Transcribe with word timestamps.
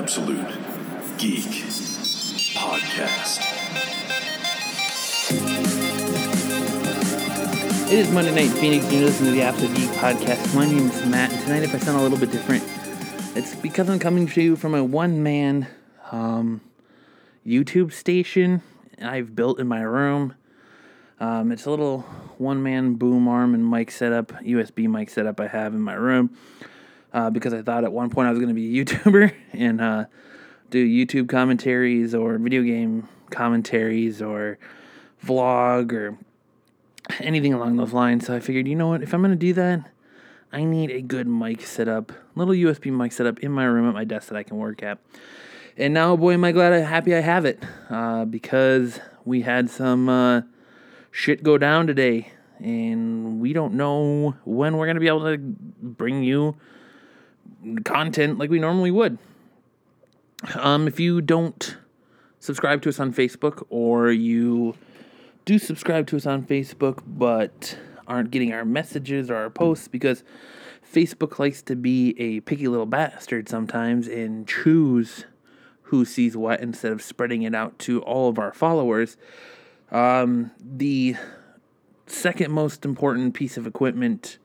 Absolute 0.00 0.48
Geek 1.18 1.44
Podcast. 2.56 3.42
It 7.86 7.98
is 7.98 8.10
Monday 8.10 8.34
night, 8.34 8.48
Phoenix. 8.56 8.90
You 8.90 9.04
listen 9.04 9.26
to 9.26 9.32
the 9.32 9.42
Absolute 9.42 9.76
Geek 9.76 9.90
Podcast. 9.90 10.54
My 10.54 10.64
name 10.64 10.88
is 10.88 11.04
Matt, 11.04 11.30
and 11.30 11.42
tonight, 11.42 11.64
if 11.64 11.74
I 11.74 11.78
sound 11.78 11.98
a 11.98 12.02
little 12.02 12.16
bit 12.16 12.32
different, 12.32 12.64
it's 13.36 13.54
because 13.56 13.90
I'm 13.90 13.98
coming 13.98 14.26
to 14.28 14.40
you 14.40 14.56
from 14.56 14.74
a 14.74 14.82
one-man 14.82 15.66
um, 16.10 16.62
YouTube 17.46 17.92
station 17.92 18.62
I've 19.02 19.36
built 19.36 19.60
in 19.60 19.68
my 19.68 19.82
room. 19.82 20.34
Um, 21.20 21.52
it's 21.52 21.66
a 21.66 21.70
little 21.70 22.00
one-man 22.38 22.94
boom 22.94 23.28
arm 23.28 23.52
and 23.52 23.70
mic 23.70 23.90
setup, 23.90 24.32
USB 24.44 24.88
mic 24.88 25.10
setup 25.10 25.38
I 25.40 25.48
have 25.48 25.74
in 25.74 25.82
my 25.82 25.92
room. 25.92 26.34
Uh, 27.12 27.30
because 27.30 27.52
I 27.52 27.62
thought 27.62 27.84
at 27.84 27.92
one 27.92 28.10
point 28.10 28.28
I 28.28 28.30
was 28.30 28.38
going 28.38 28.48
to 28.48 28.54
be 28.54 28.78
a 28.78 28.84
YouTuber 28.84 29.34
and 29.52 29.80
uh, 29.80 30.04
do 30.70 30.86
YouTube 30.86 31.28
commentaries 31.28 32.14
or 32.14 32.38
video 32.38 32.62
game 32.62 33.08
commentaries 33.30 34.22
or 34.22 34.58
vlog 35.24 35.92
or 35.92 36.18
anything 37.18 37.52
along 37.52 37.76
those 37.76 37.92
lines. 37.92 38.26
So 38.26 38.34
I 38.34 38.40
figured, 38.40 38.68
you 38.68 38.76
know 38.76 38.88
what, 38.88 39.02
if 39.02 39.12
I'm 39.12 39.20
going 39.20 39.32
to 39.32 39.36
do 39.36 39.52
that, 39.54 39.90
I 40.52 40.64
need 40.64 40.90
a 40.90 41.00
good 41.00 41.26
mic 41.26 41.62
setup, 41.62 42.12
little 42.34 42.54
USB 42.54 42.92
mic 42.92 43.12
setup 43.12 43.40
in 43.40 43.52
my 43.52 43.64
room 43.64 43.88
at 43.88 43.94
my 43.94 44.04
desk 44.04 44.28
that 44.28 44.36
I 44.36 44.42
can 44.42 44.56
work 44.56 44.82
at. 44.82 44.98
And 45.76 45.94
now, 45.94 46.16
boy, 46.16 46.34
am 46.34 46.44
I 46.44 46.52
glad, 46.52 46.72
I'm 46.72 46.84
happy 46.84 47.14
I 47.14 47.20
have 47.20 47.44
it 47.44 47.62
uh, 47.88 48.24
because 48.24 49.00
we 49.24 49.42
had 49.42 49.70
some 49.70 50.08
uh, 50.08 50.42
shit 51.10 51.42
go 51.42 51.56
down 51.56 51.86
today, 51.86 52.32
and 52.58 53.40
we 53.40 53.52
don't 53.52 53.74
know 53.74 54.34
when 54.44 54.76
we're 54.76 54.86
going 54.86 54.96
to 54.96 55.00
be 55.00 55.06
able 55.06 55.24
to 55.24 55.38
bring 55.38 56.22
you 56.22 56.56
content 57.84 58.38
like 58.38 58.50
we 58.50 58.58
normally 58.58 58.90
would. 58.90 59.18
Um, 60.54 60.88
if 60.88 60.98
you 60.98 61.20
don't 61.20 61.76
subscribe 62.38 62.82
to 62.82 62.88
us 62.88 62.98
on 62.98 63.12
Facebook 63.12 63.64
or 63.68 64.10
you 64.10 64.74
do 65.44 65.58
subscribe 65.58 66.06
to 66.08 66.16
us 66.16 66.26
on 66.26 66.42
Facebook 66.42 67.02
but 67.06 67.78
aren't 68.06 68.30
getting 68.30 68.52
our 68.52 68.64
messages 68.64 69.30
or 69.30 69.36
our 69.36 69.50
posts 69.50 69.88
because 69.88 70.24
Facebook 70.92 71.38
likes 71.38 71.62
to 71.62 71.76
be 71.76 72.14
a 72.18 72.40
picky 72.40 72.66
little 72.66 72.86
bastard 72.86 73.48
sometimes 73.48 74.08
and 74.08 74.48
choose 74.48 75.26
who 75.82 76.04
sees 76.04 76.36
what 76.36 76.60
instead 76.60 76.92
of 76.92 77.02
spreading 77.02 77.42
it 77.42 77.54
out 77.54 77.78
to 77.80 78.00
all 78.02 78.28
of 78.28 78.38
our 78.38 78.52
followers. 78.52 79.16
Um, 79.90 80.52
the 80.60 81.16
second 82.06 82.52
most 82.52 82.84
important 82.84 83.34
piece 83.34 83.56
of 83.56 83.66
equipment, 83.66 84.38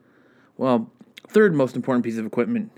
well, 0.58 0.92
third 1.28 1.56
most 1.56 1.76
important 1.76 2.04
piece 2.04 2.18
of 2.18 2.26
equipment 2.26 2.72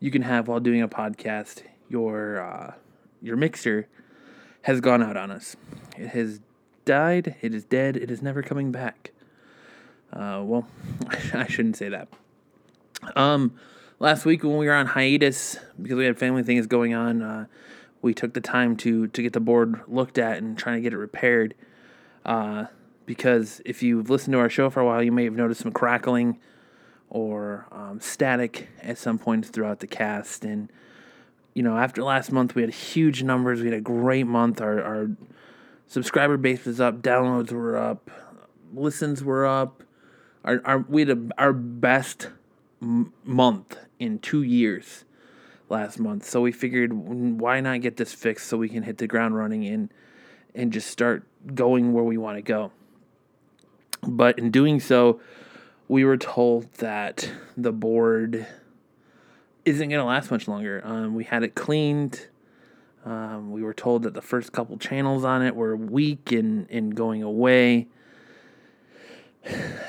you 0.00 0.10
can 0.10 0.22
have 0.22 0.48
while 0.48 0.60
doing 0.60 0.82
a 0.82 0.88
podcast, 0.88 1.62
your 1.88 2.40
uh, 2.40 2.74
your 3.22 3.36
mixer 3.36 3.88
has 4.62 4.80
gone 4.80 5.02
out 5.02 5.16
on 5.16 5.30
us. 5.30 5.56
It 5.96 6.08
has 6.08 6.40
died. 6.84 7.36
It 7.40 7.54
is 7.54 7.64
dead. 7.64 7.96
It 7.96 8.10
is 8.10 8.22
never 8.22 8.42
coming 8.42 8.72
back. 8.72 9.12
Uh, 10.12 10.42
well, 10.44 10.66
I 11.34 11.46
shouldn't 11.46 11.76
say 11.76 11.88
that. 11.88 12.08
Um, 13.14 13.58
last 13.98 14.24
week 14.24 14.42
when 14.42 14.56
we 14.56 14.66
were 14.66 14.74
on 14.74 14.86
hiatus 14.86 15.58
because 15.80 15.96
we 15.96 16.04
had 16.04 16.18
family 16.18 16.42
things 16.42 16.66
going 16.66 16.94
on, 16.94 17.22
uh, 17.22 17.46
we 18.02 18.14
took 18.14 18.34
the 18.34 18.40
time 18.40 18.76
to 18.78 19.08
to 19.08 19.22
get 19.22 19.32
the 19.32 19.40
board 19.40 19.80
looked 19.88 20.18
at 20.18 20.38
and 20.38 20.56
trying 20.58 20.76
to 20.76 20.82
get 20.82 20.92
it 20.92 20.98
repaired. 20.98 21.54
Uh, 22.24 22.66
because 23.06 23.62
if 23.64 23.82
you've 23.82 24.10
listened 24.10 24.32
to 24.32 24.38
our 24.38 24.50
show 24.50 24.68
for 24.68 24.80
a 24.80 24.84
while, 24.84 25.02
you 25.02 25.12
may 25.12 25.24
have 25.24 25.34
noticed 25.34 25.60
some 25.60 25.72
crackling 25.72 26.38
or 27.08 27.66
um, 27.70 28.00
static 28.00 28.68
at 28.82 28.98
some 28.98 29.18
points 29.18 29.48
throughout 29.48 29.80
the 29.80 29.86
cast. 29.86 30.44
And, 30.44 30.70
you 31.54 31.62
know, 31.62 31.78
after 31.78 32.02
last 32.02 32.32
month, 32.32 32.54
we 32.54 32.62
had 32.62 32.72
huge 32.72 33.22
numbers. 33.22 33.60
We 33.60 33.66
had 33.66 33.78
a 33.78 33.80
great 33.80 34.26
month. 34.26 34.60
Our, 34.60 34.82
our 34.82 35.10
subscriber 35.86 36.36
base 36.36 36.64
was 36.64 36.80
up, 36.80 37.02
downloads 37.02 37.52
were 37.52 37.76
up, 37.76 38.10
listens 38.74 39.22
were 39.22 39.46
up. 39.46 39.82
Our, 40.44 40.60
our, 40.64 40.78
we 40.78 41.02
had 41.02 41.10
a, 41.10 41.28
our 41.38 41.52
best 41.52 42.30
m- 42.82 43.12
month 43.24 43.78
in 43.98 44.18
two 44.18 44.42
years 44.42 45.04
last 45.68 45.98
month. 45.98 46.24
So 46.24 46.40
we 46.40 46.52
figured, 46.52 46.92
why 46.92 47.60
not 47.60 47.80
get 47.80 47.96
this 47.96 48.12
fixed 48.12 48.48
so 48.48 48.56
we 48.56 48.68
can 48.68 48.82
hit 48.82 48.98
the 48.98 49.06
ground 49.06 49.36
running 49.36 49.64
and, 49.66 49.92
and 50.54 50.72
just 50.72 50.90
start 50.90 51.24
going 51.54 51.92
where 51.92 52.04
we 52.04 52.18
want 52.18 52.36
to 52.38 52.42
go. 52.42 52.72
But 54.02 54.38
in 54.38 54.50
doing 54.50 54.80
so, 54.80 55.20
we 55.88 56.04
were 56.04 56.16
told 56.16 56.72
that 56.74 57.30
the 57.56 57.72
board 57.72 58.46
isn't 59.64 59.88
going 59.88 60.00
to 60.00 60.04
last 60.04 60.30
much 60.30 60.48
longer. 60.48 60.80
Um, 60.84 61.14
we 61.14 61.24
had 61.24 61.42
it 61.42 61.54
cleaned. 61.54 62.28
Um, 63.04 63.52
we 63.52 63.62
were 63.62 63.74
told 63.74 64.02
that 64.02 64.14
the 64.14 64.22
first 64.22 64.52
couple 64.52 64.76
channels 64.78 65.24
on 65.24 65.42
it 65.42 65.54
were 65.54 65.76
weak 65.76 66.32
and, 66.32 66.68
and 66.70 66.94
going 66.94 67.22
away. 67.22 67.86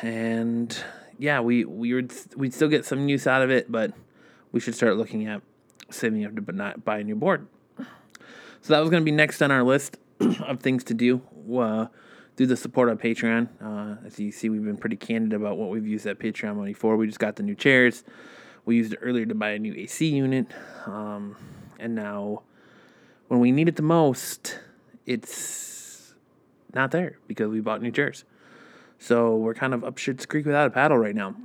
And 0.01 0.77
yeah, 1.17 1.39
we 1.39 1.65
we 1.65 1.93
would 1.93 2.13
we'd 2.35 2.53
still 2.53 2.67
get 2.67 2.85
some 2.85 3.09
use 3.09 3.25
out 3.25 3.41
of 3.41 3.49
it, 3.49 3.71
but 3.71 3.91
we 4.51 4.59
should 4.59 4.75
start 4.75 4.97
looking 4.97 5.25
at 5.25 5.41
saving 5.89 6.25
up 6.25 6.35
to 6.35 6.51
not 6.51 6.85
buy 6.85 6.99
a 6.99 7.03
new 7.03 7.15
board. 7.15 7.47
So 8.61 8.73
that 8.73 8.79
was 8.79 8.89
going 8.89 9.01
to 9.01 9.05
be 9.05 9.11
next 9.11 9.41
on 9.41 9.49
our 9.49 9.63
list 9.63 9.97
of 10.19 10.59
things 10.59 10.83
to 10.85 10.93
do. 10.93 11.21
Uh, 11.51 11.87
do 12.37 12.45
the 12.45 12.55
support 12.55 12.87
on 12.87 12.97
Patreon. 12.97 13.49
Uh, 13.59 13.97
as 14.05 14.17
you 14.19 14.31
see, 14.31 14.47
we've 14.47 14.63
been 14.63 14.77
pretty 14.77 14.95
candid 14.95 15.33
about 15.33 15.57
what 15.57 15.69
we've 15.69 15.87
used 15.87 16.05
that 16.05 16.19
Patreon 16.19 16.55
money 16.55 16.71
for. 16.71 16.95
We 16.95 17.07
just 17.07 17.19
got 17.19 17.35
the 17.35 17.43
new 17.43 17.55
chairs. 17.55 18.03
We 18.63 18.75
used 18.75 18.93
it 18.93 18.99
earlier 19.01 19.25
to 19.25 19.35
buy 19.35 19.49
a 19.49 19.59
new 19.59 19.73
AC 19.73 20.07
unit. 20.07 20.47
Um, 20.85 21.35
and 21.79 21.95
now, 21.95 22.43
when 23.27 23.39
we 23.39 23.51
need 23.51 23.67
it 23.67 23.75
the 23.75 23.81
most, 23.81 24.59
it's 25.05 26.13
not 26.73 26.91
there 26.91 27.17
because 27.27 27.49
we 27.49 27.59
bought 27.59 27.81
new 27.81 27.91
chairs. 27.91 28.23
So 28.99 29.35
we're 29.35 29.55
kind 29.55 29.73
of 29.73 29.83
up 29.83 29.97
shit's 29.97 30.25
creek 30.27 30.45
without 30.45 30.67
a 30.67 30.69
paddle 30.69 30.97
right 30.97 31.15
now. 31.15 31.35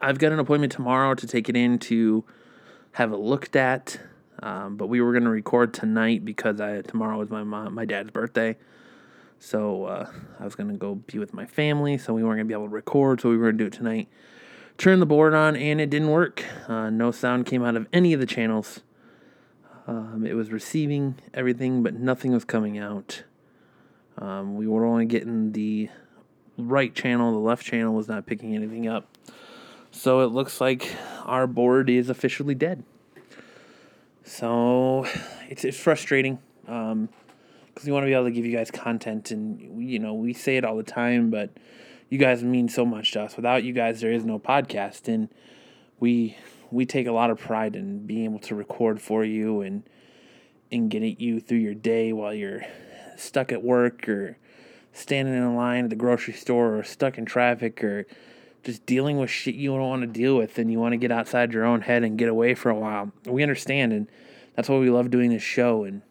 I've 0.00 0.18
got 0.18 0.32
an 0.32 0.40
appointment 0.40 0.72
tomorrow 0.72 1.14
to 1.14 1.26
take 1.26 1.48
it 1.48 1.56
in 1.56 1.78
to 1.80 2.24
have 2.92 3.12
it 3.12 3.18
looked 3.18 3.54
at. 3.54 4.00
Um, 4.42 4.76
but 4.76 4.88
we 4.88 5.00
were 5.00 5.12
going 5.12 5.24
to 5.24 5.30
record 5.30 5.74
tonight 5.74 6.24
because 6.24 6.60
I, 6.60 6.80
tomorrow 6.82 7.18
was 7.18 7.30
my 7.30 7.44
mom, 7.44 7.74
my 7.74 7.84
dad's 7.84 8.10
birthday. 8.10 8.56
So 9.42 9.86
uh, 9.86 10.10
I 10.38 10.44
was 10.44 10.54
gonna 10.54 10.76
go 10.76 10.96
be 10.96 11.18
with 11.18 11.32
my 11.32 11.46
family, 11.46 11.96
so 11.96 12.12
we 12.12 12.22
weren't 12.22 12.36
gonna 12.36 12.44
be 12.44 12.54
able 12.54 12.66
to 12.66 12.74
record. 12.74 13.22
So 13.22 13.30
we 13.30 13.38
were 13.38 13.46
gonna 13.46 13.58
do 13.58 13.66
it 13.66 13.72
tonight. 13.72 14.06
Turn 14.76 15.00
the 15.00 15.06
board 15.06 15.34
on, 15.34 15.56
and 15.56 15.80
it 15.80 15.88
didn't 15.88 16.10
work. 16.10 16.44
Uh, 16.68 16.90
no 16.90 17.10
sound 17.10 17.46
came 17.46 17.64
out 17.64 17.74
of 17.74 17.88
any 17.92 18.12
of 18.12 18.20
the 18.20 18.26
channels. 18.26 18.80
Um, 19.86 20.26
it 20.26 20.34
was 20.34 20.52
receiving 20.52 21.16
everything, 21.32 21.82
but 21.82 21.94
nothing 21.94 22.32
was 22.32 22.44
coming 22.44 22.78
out. 22.78 23.24
Um, 24.18 24.56
we 24.56 24.66
were 24.66 24.84
only 24.84 25.06
getting 25.06 25.52
the 25.52 25.88
right 26.58 26.94
channel. 26.94 27.32
The 27.32 27.38
left 27.38 27.64
channel 27.64 27.94
was 27.94 28.08
not 28.08 28.26
picking 28.26 28.54
anything 28.54 28.86
up. 28.86 29.06
So 29.90 30.20
it 30.20 30.26
looks 30.26 30.60
like 30.60 30.94
our 31.24 31.46
board 31.46 31.88
is 31.88 32.10
officially 32.10 32.54
dead. 32.54 32.84
So 34.22 35.06
it's, 35.48 35.64
it's 35.64 35.80
frustrating. 35.80 36.38
Um, 36.68 37.08
because 37.80 37.88
we 37.88 37.92
want 37.94 38.02
to 38.02 38.08
be 38.08 38.12
able 38.12 38.24
to 38.24 38.30
give 38.30 38.44
you 38.44 38.54
guys 38.54 38.70
content 38.70 39.30
and 39.30 39.82
you 39.82 39.98
know 39.98 40.12
we 40.12 40.34
say 40.34 40.58
it 40.58 40.64
all 40.66 40.76
the 40.76 40.82
time 40.82 41.30
but 41.30 41.50
you 42.10 42.18
guys 42.18 42.44
mean 42.44 42.68
so 42.68 42.84
much 42.84 43.12
to 43.12 43.22
us. 43.22 43.36
Without 43.36 43.64
you 43.64 43.72
guys 43.72 44.00
there 44.00 44.12
is 44.12 44.24
no 44.24 44.38
podcast. 44.38 45.08
And 45.08 45.30
we 45.98 46.36
we 46.70 46.84
take 46.84 47.06
a 47.06 47.12
lot 47.12 47.30
of 47.30 47.38
pride 47.38 47.74
in 47.74 48.06
being 48.06 48.24
able 48.24 48.40
to 48.40 48.54
record 48.54 49.00
for 49.00 49.24
you 49.24 49.62
and 49.62 49.84
and 50.70 50.90
getting 50.90 51.18
you 51.18 51.40
through 51.40 51.58
your 51.58 51.74
day 51.74 52.12
while 52.12 52.34
you're 52.34 52.62
stuck 53.16 53.50
at 53.50 53.62
work 53.62 54.08
or 54.08 54.36
standing 54.92 55.34
in 55.34 55.42
a 55.42 55.56
line 55.56 55.84
at 55.84 55.90
the 55.90 55.96
grocery 55.96 56.34
store 56.34 56.76
or 56.76 56.82
stuck 56.82 57.16
in 57.16 57.24
traffic 57.24 57.82
or 57.82 58.06
just 58.62 58.84
dealing 58.84 59.18
with 59.18 59.30
shit 59.30 59.54
you 59.54 59.70
don't 59.70 59.88
want 59.88 60.02
to 60.02 60.06
deal 60.06 60.36
with 60.36 60.58
and 60.58 60.70
you 60.70 60.78
want 60.78 60.92
to 60.92 60.98
get 60.98 61.10
outside 61.10 61.52
your 61.52 61.64
own 61.64 61.80
head 61.80 62.02
and 62.02 62.18
get 62.18 62.28
away 62.28 62.54
for 62.54 62.70
a 62.70 62.74
while. 62.74 63.10
We 63.24 63.42
understand 63.42 63.92
and 63.92 64.08
that's 64.54 64.68
why 64.68 64.78
we 64.78 64.90
love 64.90 65.10
doing 65.10 65.30
this 65.30 65.42
show. 65.42 65.84
And 65.84 66.02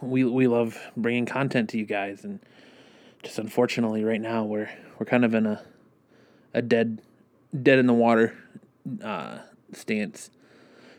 we 0.00 0.24
we 0.24 0.46
love 0.46 0.78
bringing 0.96 1.26
content 1.26 1.70
to 1.70 1.78
you 1.78 1.86
guys, 1.86 2.24
and 2.24 2.40
just 3.22 3.38
unfortunately, 3.38 4.04
right 4.04 4.20
now 4.20 4.44
we're 4.44 4.70
we're 4.98 5.06
kind 5.06 5.24
of 5.24 5.34
in 5.34 5.46
a 5.46 5.62
a 6.54 6.62
dead 6.62 7.00
dead 7.62 7.78
in 7.78 7.86
the 7.86 7.94
water 7.94 8.36
uh, 9.02 9.38
stance. 9.72 10.30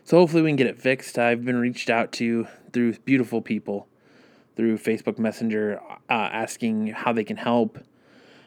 So 0.04 0.18
hopefully 0.18 0.42
we 0.42 0.50
can 0.50 0.56
get 0.56 0.66
it 0.66 0.80
fixed. 0.80 1.18
I've 1.18 1.44
been 1.44 1.58
reached 1.58 1.90
out 1.90 2.12
to 2.12 2.46
through 2.72 2.94
beautiful 3.04 3.40
people 3.40 3.86
through 4.56 4.78
Facebook 4.78 5.18
Messenger 5.18 5.80
uh, 6.08 6.12
asking 6.12 6.88
how 6.88 7.12
they 7.12 7.24
can 7.24 7.36
help, 7.36 7.78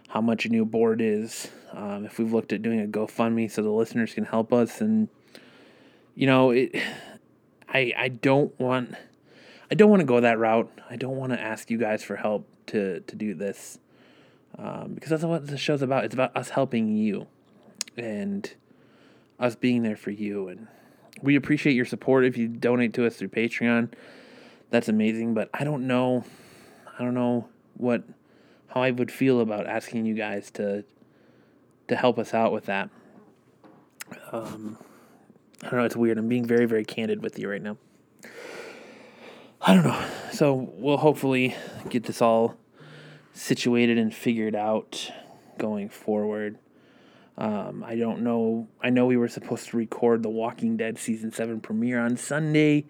how 0.10 0.22
much 0.22 0.46
a 0.46 0.50
new 0.50 0.66
board 0.66 1.02
is, 1.02 1.50
um, 1.72 2.06
if 2.06 2.20
we've 2.20 2.34
looked 2.34 2.54
at 2.54 2.62
doing 2.62 2.80
a 2.80 2.86
GoFundMe 2.86 3.50
so 3.50 3.64
the 3.64 3.70
listeners 3.70 4.14
can 4.14 4.26
help 4.26 4.54
us, 4.54 4.82
and 4.82 5.08
you 6.16 6.28
know 6.28 6.52
it. 6.52 6.76
I 7.68 7.94
I 7.98 8.08
don't 8.10 8.58
want 8.60 8.96
I 9.74 9.76
don't 9.76 9.90
want 9.90 10.02
to 10.02 10.06
go 10.06 10.20
that 10.20 10.38
route. 10.38 10.72
I 10.88 10.98
don't 10.98 11.16
want 11.16 11.34
to 11.34 11.42
ask 11.42 11.72
you 11.72 11.80
guys 11.80 12.04
for 12.04 12.16
help 12.16 12.48
to 12.68 13.00
to 13.00 13.16
do 13.16 13.34
this 13.34 13.80
um, 14.60 14.92
because 14.94 15.10
that's 15.10 15.24
what 15.24 15.48
the 15.48 15.58
show's 15.58 15.82
about. 15.82 16.04
It's 16.04 16.14
about 16.14 16.38
us 16.38 16.50
helping 16.50 16.96
you 16.96 17.26
and 17.98 18.54
us 19.40 19.56
being 19.56 19.82
there 19.82 19.96
for 19.96 20.12
you. 20.12 20.48
And 20.48 20.68
we 21.24 21.36
appreciate 21.36 21.74
your 21.74 21.86
support 21.86 22.24
if 22.24 22.38
you 22.38 22.48
donate 22.48 22.94
to 22.94 23.08
us 23.08 23.16
through 23.16 23.30
Patreon. 23.30 23.92
That's 24.70 24.90
amazing, 24.90 25.34
but 25.34 25.50
I 25.56 25.64
don't 25.64 25.88
know 25.88 26.24
I 27.00 27.04
don't 27.04 27.16
know 27.16 27.50
what 27.76 28.04
how 28.68 28.84
I 28.84 28.92
would 28.92 29.12
feel 29.12 29.40
about 29.40 29.66
asking 29.66 30.06
you 30.06 30.14
guys 30.14 30.52
to 30.52 30.86
to 31.88 31.96
help 31.96 32.20
us 32.20 32.32
out 32.36 32.52
with 32.52 32.68
that. 32.68 32.92
Um, 34.32 34.78
I 35.64 35.70
don't 35.72 35.80
know. 35.80 35.86
It's 35.86 35.96
weird. 35.96 36.20
I'm 36.20 36.30
being 36.30 36.46
very, 36.46 36.68
very 36.68 36.86
candid 36.86 37.24
with 37.24 37.40
you 37.40 37.50
right 37.50 37.64
now. 37.64 37.78
I 39.66 39.76
don't 39.76 39.86
know. 39.86 40.06
So 40.34 40.74
we'll 40.74 40.98
hopefully 40.98 41.56
get 41.88 42.04
this 42.04 42.22
all 42.22 42.58
situated 43.32 43.98
and 43.98 44.14
figured 44.14 44.56
out 44.56 45.10
going 45.58 45.88
forward. 45.88 46.58
Um, 47.38 47.82
I 47.82 47.96
don't 47.96 48.24
know. 48.24 48.68
I 48.82 48.90
know 48.90 49.06
we 49.06 49.16
were 49.16 49.30
supposed 49.30 49.70
to 49.70 49.78
record 49.78 50.22
the 50.22 50.30
Walking 50.30 50.76
Dead 50.76 50.98
season 50.98 51.32
seven 51.32 51.62
premiere 51.62 52.02
on 52.02 52.18
Sunday. 52.18 52.84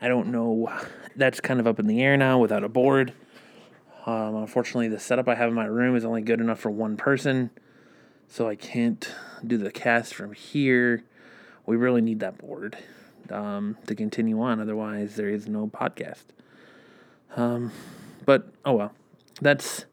I 0.00 0.06
don't 0.06 0.28
know. 0.28 0.72
That's 1.16 1.40
kind 1.40 1.58
of 1.58 1.66
up 1.66 1.80
in 1.80 1.88
the 1.88 2.00
air 2.00 2.16
now 2.16 2.38
without 2.38 2.62
a 2.62 2.68
board. 2.68 3.12
Um, 4.06 4.36
unfortunately, 4.36 4.86
the 4.86 5.00
setup 5.00 5.28
I 5.28 5.34
have 5.34 5.48
in 5.48 5.54
my 5.54 5.66
room 5.66 5.96
is 5.96 6.04
only 6.04 6.22
good 6.22 6.40
enough 6.40 6.60
for 6.60 6.70
one 6.70 6.96
person, 6.96 7.50
so 8.28 8.48
I 8.48 8.54
can't 8.54 9.12
do 9.44 9.58
the 9.58 9.72
cast 9.72 10.14
from 10.14 10.32
here. 10.32 11.02
We 11.66 11.74
really 11.74 12.02
need 12.02 12.20
that 12.20 12.38
board 12.38 12.76
um, 13.30 13.76
to 13.86 13.94
continue 13.94 14.40
on. 14.40 14.60
Otherwise, 14.60 15.16
there 15.16 15.28
is 15.28 15.48
no 15.48 15.66
podcast. 15.66 16.24
Um, 17.36 17.72
but 18.24 18.48
oh 18.64 18.74
well, 18.74 18.92
that's 19.40 19.86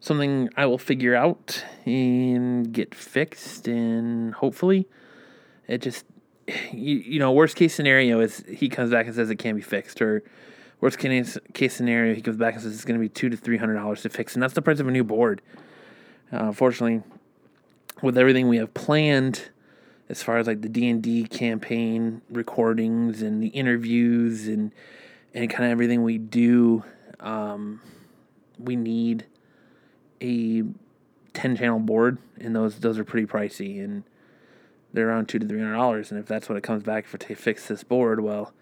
something 0.00 0.48
I 0.56 0.66
will 0.66 0.78
figure 0.78 1.14
out 1.14 1.64
and 1.84 2.72
get 2.72 2.94
fixed, 2.94 3.68
and 3.68 4.34
hopefully, 4.34 4.86
it 5.66 5.82
just 5.82 6.04
you, 6.72 6.96
you 6.96 7.18
know 7.18 7.32
worst 7.32 7.56
case 7.56 7.74
scenario 7.74 8.20
is 8.20 8.44
he 8.48 8.68
comes 8.68 8.90
back 8.90 9.06
and 9.06 9.14
says 9.14 9.30
it 9.30 9.36
can't 9.36 9.56
be 9.56 9.62
fixed, 9.62 10.00
or 10.00 10.22
worst 10.80 10.98
case 10.98 11.38
case 11.54 11.74
scenario 11.74 12.14
he 12.14 12.22
comes 12.22 12.36
back 12.36 12.54
and 12.54 12.62
says 12.62 12.74
it's 12.74 12.84
going 12.84 12.98
to 12.98 13.02
be 13.02 13.08
two 13.08 13.28
to 13.28 13.36
three 13.36 13.56
hundred 13.56 13.74
dollars 13.74 14.02
to 14.02 14.08
fix, 14.08 14.34
and 14.34 14.42
that's 14.42 14.54
the 14.54 14.62
price 14.62 14.80
of 14.80 14.86
a 14.86 14.90
new 14.90 15.04
board. 15.04 15.42
Uh, 16.32 16.46
unfortunately, 16.46 17.02
with 18.02 18.18
everything 18.18 18.48
we 18.48 18.56
have 18.58 18.72
planned 18.74 19.50
as 20.08 20.22
far 20.22 20.38
as 20.38 20.46
like 20.46 20.62
the 20.62 20.68
D&D 20.68 21.26
campaign 21.28 22.22
recordings 22.30 23.22
and 23.22 23.42
the 23.42 23.48
interviews 23.48 24.46
and 24.46 24.72
and 25.34 25.50
kind 25.50 25.64
of 25.64 25.70
everything 25.70 26.02
we 26.02 26.18
do 26.18 26.84
um, 27.20 27.80
we 28.58 28.76
need 28.76 29.26
a 30.22 30.62
10 31.34 31.56
channel 31.56 31.78
board 31.78 32.18
and 32.40 32.54
those 32.54 32.78
those 32.78 32.98
are 32.98 33.04
pretty 33.04 33.26
pricey 33.26 33.82
and 33.82 34.04
they're 34.92 35.08
around 35.08 35.28
2 35.28 35.38
to 35.38 35.46
300 35.46 35.74
dollars 35.74 36.10
and 36.10 36.18
if 36.20 36.26
that's 36.26 36.48
what 36.48 36.56
it 36.56 36.62
comes 36.62 36.82
back 36.82 37.06
for 37.06 37.18
to 37.18 37.34
fix 37.34 37.68
this 37.68 37.82
board 37.82 38.20
well 38.20 38.52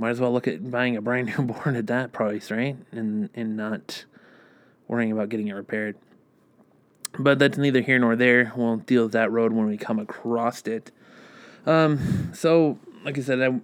might 0.00 0.10
as 0.10 0.20
well 0.20 0.32
look 0.32 0.48
at 0.48 0.70
buying 0.70 0.96
a 0.96 1.02
brand 1.02 1.28
new 1.28 1.44
board 1.52 1.76
at 1.76 1.86
that 1.86 2.12
price 2.12 2.50
right? 2.50 2.76
And 2.90 3.28
and 3.34 3.56
not 3.56 4.04
worrying 4.88 5.12
about 5.12 5.28
getting 5.28 5.48
it 5.48 5.52
repaired 5.52 5.96
but 7.18 7.38
that's 7.38 7.58
neither 7.58 7.80
here 7.80 7.98
nor 7.98 8.16
there. 8.16 8.52
We'll 8.56 8.76
deal 8.76 9.04
with 9.04 9.12
that 9.12 9.30
road 9.30 9.52
when 9.52 9.66
we 9.66 9.76
come 9.76 9.98
across 9.98 10.62
it. 10.62 10.90
Um, 11.66 12.32
so, 12.32 12.78
like 13.04 13.18
I 13.18 13.20
said, 13.22 13.40
I, 13.40 13.60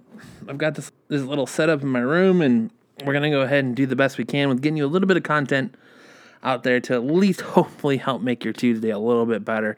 I've 0.47 0.57
got 0.57 0.75
this 0.75 0.91
this 1.07 1.23
little 1.23 1.47
setup 1.47 1.81
in 1.81 1.87
my 1.87 1.99
room, 1.99 2.41
and 2.41 2.71
we're 3.05 3.13
gonna 3.13 3.29
go 3.29 3.41
ahead 3.41 3.63
and 3.63 3.75
do 3.75 3.85
the 3.85 3.95
best 3.95 4.17
we 4.17 4.25
can 4.25 4.49
with 4.49 4.61
getting 4.61 4.77
you 4.77 4.85
a 4.85 4.87
little 4.87 5.07
bit 5.07 5.17
of 5.17 5.23
content 5.23 5.75
out 6.43 6.63
there 6.63 6.79
to 6.79 6.93
at 6.93 7.05
least 7.05 7.41
hopefully 7.57 7.97
help 7.97 8.21
make 8.21 8.43
your 8.43 8.53
Tuesday 8.53 8.89
a 8.89 8.99
little 8.99 9.25
bit 9.25 9.43
better 9.43 9.77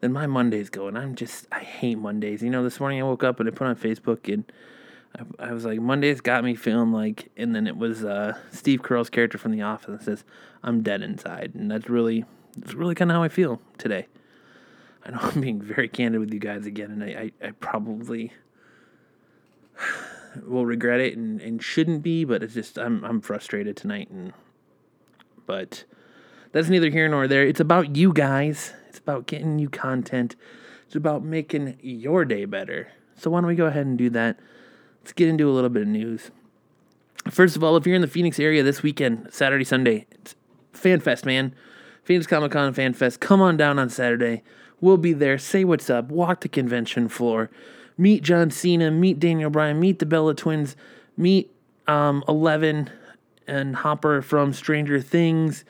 than 0.00 0.12
my 0.12 0.26
Monday's 0.26 0.70
going. 0.70 0.96
I'm 0.96 1.14
just 1.14 1.46
I 1.50 1.60
hate 1.60 1.98
Mondays. 1.98 2.42
You 2.42 2.50
know, 2.50 2.62
this 2.62 2.80
morning 2.80 3.00
I 3.00 3.04
woke 3.04 3.24
up 3.24 3.40
and 3.40 3.48
I 3.48 3.52
put 3.52 3.66
on 3.66 3.76
Facebook 3.76 4.32
and 4.32 4.44
I, 5.18 5.48
I 5.48 5.52
was 5.52 5.64
like, 5.64 5.80
Mondays 5.80 6.20
got 6.20 6.44
me 6.44 6.54
feeling 6.54 6.92
like, 6.92 7.30
and 7.36 7.54
then 7.54 7.66
it 7.66 7.76
was 7.76 8.04
uh, 8.04 8.36
Steve 8.52 8.82
Carell's 8.82 9.10
character 9.10 9.38
from 9.38 9.52
The 9.52 9.62
Office 9.62 9.86
that 9.86 10.02
says, 10.04 10.24
"I'm 10.62 10.82
dead 10.82 11.02
inside," 11.02 11.52
and 11.54 11.70
that's 11.70 11.88
really 11.88 12.24
it's 12.62 12.74
really 12.74 12.94
kind 12.94 13.10
of 13.10 13.16
how 13.16 13.22
I 13.22 13.28
feel 13.28 13.60
today. 13.78 14.06
I 15.04 15.10
know 15.10 15.18
I'm 15.22 15.40
being 15.40 15.60
very 15.60 15.88
candid 15.88 16.20
with 16.20 16.32
you 16.32 16.40
guys 16.40 16.66
again, 16.66 16.90
and 16.90 17.04
I, 17.04 17.30
I, 17.42 17.48
I 17.48 17.50
probably 17.52 18.32
will 20.46 20.66
regret 20.66 21.00
it 21.00 21.16
and, 21.16 21.40
and 21.40 21.62
shouldn't 21.62 22.02
be, 22.02 22.24
but 22.24 22.42
it's 22.42 22.54
just 22.54 22.78
I'm 22.78 23.04
I'm 23.04 23.20
frustrated 23.20 23.76
tonight 23.76 24.10
and 24.10 24.32
but 25.46 25.84
that's 26.52 26.68
neither 26.68 26.90
here 26.90 27.08
nor 27.08 27.28
there. 27.28 27.46
It's 27.46 27.60
about 27.60 27.96
you 27.96 28.12
guys. 28.12 28.72
It's 28.88 28.98
about 28.98 29.26
getting 29.26 29.58
you 29.58 29.68
content. 29.68 30.36
It's 30.86 30.96
about 30.96 31.22
making 31.22 31.78
your 31.82 32.24
day 32.24 32.44
better. 32.44 32.88
So 33.16 33.30
why 33.30 33.40
don't 33.40 33.48
we 33.48 33.54
go 33.54 33.66
ahead 33.66 33.86
and 33.86 33.96
do 33.96 34.10
that? 34.10 34.38
Let's 35.00 35.12
get 35.12 35.28
into 35.28 35.48
a 35.48 35.52
little 35.52 35.70
bit 35.70 35.82
of 35.82 35.88
news. 35.88 36.30
First 37.30 37.56
of 37.56 37.64
all, 37.64 37.76
if 37.76 37.86
you're 37.86 37.96
in 37.96 38.02
the 38.02 38.08
Phoenix 38.08 38.38
area 38.38 38.62
this 38.62 38.82
weekend, 38.82 39.28
Saturday, 39.32 39.64
Sunday, 39.64 40.06
it's 40.10 40.34
FanFest, 40.72 41.24
man. 41.24 41.54
Phoenix 42.06 42.24
Comic 42.24 42.52
Con 42.52 42.72
Fan 42.72 42.94
Fest. 42.94 43.18
Come 43.18 43.42
on 43.42 43.56
down 43.56 43.80
on 43.80 43.90
Saturday. 43.90 44.44
We'll 44.80 44.96
be 44.96 45.12
there. 45.12 45.38
Say 45.38 45.64
what's 45.64 45.90
up. 45.90 46.08
Walk 46.08 46.42
the 46.42 46.48
convention 46.48 47.08
floor. 47.08 47.50
Meet 47.98 48.22
John 48.22 48.48
Cena. 48.52 48.92
Meet 48.92 49.18
Daniel 49.18 49.50
Bryan. 49.50 49.80
Meet 49.80 49.98
the 49.98 50.06
Bella 50.06 50.32
Twins. 50.32 50.76
Meet 51.16 51.52
um, 51.88 52.22
Eleven 52.28 52.90
and 53.48 53.74
Hopper 53.74 54.22
from 54.22 54.52
Stranger 54.52 55.00
Things. 55.00 55.64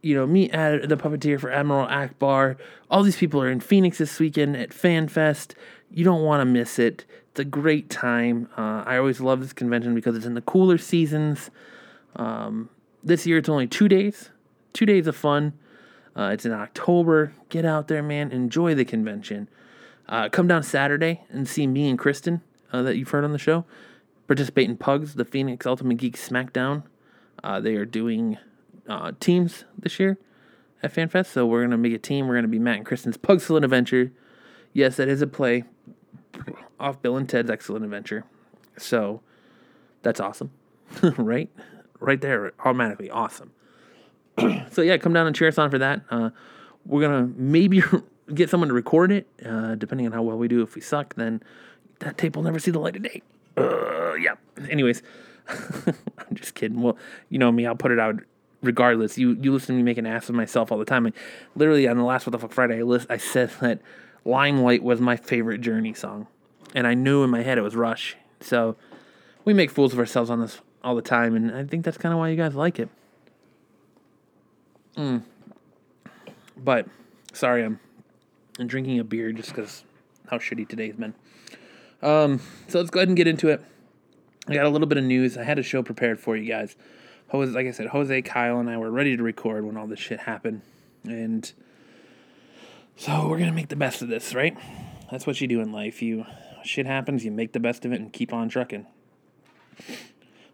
You 0.00 0.14
know, 0.14 0.28
meet 0.28 0.54
Ad- 0.54 0.88
the 0.88 0.96
puppeteer 0.96 1.40
for 1.40 1.50
Admiral 1.50 1.88
Ackbar. 1.88 2.56
All 2.88 3.02
these 3.02 3.16
people 3.16 3.42
are 3.42 3.50
in 3.50 3.58
Phoenix 3.58 3.98
this 3.98 4.20
weekend 4.20 4.56
at 4.56 4.72
Fan 4.72 5.08
Fest. 5.08 5.56
You 5.90 6.04
don't 6.04 6.22
want 6.22 6.40
to 6.40 6.44
miss 6.44 6.78
it. 6.78 7.04
It's 7.32 7.40
a 7.40 7.44
great 7.44 7.90
time. 7.90 8.48
Uh, 8.56 8.84
I 8.86 8.96
always 8.96 9.20
love 9.20 9.40
this 9.40 9.52
convention 9.52 9.92
because 9.92 10.14
it's 10.14 10.26
in 10.26 10.34
the 10.34 10.40
cooler 10.40 10.78
seasons. 10.78 11.50
Um, 12.14 12.68
this 13.02 13.26
year 13.26 13.38
it's 13.38 13.48
only 13.48 13.66
two 13.66 13.88
days, 13.88 14.30
two 14.72 14.86
days 14.86 15.08
of 15.08 15.16
fun. 15.16 15.54
Uh, 16.16 16.30
it's 16.32 16.46
in 16.46 16.52
October. 16.52 17.32
Get 17.48 17.64
out 17.64 17.88
there, 17.88 18.02
man. 18.02 18.30
Enjoy 18.30 18.74
the 18.74 18.84
convention. 18.84 19.48
Uh, 20.08 20.28
come 20.28 20.46
down 20.46 20.62
Saturday 20.62 21.22
and 21.30 21.48
see 21.48 21.66
me 21.66 21.88
and 21.88 21.98
Kristen 21.98 22.42
uh, 22.72 22.82
that 22.82 22.96
you've 22.96 23.10
heard 23.10 23.24
on 23.24 23.32
the 23.32 23.38
show. 23.38 23.64
Participate 24.26 24.68
in 24.68 24.76
Pugs, 24.76 25.14
the 25.14 25.24
Phoenix 25.24 25.66
Ultimate 25.66 25.96
Geek 25.98 26.16
SmackDown. 26.16 26.84
Uh, 27.42 27.60
they 27.60 27.74
are 27.74 27.84
doing 27.84 28.38
uh, 28.88 29.12
teams 29.20 29.64
this 29.78 29.98
year 29.98 30.18
at 30.82 30.94
FanFest, 30.94 31.26
so 31.26 31.46
we're 31.46 31.62
gonna 31.62 31.76
make 31.76 31.92
a 31.92 31.98
team. 31.98 32.26
We're 32.26 32.36
gonna 32.36 32.48
be 32.48 32.58
Matt 32.58 32.76
and 32.76 32.86
Kristen's 32.86 33.16
Pug 33.16 33.38
Excellent 33.38 33.64
Adventure. 33.64 34.12
Yes, 34.72 34.96
that 34.96 35.08
is 35.08 35.22
a 35.22 35.26
play 35.26 35.64
off 36.78 37.00
Bill 37.02 37.16
and 37.16 37.28
Ted's 37.28 37.50
Excellent 37.50 37.84
Adventure. 37.84 38.24
So 38.76 39.20
that's 40.02 40.20
awesome, 40.20 40.50
right? 41.16 41.50
Right 42.00 42.20
there, 42.20 42.52
automatically 42.60 43.10
awesome. 43.10 43.52
so 44.70 44.82
yeah, 44.82 44.96
come 44.96 45.12
down 45.12 45.26
and 45.26 45.34
cheer 45.34 45.48
us 45.48 45.58
on 45.58 45.70
for 45.70 45.78
that. 45.78 46.02
Uh, 46.10 46.30
we're 46.86 47.02
gonna 47.02 47.30
maybe 47.36 47.82
get 48.34 48.50
someone 48.50 48.68
to 48.68 48.74
record 48.74 49.12
it, 49.12 49.26
uh, 49.44 49.74
depending 49.74 50.06
on 50.06 50.12
how 50.12 50.22
well 50.22 50.38
we 50.38 50.48
do. 50.48 50.62
If 50.62 50.74
we 50.74 50.80
suck, 50.80 51.14
then 51.14 51.42
that 52.00 52.18
tape 52.18 52.36
will 52.36 52.42
never 52.42 52.58
see 52.58 52.70
the 52.70 52.78
light 52.78 52.96
of 52.96 53.02
day. 53.02 53.22
Uh, 53.56 54.14
yeah. 54.14 54.34
Anyways, 54.68 55.02
I'm 55.48 56.34
just 56.34 56.54
kidding. 56.54 56.80
Well, 56.80 56.96
you 57.28 57.38
know 57.38 57.52
me, 57.52 57.66
I'll 57.66 57.76
put 57.76 57.92
it 57.92 57.98
out 57.98 58.16
regardless. 58.62 59.18
You 59.18 59.36
you 59.40 59.52
listen 59.52 59.74
to 59.74 59.76
me 59.76 59.82
make 59.82 59.98
an 59.98 60.06
ass 60.06 60.28
of 60.28 60.34
myself 60.34 60.72
all 60.72 60.78
the 60.78 60.84
time. 60.84 61.12
Literally 61.54 61.86
on 61.86 61.96
the 61.96 62.04
last 62.04 62.26
What 62.26 62.32
the 62.32 62.38
Fuck 62.38 62.52
Friday, 62.52 62.78
I, 62.78 62.82
list, 62.82 63.06
I 63.10 63.18
said 63.18 63.50
that 63.60 63.80
Limelight 64.24 64.82
was 64.82 65.00
my 65.00 65.16
favorite 65.16 65.60
Journey 65.60 65.94
song, 65.94 66.26
and 66.74 66.86
I 66.86 66.94
knew 66.94 67.22
in 67.22 67.30
my 67.30 67.42
head 67.42 67.58
it 67.58 67.62
was 67.62 67.76
Rush. 67.76 68.16
So 68.40 68.76
we 69.44 69.54
make 69.54 69.70
fools 69.70 69.92
of 69.92 69.98
ourselves 69.98 70.30
on 70.30 70.40
this 70.40 70.60
all 70.82 70.94
the 70.94 71.02
time, 71.02 71.36
and 71.36 71.54
I 71.54 71.64
think 71.64 71.84
that's 71.84 71.98
kind 71.98 72.12
of 72.12 72.18
why 72.18 72.28
you 72.30 72.36
guys 72.36 72.54
like 72.54 72.78
it. 72.78 72.88
Mm. 74.96 75.22
But 76.56 76.86
sorry, 77.32 77.64
I'm, 77.64 77.80
I'm 78.58 78.66
drinking 78.66 78.98
a 78.98 79.04
beer 79.04 79.32
just 79.32 79.48
because 79.50 79.84
how 80.30 80.38
shitty 80.38 80.68
today's 80.68 80.96
been. 80.96 81.14
Um, 82.02 82.40
so 82.68 82.78
let's 82.78 82.90
go 82.90 83.00
ahead 83.00 83.08
and 83.08 83.16
get 83.16 83.26
into 83.26 83.48
it. 83.48 83.62
I 84.48 84.54
got 84.54 84.66
a 84.66 84.68
little 84.68 84.86
bit 84.86 84.98
of 84.98 85.04
news. 85.04 85.38
I 85.38 85.42
had 85.42 85.58
a 85.58 85.62
show 85.62 85.82
prepared 85.82 86.20
for 86.20 86.36
you 86.36 86.48
guys. 86.48 86.76
Jose, 87.28 87.52
like 87.52 87.66
I 87.66 87.70
said, 87.70 87.88
Jose, 87.88 88.22
Kyle, 88.22 88.58
and 88.58 88.68
I 88.68 88.76
were 88.76 88.90
ready 88.90 89.16
to 89.16 89.22
record 89.22 89.64
when 89.64 89.76
all 89.76 89.86
this 89.86 89.98
shit 89.98 90.20
happened, 90.20 90.60
and 91.04 91.50
so 92.96 93.26
we're 93.28 93.38
gonna 93.38 93.52
make 93.52 93.68
the 93.68 93.76
best 93.76 94.02
of 94.02 94.08
this, 94.08 94.34
right? 94.34 94.56
That's 95.10 95.26
what 95.26 95.40
you 95.40 95.48
do 95.48 95.60
in 95.60 95.72
life. 95.72 96.02
You 96.02 96.26
shit 96.62 96.86
happens, 96.86 97.24
you 97.24 97.30
make 97.30 97.52
the 97.52 97.60
best 97.60 97.84
of 97.84 97.92
it, 97.92 98.00
and 98.00 98.12
keep 98.12 98.32
on 98.32 98.48
trucking. 98.48 98.86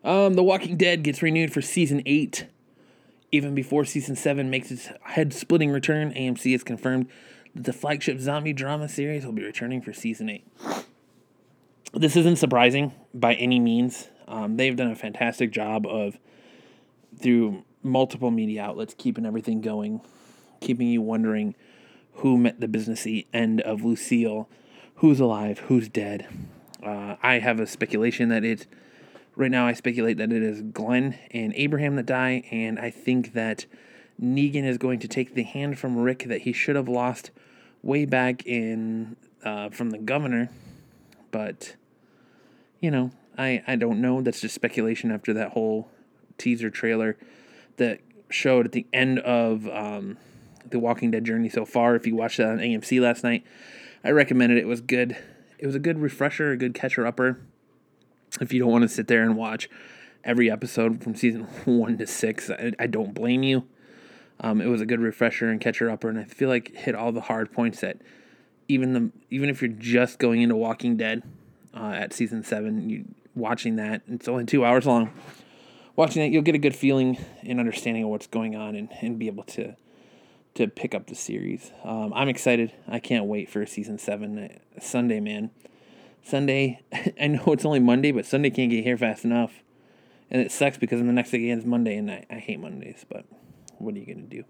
Um, 0.02 0.34
The 0.34 0.42
Walking 0.42 0.76
Dead 0.76 1.02
gets 1.02 1.22
renewed 1.22 1.52
for 1.52 1.60
season 1.60 2.02
eight. 2.06 2.46
Even 3.32 3.54
before 3.54 3.84
season 3.84 4.16
7 4.16 4.50
makes 4.50 4.70
its 4.70 4.88
head 5.02 5.32
splitting 5.32 5.70
return, 5.70 6.12
AMC 6.12 6.52
has 6.52 6.64
confirmed 6.64 7.08
that 7.54 7.64
the 7.64 7.72
flagship 7.72 8.18
zombie 8.18 8.52
drama 8.52 8.88
series 8.88 9.24
will 9.24 9.32
be 9.32 9.44
returning 9.44 9.80
for 9.80 9.92
season 9.92 10.28
8. 10.28 10.44
This 11.92 12.16
isn't 12.16 12.36
surprising 12.36 12.92
by 13.14 13.34
any 13.34 13.58
means. 13.58 14.08
Um, 14.28 14.56
they've 14.56 14.76
done 14.76 14.90
a 14.90 14.96
fantastic 14.96 15.50
job 15.50 15.86
of, 15.86 16.18
through 17.20 17.64
multiple 17.82 18.30
media 18.30 18.62
outlets, 18.62 18.94
keeping 18.96 19.26
everything 19.26 19.60
going, 19.60 20.00
keeping 20.60 20.88
you 20.88 21.02
wondering 21.02 21.54
who 22.14 22.36
met 22.36 22.60
the 22.60 22.66
businessy 22.66 23.26
end 23.32 23.60
of 23.62 23.84
Lucille, 23.84 24.48
who's 24.96 25.20
alive, 25.20 25.60
who's 25.60 25.88
dead. 25.88 26.26
Uh, 26.82 27.16
I 27.22 27.38
have 27.38 27.60
a 27.60 27.66
speculation 27.66 28.28
that 28.28 28.44
it, 28.44 28.66
right 29.40 29.50
now, 29.50 29.66
I 29.66 29.72
speculate 29.72 30.18
that 30.18 30.32
it 30.32 30.42
is 30.42 30.60
Glenn 30.60 31.18
and 31.30 31.54
Abraham 31.56 31.96
that 31.96 32.06
die, 32.06 32.44
and 32.50 32.78
I 32.78 32.90
think 32.90 33.32
that 33.32 33.64
Negan 34.22 34.64
is 34.64 34.76
going 34.76 35.00
to 35.00 35.08
take 35.08 35.34
the 35.34 35.42
hand 35.42 35.78
from 35.78 35.96
Rick 35.96 36.24
that 36.24 36.42
he 36.42 36.52
should 36.52 36.76
have 36.76 36.88
lost 36.88 37.30
way 37.82 38.04
back 38.04 38.46
in 38.46 39.16
uh, 39.42 39.70
from 39.70 39.90
the 39.90 39.98
governor. 39.98 40.50
But, 41.30 41.74
you 42.80 42.90
know, 42.90 43.12
I, 43.38 43.62
I 43.66 43.76
don't 43.76 44.02
know. 44.02 44.20
That's 44.20 44.42
just 44.42 44.54
speculation 44.54 45.10
after 45.10 45.32
that 45.32 45.52
whole 45.52 45.88
teaser 46.36 46.68
trailer 46.68 47.16
that 47.78 48.00
showed 48.28 48.66
at 48.66 48.72
the 48.72 48.86
end 48.92 49.20
of 49.20 49.66
um, 49.68 50.18
the 50.68 50.78
Walking 50.78 51.10
Dead 51.10 51.24
journey 51.24 51.48
so 51.48 51.64
far. 51.64 51.96
If 51.96 52.06
you 52.06 52.14
watched 52.14 52.36
that 52.36 52.48
on 52.48 52.58
AMC 52.58 53.00
last 53.00 53.24
night, 53.24 53.44
I 54.04 54.10
recommended 54.10 54.58
it. 54.58 54.62
It 54.62 54.68
was 54.68 54.82
good. 54.82 55.16
It 55.58 55.66
was 55.66 55.74
a 55.74 55.80
good 55.80 55.98
refresher, 55.98 56.52
a 56.52 56.56
good 56.58 56.74
catcher 56.74 57.06
upper. 57.06 57.40
If 58.40 58.52
you 58.52 58.60
don't 58.60 58.70
want 58.70 58.82
to 58.82 58.88
sit 58.88 59.08
there 59.08 59.22
and 59.22 59.36
watch 59.36 59.68
every 60.24 60.50
episode 60.50 61.02
from 61.02 61.14
season 61.14 61.42
one 61.64 61.98
to 61.98 62.06
six, 62.06 62.50
I, 62.50 62.72
I 62.78 62.86
don't 62.86 63.14
blame 63.14 63.42
you. 63.42 63.64
Um, 64.40 64.60
it 64.60 64.66
was 64.66 64.80
a 64.80 64.86
good 64.86 65.00
refresher 65.00 65.50
and 65.50 65.60
catcher 65.60 65.90
upper, 65.90 66.08
and 66.08 66.18
I 66.18 66.24
feel 66.24 66.48
like 66.48 66.74
hit 66.74 66.94
all 66.94 67.12
the 67.12 67.20
hard 67.20 67.52
points 67.52 67.80
that 67.80 68.00
even 68.68 68.92
the 68.94 69.10
even 69.30 69.50
if 69.50 69.60
you're 69.60 69.70
just 69.70 70.18
going 70.18 70.40
into 70.40 70.56
Walking 70.56 70.96
Dead 70.96 71.22
uh, 71.74 71.92
at 71.94 72.12
season 72.12 72.42
seven, 72.42 72.88
you 72.88 73.04
watching 73.34 73.76
that 73.76 74.02
it's 74.08 74.28
only 74.28 74.44
two 74.44 74.64
hours 74.64 74.86
long. 74.86 75.12
Watching 75.96 76.22
that, 76.22 76.30
you'll 76.30 76.42
get 76.42 76.54
a 76.54 76.58
good 76.58 76.74
feeling 76.74 77.18
and 77.42 77.60
understanding 77.60 78.04
of 78.04 78.10
what's 78.10 78.26
going 78.26 78.56
on, 78.56 78.76
and, 78.76 78.88
and 79.02 79.18
be 79.18 79.26
able 79.26 79.44
to 79.44 79.76
to 80.54 80.68
pick 80.68 80.94
up 80.94 81.06
the 81.06 81.14
series. 81.14 81.70
Um, 81.84 82.12
I'm 82.14 82.28
excited. 82.28 82.72
I 82.88 82.98
can't 82.98 83.26
wait 83.26 83.50
for 83.50 83.64
season 83.66 83.98
seven 83.98 84.58
Sunday, 84.80 85.20
man. 85.20 85.50
Sunday. 86.22 86.80
I 87.20 87.26
know 87.28 87.44
it's 87.48 87.64
only 87.64 87.80
Monday, 87.80 88.12
but 88.12 88.26
Sunday 88.26 88.50
can't 88.50 88.70
get 88.70 88.84
here 88.84 88.98
fast 88.98 89.24
enough, 89.24 89.62
and 90.30 90.40
it 90.40 90.52
sucks 90.52 90.76
because 90.76 91.00
the 91.00 91.04
next 91.04 91.30
day 91.30 91.38
again 91.38 91.58
is 91.58 91.64
Monday, 91.64 91.96
and 91.96 92.10
I, 92.10 92.26
I 92.30 92.36
hate 92.36 92.60
Mondays, 92.60 93.04
but 93.08 93.24
what 93.78 93.94
are 93.94 93.98
you 93.98 94.06
going 94.06 94.28
to 94.28 94.36
do? 94.36 94.44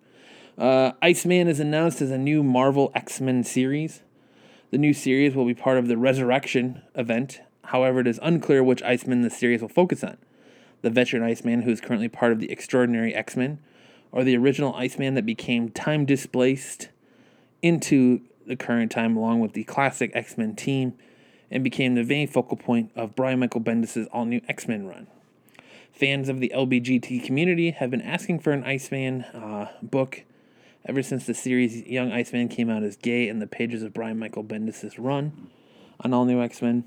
Uh, 0.58 0.92
Iceman 1.00 1.48
is 1.48 1.60
announced 1.60 2.02
as 2.02 2.10
a 2.10 2.18
new 2.18 2.42
Marvel 2.42 2.90
X 2.94 3.20
Men 3.20 3.44
series. 3.44 4.02
The 4.70 4.78
new 4.78 4.92
series 4.92 5.34
will 5.34 5.46
be 5.46 5.54
part 5.54 5.78
of 5.78 5.88
the 5.88 5.96
Resurrection 5.96 6.82
event. 6.94 7.40
However, 7.64 8.00
it 8.00 8.06
is 8.06 8.20
unclear 8.22 8.62
which 8.62 8.82
Iceman 8.82 9.22
the 9.22 9.30
series 9.30 9.62
will 9.62 9.68
focus 9.68 10.04
on. 10.04 10.18
The 10.82 10.90
veteran 10.90 11.22
Iceman, 11.22 11.62
who 11.62 11.70
is 11.70 11.80
currently 11.80 12.08
part 12.08 12.32
of 12.32 12.40
the 12.40 12.50
Extraordinary 12.50 13.14
X 13.14 13.36
Men, 13.36 13.58
or 14.12 14.24
the 14.24 14.36
original 14.36 14.74
Iceman 14.74 15.14
that 15.14 15.26
became 15.26 15.70
time 15.70 16.04
displaced 16.04 16.88
into 17.62 18.20
the 18.46 18.56
current 18.56 18.90
time 18.90 19.16
along 19.16 19.40
with 19.40 19.52
the 19.52 19.64
classic 19.64 20.10
X 20.14 20.36
Men 20.36 20.56
team 20.56 20.94
and 21.50 21.64
became 21.64 21.94
the 21.94 22.04
main 22.04 22.28
focal 22.28 22.56
point 22.56 22.90
of 22.94 23.16
Brian 23.16 23.40
Michael 23.40 23.60
Bendis' 23.60 24.06
all 24.12 24.24
new 24.24 24.40
X 24.48 24.68
Men 24.68 24.86
run. 24.86 25.06
Fans 25.92 26.28
of 26.28 26.40
the 26.40 26.52
LBGT 26.54 27.24
community 27.24 27.72
have 27.72 27.90
been 27.90 28.00
asking 28.00 28.40
for 28.40 28.52
an 28.52 28.64
Iceman 28.64 29.22
uh, 29.22 29.70
book 29.82 30.24
ever 30.86 31.02
since 31.02 31.26
the 31.26 31.34
series 31.34 31.82
Young 31.82 32.10
Iceman 32.12 32.48
came 32.48 32.70
out 32.70 32.82
as 32.82 32.96
gay 32.96 33.28
in 33.28 33.38
the 33.38 33.46
pages 33.46 33.82
of 33.82 33.92
Brian 33.92 34.18
Michael 34.18 34.44
Bendis' 34.44 34.94
run 34.98 35.50
on 36.00 36.14
All 36.14 36.24
New 36.24 36.40
X 36.40 36.62
Men. 36.62 36.84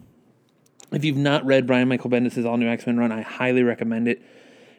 If 0.91 1.03
you've 1.03 1.17
not 1.17 1.46
read 1.46 1.67
Brian 1.67 1.88
Michael 1.88 2.10
Bendis' 2.10 2.46
All 2.46 2.58
New 2.58 2.67
X 2.67 2.88
Men 2.88 2.98
run, 2.98 3.12
I 3.12 3.22
highly 3.22 3.63
recommend 3.63 4.08
it. 4.08 4.22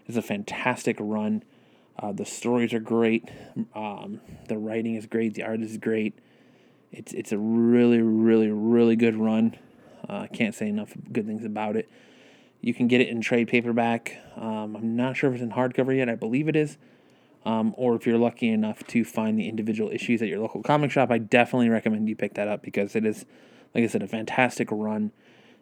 It's 0.06 0.16
a 0.16 0.22
fantastic 0.22 0.96
run. 0.98 1.42
Uh, 1.98 2.12
the 2.12 2.24
stories 2.24 2.72
are 2.72 2.80
great. 2.80 3.28
Um, 3.74 4.20
the 4.48 4.58
writing 4.58 4.96
is 4.96 5.06
great. 5.06 5.34
The 5.34 5.44
art 5.44 5.60
is 5.60 5.76
great. 5.76 6.18
It's 6.90 7.12
it's 7.12 7.32
a 7.32 7.38
really 7.38 8.00
really 8.00 8.50
really 8.50 8.96
good 8.96 9.16
run. 9.16 9.56
I 10.08 10.24
uh, 10.24 10.26
can't 10.28 10.54
say 10.54 10.68
enough 10.68 10.92
good 11.12 11.26
things 11.26 11.44
about 11.44 11.76
it. 11.76 11.88
You 12.60 12.74
can 12.74 12.88
get 12.88 13.00
it 13.00 13.08
in 13.08 13.20
trade 13.20 13.48
paperback. 13.48 14.18
Um, 14.36 14.76
I'm 14.76 14.96
not 14.96 15.16
sure 15.16 15.30
if 15.30 15.34
it's 15.34 15.42
in 15.42 15.52
hardcover 15.52 15.96
yet. 15.96 16.08
I 16.08 16.14
believe 16.14 16.48
it 16.48 16.56
is. 16.56 16.78
Um, 17.44 17.74
or 17.76 17.94
if 17.94 18.06
you're 18.06 18.16
lucky 18.16 18.48
enough 18.48 18.86
to 18.86 19.04
find 19.04 19.38
the 19.38 19.48
individual 19.48 19.90
issues 19.90 20.22
at 20.22 20.28
your 20.28 20.38
local 20.38 20.62
comic 20.62 20.90
shop, 20.90 21.10
I 21.10 21.18
definitely 21.18 21.68
recommend 21.68 22.08
you 22.08 22.16
pick 22.16 22.34
that 22.34 22.48
up 22.48 22.62
because 22.62 22.96
it 22.96 23.04
is, 23.04 23.26
like 23.74 23.84
I 23.84 23.86
said, 23.86 24.02
a 24.02 24.08
fantastic 24.08 24.68
run. 24.70 25.12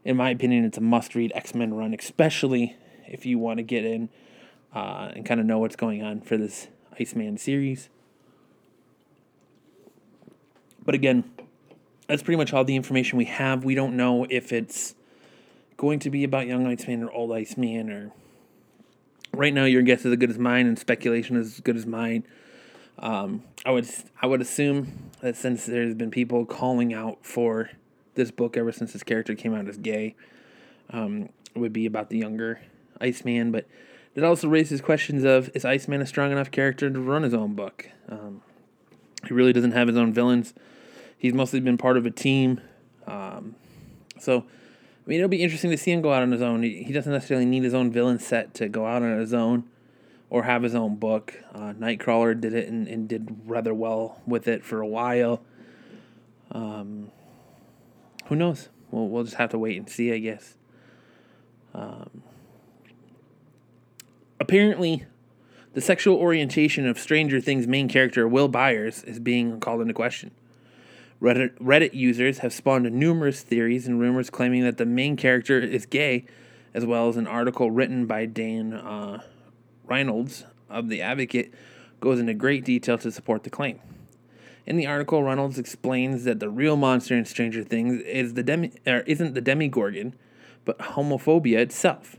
In 0.04 0.16
my 0.16 0.30
opinion, 0.30 0.64
it's 0.64 0.78
a 0.78 0.80
must 0.80 1.16
read 1.16 1.32
X 1.34 1.54
Men 1.54 1.74
run, 1.74 1.92
especially 1.92 2.76
if 3.06 3.26
you 3.26 3.38
want 3.38 3.58
to 3.58 3.64
get 3.64 3.84
in 3.84 4.08
uh, 4.74 5.10
and 5.14 5.26
kind 5.26 5.40
of 5.40 5.46
know 5.46 5.58
what's 5.58 5.76
going 5.76 6.02
on 6.02 6.20
for 6.20 6.36
this 6.36 6.68
Iceman 6.98 7.36
series. 7.36 7.88
But 10.84 10.94
again, 10.94 11.24
that's 12.06 12.22
pretty 12.22 12.36
much 12.36 12.52
all 12.52 12.64
the 12.64 12.76
information 12.76 13.18
we 13.18 13.26
have. 13.26 13.64
We 13.64 13.74
don't 13.74 13.96
know 13.96 14.26
if 14.28 14.52
it's 14.52 14.94
going 15.76 15.98
to 16.00 16.10
be 16.10 16.24
about 16.24 16.46
Young 16.46 16.66
Iceman 16.66 17.02
or 17.02 17.10
Old 17.10 17.32
Iceman 17.32 17.90
or 17.90 18.12
right 19.34 19.52
now 19.52 19.64
your 19.64 19.82
guess 19.82 20.00
is 20.00 20.12
as 20.12 20.16
good 20.16 20.30
as 20.30 20.38
mine 20.38 20.66
and 20.66 20.78
speculation 20.78 21.36
is 21.36 21.54
as 21.54 21.60
good 21.60 21.76
as 21.76 21.86
mine. 21.86 22.24
Um, 22.98 23.42
I 23.64 23.70
would 23.70 23.88
I 24.20 24.26
would 24.26 24.40
assume 24.40 25.10
that 25.20 25.36
since 25.36 25.66
there's 25.66 25.94
been 25.94 26.10
people 26.10 26.44
calling 26.44 26.92
out 26.92 27.18
for 27.22 27.70
this 28.14 28.30
book 28.30 28.56
ever 28.56 28.72
since 28.72 28.92
this 28.92 29.02
character 29.02 29.34
came 29.34 29.54
out 29.54 29.66
as 29.68 29.78
gay, 29.78 30.14
um, 30.90 31.30
would 31.54 31.72
be 31.72 31.86
about 31.86 32.10
the 32.10 32.18
younger 32.18 32.60
Iceman. 33.00 33.50
But 33.50 33.66
it 34.14 34.22
also 34.22 34.48
raises 34.48 34.80
questions 34.80 35.24
of 35.24 35.50
is 35.54 35.64
Iceman 35.64 36.02
a 36.02 36.06
strong 36.06 36.32
enough 36.32 36.50
character 36.50 36.90
to 36.90 37.00
run 37.00 37.22
his 37.22 37.34
own 37.34 37.54
book? 37.54 37.88
Um, 38.08 38.42
he 39.26 39.34
really 39.34 39.52
doesn't 39.52 39.72
have 39.72 39.88
his 39.88 39.96
own 39.96 40.12
villains. 40.12 40.52
He's 41.22 41.34
mostly 41.34 41.60
been 41.60 41.78
part 41.78 41.96
of 41.96 42.04
a 42.04 42.10
team. 42.10 42.60
Um, 43.06 43.54
so 44.18 44.38
I 44.40 45.08
mean, 45.08 45.20
it'll 45.20 45.28
be 45.28 45.40
interesting 45.40 45.70
to 45.70 45.78
see 45.78 45.92
him 45.92 46.02
go 46.02 46.12
out 46.12 46.20
on 46.20 46.32
his 46.32 46.42
own. 46.42 46.64
He 46.64 46.92
doesn't 46.92 47.12
necessarily 47.12 47.46
need 47.46 47.62
his 47.62 47.74
own 47.74 47.92
villain 47.92 48.18
set 48.18 48.54
to 48.54 48.68
go 48.68 48.86
out 48.86 49.04
on 49.04 49.20
his 49.20 49.32
own 49.32 49.62
or 50.30 50.42
have 50.42 50.64
his 50.64 50.74
own 50.74 50.96
book. 50.96 51.38
Uh, 51.54 51.74
Nightcrawler 51.74 52.40
did 52.40 52.54
it 52.54 52.68
and, 52.68 52.88
and 52.88 53.08
did 53.08 53.36
rather 53.46 53.72
well 53.72 54.20
with 54.26 54.48
it 54.48 54.64
for 54.64 54.80
a 54.80 54.86
while. 54.86 55.40
Um, 56.50 57.12
who 58.26 58.34
knows? 58.34 58.68
We'll, 58.90 59.06
we'll 59.06 59.22
just 59.22 59.36
have 59.36 59.50
to 59.50 59.58
wait 59.60 59.76
and 59.76 59.88
see, 59.88 60.12
I 60.12 60.18
guess. 60.18 60.56
Um, 61.72 62.24
apparently, 64.40 65.04
the 65.74 65.80
sexual 65.80 66.16
orientation 66.16 66.84
of 66.84 66.98
Stranger 66.98 67.40
Things 67.40 67.68
main 67.68 67.86
character 67.86 68.26
Will 68.26 68.48
Byers 68.48 69.04
is 69.04 69.20
being 69.20 69.60
called 69.60 69.82
into 69.82 69.94
question. 69.94 70.32
Reddit, 71.22 71.56
Reddit 71.60 71.94
users 71.94 72.38
have 72.38 72.52
spawned 72.52 72.90
numerous 72.90 73.42
theories 73.42 73.86
and 73.86 74.00
rumors 74.00 74.28
claiming 74.28 74.64
that 74.64 74.76
the 74.76 74.84
main 74.84 75.16
character 75.16 75.60
is 75.60 75.86
gay, 75.86 76.24
as 76.74 76.84
well 76.84 77.08
as 77.08 77.16
an 77.16 77.28
article 77.28 77.70
written 77.70 78.06
by 78.06 78.26
Dan 78.26 78.74
uh, 78.74 79.22
Reynolds 79.86 80.44
of 80.68 80.88
The 80.88 81.00
Advocate 81.00 81.54
goes 82.00 82.18
into 82.18 82.34
great 82.34 82.64
detail 82.64 82.98
to 82.98 83.12
support 83.12 83.44
the 83.44 83.50
claim. 83.50 83.78
In 84.66 84.76
the 84.76 84.86
article, 84.86 85.22
Reynolds 85.22 85.60
explains 85.60 86.24
that 86.24 86.40
the 86.40 86.48
real 86.48 86.76
monster 86.76 87.16
in 87.16 87.24
Stranger 87.24 87.62
Things 87.62 88.02
is 88.02 88.34
the 88.34 88.42
demi, 88.42 88.72
or 88.84 89.00
isn't 89.00 89.34
the 89.34 89.40
Demogorgon, 89.40 90.14
but 90.64 90.78
homophobia 90.78 91.58
itself. 91.58 92.16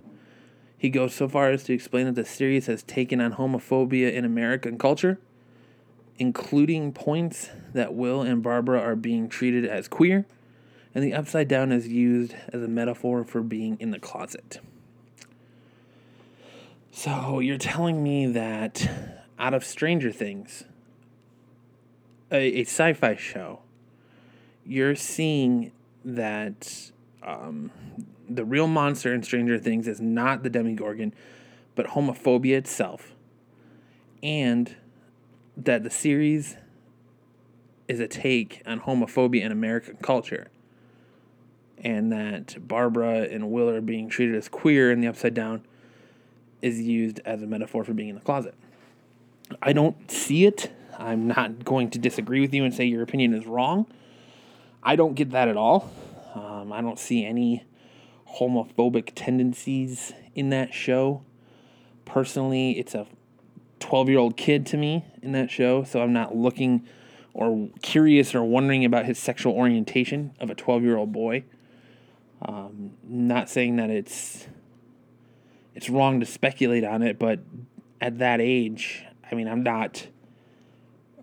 He 0.77 0.89
goes 0.89 1.13
so 1.13 1.27
far 1.27 1.51
as 1.51 1.63
to 1.65 1.73
explain 1.73 2.05
that 2.05 2.15
the 2.15 2.25
series 2.25 2.67
has 2.67 2.83
taken 2.83 3.19
on 3.19 3.33
homophobia 3.33 4.13
in 4.13 4.23
American 4.23 4.77
culture 4.77 5.19
including 6.17 6.91
points 6.91 7.49
that 7.73 7.93
Will 7.93 8.21
and 8.21 8.43
Barbara 8.43 8.79
are 8.79 8.95
being 8.95 9.29
treated 9.29 9.65
as 9.65 9.87
queer, 9.87 10.25
and 10.93 11.03
the 11.03 11.13
upside 11.13 11.47
down 11.47 11.71
is 11.71 11.87
used 11.87 12.35
as 12.51 12.61
a 12.61 12.67
metaphor 12.67 13.23
for 13.23 13.41
being 13.41 13.77
in 13.79 13.91
the 13.91 13.99
closet. 13.99 14.59
So 16.91 17.39
you're 17.39 17.57
telling 17.57 18.03
me 18.03 18.27
that 18.27 18.89
out 19.39 19.55
of 19.55 19.65
Stranger 19.65 20.11
Things, 20.11 20.65
a, 22.31 22.59
a 22.59 22.61
sci 22.61 22.93
fi 22.93 23.15
show, 23.15 23.61
you're 24.65 24.95
seeing 24.95 25.71
that 26.05 26.91
um, 27.23 27.71
the 28.29 28.45
real 28.45 28.67
monster 28.67 29.13
in 29.13 29.23
Stranger 29.23 29.57
Things 29.57 29.87
is 29.87 29.99
not 29.99 30.43
the 30.43 30.49
Demogorgon, 30.49 31.13
but 31.75 31.87
homophobia 31.87 32.57
itself. 32.57 33.13
And 34.21 34.75
that 35.57 35.83
the 35.83 35.89
series 35.89 36.57
is 37.87 37.99
a 37.99 38.07
take 38.07 38.61
on 38.65 38.81
homophobia 38.81 39.41
in 39.41 39.51
American 39.51 39.97
culture. 39.97 40.47
And 41.77 42.11
that 42.11 42.67
Barbara 42.67 43.27
and 43.29 43.51
Will 43.51 43.69
are 43.69 43.81
being 43.81 44.09
treated 44.09 44.35
as 44.35 44.47
queer 44.47 44.91
in 44.91 45.01
the 45.01 45.07
upside 45.07 45.33
down 45.33 45.65
is 46.61 46.79
used 46.79 47.19
as 47.25 47.41
a 47.41 47.47
metaphor 47.47 47.83
for 47.83 47.93
being 47.93 48.09
in 48.09 48.15
the 48.15 48.21
closet. 48.21 48.55
I 49.61 49.73
don't 49.73 50.09
see 50.09 50.45
it. 50.45 50.71
I'm 50.97 51.27
not 51.27 51.65
going 51.65 51.89
to 51.91 51.99
disagree 51.99 52.39
with 52.39 52.53
you 52.53 52.63
and 52.63 52.73
say 52.73 52.85
your 52.85 53.03
opinion 53.03 53.33
is 53.33 53.45
wrong. 53.45 53.85
I 54.81 54.95
don't 54.95 55.15
get 55.15 55.31
that 55.31 55.47
at 55.47 55.57
all. 55.57 55.91
Um, 56.35 56.71
I 56.71 56.81
don't 56.81 56.97
see 56.97 57.25
any 57.25 57.65
homophobic 58.39 59.11
tendencies 59.15 60.13
in 60.35 60.49
that 60.49 60.73
show. 60.73 61.23
Personally, 62.05 62.71
it's 62.79 62.95
a 62.95 63.07
12 63.83 64.09
year 64.09 64.19
old 64.19 64.37
kid 64.37 64.65
to 64.67 64.77
me 64.77 65.05
in 65.21 65.33
that 65.33 65.51
show, 65.51 65.83
so 65.83 66.01
I'm 66.01 66.13
not 66.13 66.35
looking 66.35 66.87
or 67.33 67.69
curious 67.81 68.33
or 68.33 68.43
wondering 68.43 68.85
about 68.85 69.05
his 69.05 69.19
sexual 69.19 69.53
orientation 69.53 70.33
of 70.39 70.49
a 70.49 70.55
12 70.55 70.83
year 70.83 70.97
old 70.97 71.11
boy. 71.11 71.43
Um, 72.41 72.91
not 73.03 73.49
saying 73.49 73.75
that 73.75 73.89
it's 73.89 74.47
it's 75.75 75.89
wrong 75.89 76.21
to 76.21 76.25
speculate 76.25 76.85
on 76.85 77.01
it, 77.01 77.19
but 77.19 77.39
at 77.99 78.19
that 78.19 78.39
age, 78.39 79.03
I 79.29 79.35
mean, 79.35 79.47
I'm 79.47 79.63
not 79.63 80.07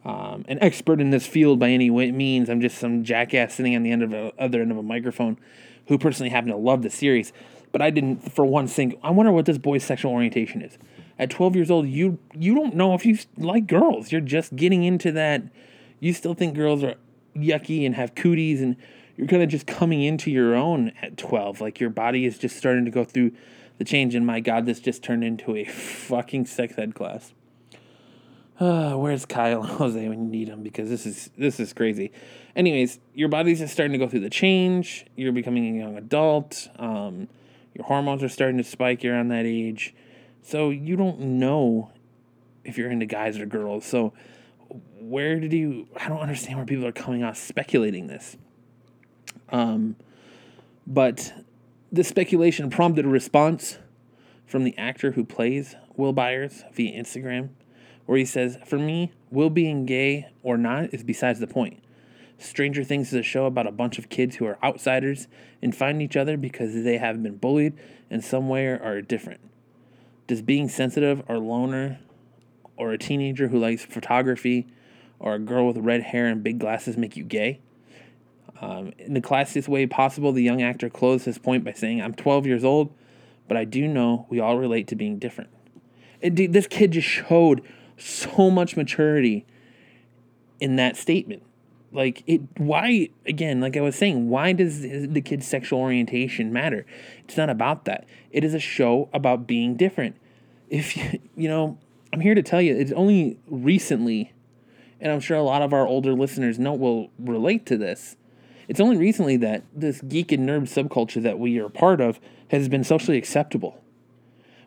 um, 0.04 0.44
an 0.48 0.58
expert 0.60 1.00
in 1.00 1.10
this 1.10 1.26
field 1.26 1.58
by 1.58 1.70
any 1.70 1.88
means. 1.90 2.50
I'm 2.50 2.60
just 2.60 2.78
some 2.78 3.04
jackass 3.04 3.54
sitting 3.54 3.74
on 3.74 3.82
the 3.82 3.90
end 3.90 4.02
of 4.02 4.12
a, 4.12 4.32
other 4.38 4.60
end 4.60 4.70
of 4.70 4.76
a 4.76 4.82
microphone 4.82 5.38
who 5.88 5.98
personally 5.98 6.30
happen 6.30 6.50
to 6.50 6.56
love 6.56 6.82
the 6.82 6.90
series. 6.90 7.32
But 7.72 7.80
I 7.80 7.90
didn't, 7.90 8.32
for 8.32 8.44
one, 8.44 8.66
think, 8.66 8.98
I 9.02 9.10
wonder 9.10 9.32
what 9.32 9.46
this 9.46 9.58
boy's 9.58 9.84
sexual 9.84 10.12
orientation 10.12 10.62
is. 10.62 10.76
At 11.20 11.28
12 11.28 11.54
years 11.54 11.70
old, 11.70 11.86
you 11.86 12.18
you 12.34 12.54
don't 12.54 12.74
know 12.74 12.94
if 12.94 13.04
you 13.04 13.18
like 13.36 13.66
girls. 13.66 14.10
You're 14.10 14.22
just 14.22 14.56
getting 14.56 14.84
into 14.84 15.12
that. 15.12 15.42
You 16.00 16.14
still 16.14 16.32
think 16.32 16.54
girls 16.54 16.82
are 16.82 16.94
yucky 17.36 17.84
and 17.84 17.94
have 17.94 18.14
cooties, 18.14 18.62
and 18.62 18.74
you're 19.18 19.26
kind 19.26 19.42
of 19.42 19.50
just 19.50 19.66
coming 19.66 20.02
into 20.02 20.30
your 20.30 20.54
own 20.54 20.92
at 21.02 21.18
12. 21.18 21.60
Like 21.60 21.78
your 21.78 21.90
body 21.90 22.24
is 22.24 22.38
just 22.38 22.56
starting 22.56 22.86
to 22.86 22.90
go 22.90 23.04
through 23.04 23.32
the 23.76 23.84
change. 23.84 24.14
And 24.14 24.26
my 24.26 24.40
God, 24.40 24.64
this 24.64 24.80
just 24.80 25.02
turned 25.02 25.22
into 25.22 25.54
a 25.56 25.64
fucking 25.66 26.46
sex 26.46 26.78
ed 26.78 26.94
class. 26.94 27.34
Uh, 28.58 28.92
where's 28.96 29.26
Kyle 29.26 29.60
and 29.60 29.70
Jose 29.78 30.08
when 30.08 30.24
you 30.24 30.30
need 30.30 30.48
them? 30.48 30.62
Because 30.62 30.88
this 30.88 31.04
is 31.04 31.28
this 31.36 31.60
is 31.60 31.74
crazy. 31.74 32.12
Anyways, 32.56 32.98
your 33.12 33.28
body's 33.28 33.58
just 33.58 33.74
starting 33.74 33.92
to 33.92 33.98
go 33.98 34.08
through 34.08 34.20
the 34.20 34.30
change. 34.30 35.04
You're 35.16 35.32
becoming 35.32 35.76
a 35.76 35.78
young 35.84 35.98
adult. 35.98 36.68
Um, 36.78 37.28
your 37.74 37.84
hormones 37.84 38.22
are 38.22 38.28
starting 38.30 38.56
to 38.56 38.64
spike. 38.64 39.02
You're 39.02 39.22
that 39.22 39.44
age, 39.44 39.94
so 40.42 40.70
you 40.70 40.96
don't 40.96 41.20
know 41.20 41.90
if 42.64 42.78
you're 42.78 42.90
into 42.90 43.06
guys 43.06 43.38
or 43.38 43.46
girls. 43.46 43.84
So 43.84 44.12
where 44.98 45.40
did 45.40 45.52
you? 45.52 45.88
I 45.96 46.08
don't 46.08 46.20
understand 46.20 46.56
where 46.56 46.66
people 46.66 46.86
are 46.86 46.92
coming 46.92 47.24
off 47.24 47.36
speculating 47.36 48.06
this. 48.06 48.36
Um, 49.50 49.96
but 50.86 51.32
the 51.90 52.04
speculation 52.04 52.70
prompted 52.70 53.04
a 53.04 53.08
response 53.08 53.78
from 54.46 54.64
the 54.64 54.76
actor 54.76 55.12
who 55.12 55.24
plays 55.24 55.76
Will 55.96 56.12
Byers 56.12 56.64
via 56.72 57.00
Instagram, 57.00 57.50
where 58.06 58.18
he 58.18 58.24
says, 58.24 58.58
For 58.66 58.78
me, 58.78 59.12
Will 59.30 59.50
being 59.50 59.86
gay 59.86 60.28
or 60.42 60.56
not 60.56 60.92
is 60.92 61.02
besides 61.02 61.40
the 61.40 61.46
point. 61.46 61.82
Stranger 62.38 62.82
Things 62.82 63.08
is 63.08 63.14
a 63.14 63.22
show 63.22 63.46
about 63.46 63.66
a 63.66 63.72
bunch 63.72 63.98
of 63.98 64.08
kids 64.08 64.36
who 64.36 64.46
are 64.46 64.58
outsiders 64.64 65.28
and 65.60 65.76
find 65.76 66.00
each 66.00 66.16
other 66.16 66.36
because 66.36 66.84
they 66.84 66.96
have 66.96 67.22
been 67.22 67.36
bullied 67.36 67.74
in 68.08 68.22
some 68.22 68.48
way 68.48 68.66
or 68.66 68.82
are 68.82 69.02
different. 69.02 69.40
Does 70.30 70.42
being 70.42 70.68
sensitive 70.68 71.24
or 71.26 71.40
loner 71.40 71.98
or 72.76 72.92
a 72.92 72.98
teenager 72.98 73.48
who 73.48 73.58
likes 73.58 73.84
photography 73.84 74.68
or 75.18 75.34
a 75.34 75.40
girl 75.40 75.66
with 75.66 75.76
red 75.78 76.02
hair 76.02 76.28
and 76.28 76.40
big 76.40 76.60
glasses 76.60 76.96
make 76.96 77.16
you 77.16 77.24
gay? 77.24 77.58
Um, 78.60 78.92
in 78.96 79.14
the 79.14 79.20
classiest 79.20 79.66
way 79.66 79.88
possible, 79.88 80.30
the 80.30 80.44
young 80.44 80.62
actor 80.62 80.88
closed 80.88 81.24
his 81.24 81.36
point 81.36 81.64
by 81.64 81.72
saying, 81.72 82.00
I'm 82.00 82.14
12 82.14 82.46
years 82.46 82.62
old, 82.62 82.94
but 83.48 83.56
I 83.56 83.64
do 83.64 83.88
know 83.88 84.28
we 84.30 84.38
all 84.38 84.56
relate 84.56 84.86
to 84.86 84.94
being 84.94 85.18
different. 85.18 85.50
It, 86.20 86.52
this 86.52 86.68
kid 86.68 86.92
just 86.92 87.08
showed 87.08 87.62
so 87.96 88.52
much 88.52 88.76
maturity 88.76 89.44
in 90.60 90.76
that 90.76 90.96
statement. 90.96 91.42
Like, 91.90 92.22
it, 92.28 92.42
why, 92.56 93.08
again, 93.26 93.60
like 93.60 93.76
I 93.76 93.80
was 93.80 93.96
saying, 93.96 94.28
why 94.28 94.52
does 94.52 94.82
the 94.82 95.20
kid's 95.20 95.48
sexual 95.48 95.80
orientation 95.80 96.52
matter? 96.52 96.86
It's 97.24 97.36
not 97.36 97.50
about 97.50 97.84
that. 97.86 98.06
It 98.30 98.44
is 98.44 98.54
a 98.54 98.60
show 98.60 99.08
about 99.12 99.48
being 99.48 99.74
different. 99.74 100.14
If, 100.70 100.96
you 100.96 101.20
you 101.36 101.48
know, 101.48 101.78
I'm 102.12 102.20
here 102.20 102.34
to 102.34 102.42
tell 102.42 102.62
you, 102.62 102.74
it's 102.74 102.92
only 102.92 103.38
recently, 103.46 104.32
and 104.98 105.12
I'm 105.12 105.20
sure 105.20 105.36
a 105.36 105.42
lot 105.42 105.60
of 105.60 105.74
our 105.74 105.86
older 105.86 106.14
listeners 106.14 106.58
know 106.58 106.72
will 106.72 107.10
relate 107.18 107.66
to 107.66 107.76
this 107.76 108.16
it's 108.70 108.78
only 108.78 108.96
recently 108.96 109.36
that 109.38 109.64
this 109.74 110.00
geek 110.00 110.30
and 110.30 110.48
nerd 110.48 110.62
subculture 110.62 111.20
that 111.24 111.40
we 111.40 111.58
are 111.58 111.68
part 111.68 112.00
of 112.00 112.20
has 112.52 112.68
been 112.68 112.84
socially 112.84 113.18
acceptable. 113.18 113.82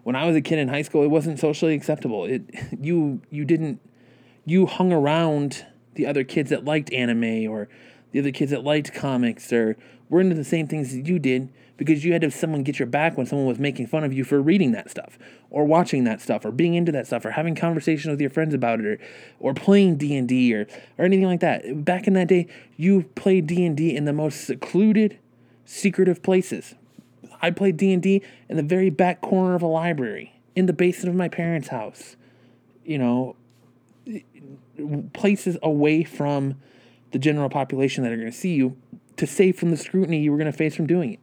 When 0.03 0.13
I 0.13 0.25
was 0.25 0.35
a 0.35 0.41
kid 0.41 0.59
in 0.59 0.67
high 0.67 0.81
school, 0.81 1.03
it 1.03 1.07
wasn't 1.07 1.39
socially 1.39 1.73
acceptable. 1.73 2.25
It 2.25 2.43
you 2.81 3.21
you 3.29 3.45
didn't 3.45 3.79
you 4.45 4.65
hung 4.65 4.91
around 4.91 5.65
the 5.95 6.05
other 6.05 6.25
kids 6.25 6.49
that 6.49 6.65
liked 6.65 6.91
anime 6.91 7.49
or 7.49 7.69
the 8.11 8.19
other 8.19 8.31
kids 8.31 8.51
that 8.51 8.65
liked 8.65 8.93
comics 8.93 9.53
or 9.53 9.77
were 10.09 10.19
into 10.19 10.35
the 10.35 10.43
same 10.43 10.67
things 10.67 10.93
that 10.93 11.07
you 11.07 11.17
did 11.17 11.47
because 11.83 12.05
you 12.05 12.13
had 12.13 12.21
to 12.21 12.27
have 12.27 12.33
someone 12.33 12.63
get 12.63 12.79
your 12.79 12.85
back 12.85 13.17
when 13.17 13.25
someone 13.25 13.45
was 13.45 13.59
making 13.59 13.85
fun 13.85 14.05
of 14.05 14.13
you 14.13 14.23
for 14.23 14.41
reading 14.41 14.71
that 14.71 14.89
stuff 14.89 15.19
or 15.49 15.65
watching 15.65 16.05
that 16.05 16.21
stuff 16.21 16.45
or 16.45 16.51
being 16.51 16.75
into 16.75 16.93
that 16.93 17.05
stuff 17.05 17.25
or 17.25 17.31
having 17.31 17.55
conversations 17.55 18.09
with 18.09 18.21
your 18.21 18.29
friends 18.29 18.53
about 18.53 18.79
it 18.79 18.85
or, 18.85 18.99
or 19.41 19.53
playing 19.53 19.97
D&D 19.97 20.55
or, 20.55 20.65
or 20.97 21.03
anything 21.03 21.25
like 21.25 21.41
that. 21.41 21.83
Back 21.83 22.07
in 22.07 22.13
that 22.13 22.29
day, 22.29 22.47
you 22.77 23.03
played 23.15 23.47
D&D 23.47 23.93
in 23.93 24.05
the 24.05 24.13
most 24.13 24.45
secluded, 24.45 25.19
secretive 25.65 26.23
places. 26.23 26.73
I 27.41 27.51
played 27.51 27.75
D&D 27.75 28.21
in 28.47 28.55
the 28.55 28.63
very 28.63 28.89
back 28.89 29.19
corner 29.19 29.53
of 29.53 29.61
a 29.61 29.67
library, 29.67 30.39
in 30.55 30.67
the 30.67 30.73
basement 30.73 31.09
of 31.09 31.15
my 31.15 31.27
parents' 31.27 31.67
house. 31.67 32.15
You 32.85 32.97
know, 32.97 33.35
places 35.11 35.57
away 35.61 36.05
from 36.05 36.55
the 37.11 37.19
general 37.19 37.49
population 37.49 38.05
that 38.05 38.13
are 38.13 38.17
going 38.17 38.31
to 38.31 38.37
see 38.37 38.53
you 38.53 38.77
to 39.17 39.27
save 39.27 39.57
from 39.57 39.69
the 39.69 39.77
scrutiny 39.77 40.19
you 40.19 40.31
were 40.31 40.37
going 40.37 40.49
to 40.49 40.57
face 40.57 40.75
from 40.77 40.87
doing 40.87 41.11
it. 41.13 41.19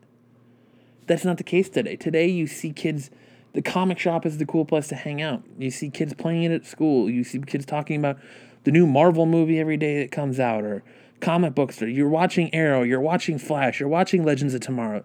That's 1.11 1.25
not 1.25 1.39
the 1.39 1.43
case 1.43 1.69
today. 1.69 1.97
Today, 1.97 2.29
you 2.29 2.47
see 2.47 2.73
kids. 2.73 3.11
The 3.53 3.63
comic 3.63 3.99
shop 3.99 4.25
is 4.25 4.39
the 4.39 4.47
cool 4.47 4.65
place 4.65 4.87
to 4.91 4.95
hang 4.95 5.21
out. 5.21 5.43
You 5.59 5.73
see 5.73 5.91
kids 5.91 6.15
playing 6.15 6.45
it 6.45 6.53
at 6.53 6.65
school. 6.65 7.11
You 7.11 7.25
see 7.25 7.41
kids 7.41 7.67
talking 7.67 7.97
about 7.97 8.17
the 8.63 8.71
new 8.71 8.87
Marvel 8.87 9.27
movie 9.27 9.59
every 9.59 9.77
day 9.77 10.01
that 10.01 10.13
comes 10.13 10.39
out, 10.39 10.63
or 10.63 10.85
comic 11.19 11.53
books. 11.53 11.83
Or 11.83 11.89
you're 11.89 12.09
watching 12.09 12.55
Arrow. 12.55 12.85
You're 12.85 13.01
watching 13.01 13.41
Flash. 13.41 13.81
You're 13.81 13.89
watching 13.89 14.25
Legends 14.25 14.55
of 14.55 14.61
Tomorrow. 14.61 15.03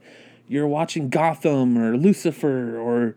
You're 0.48 0.68
watching 0.68 1.10
Gotham 1.10 1.76
or 1.76 1.98
Lucifer 1.98 2.78
or 2.78 3.16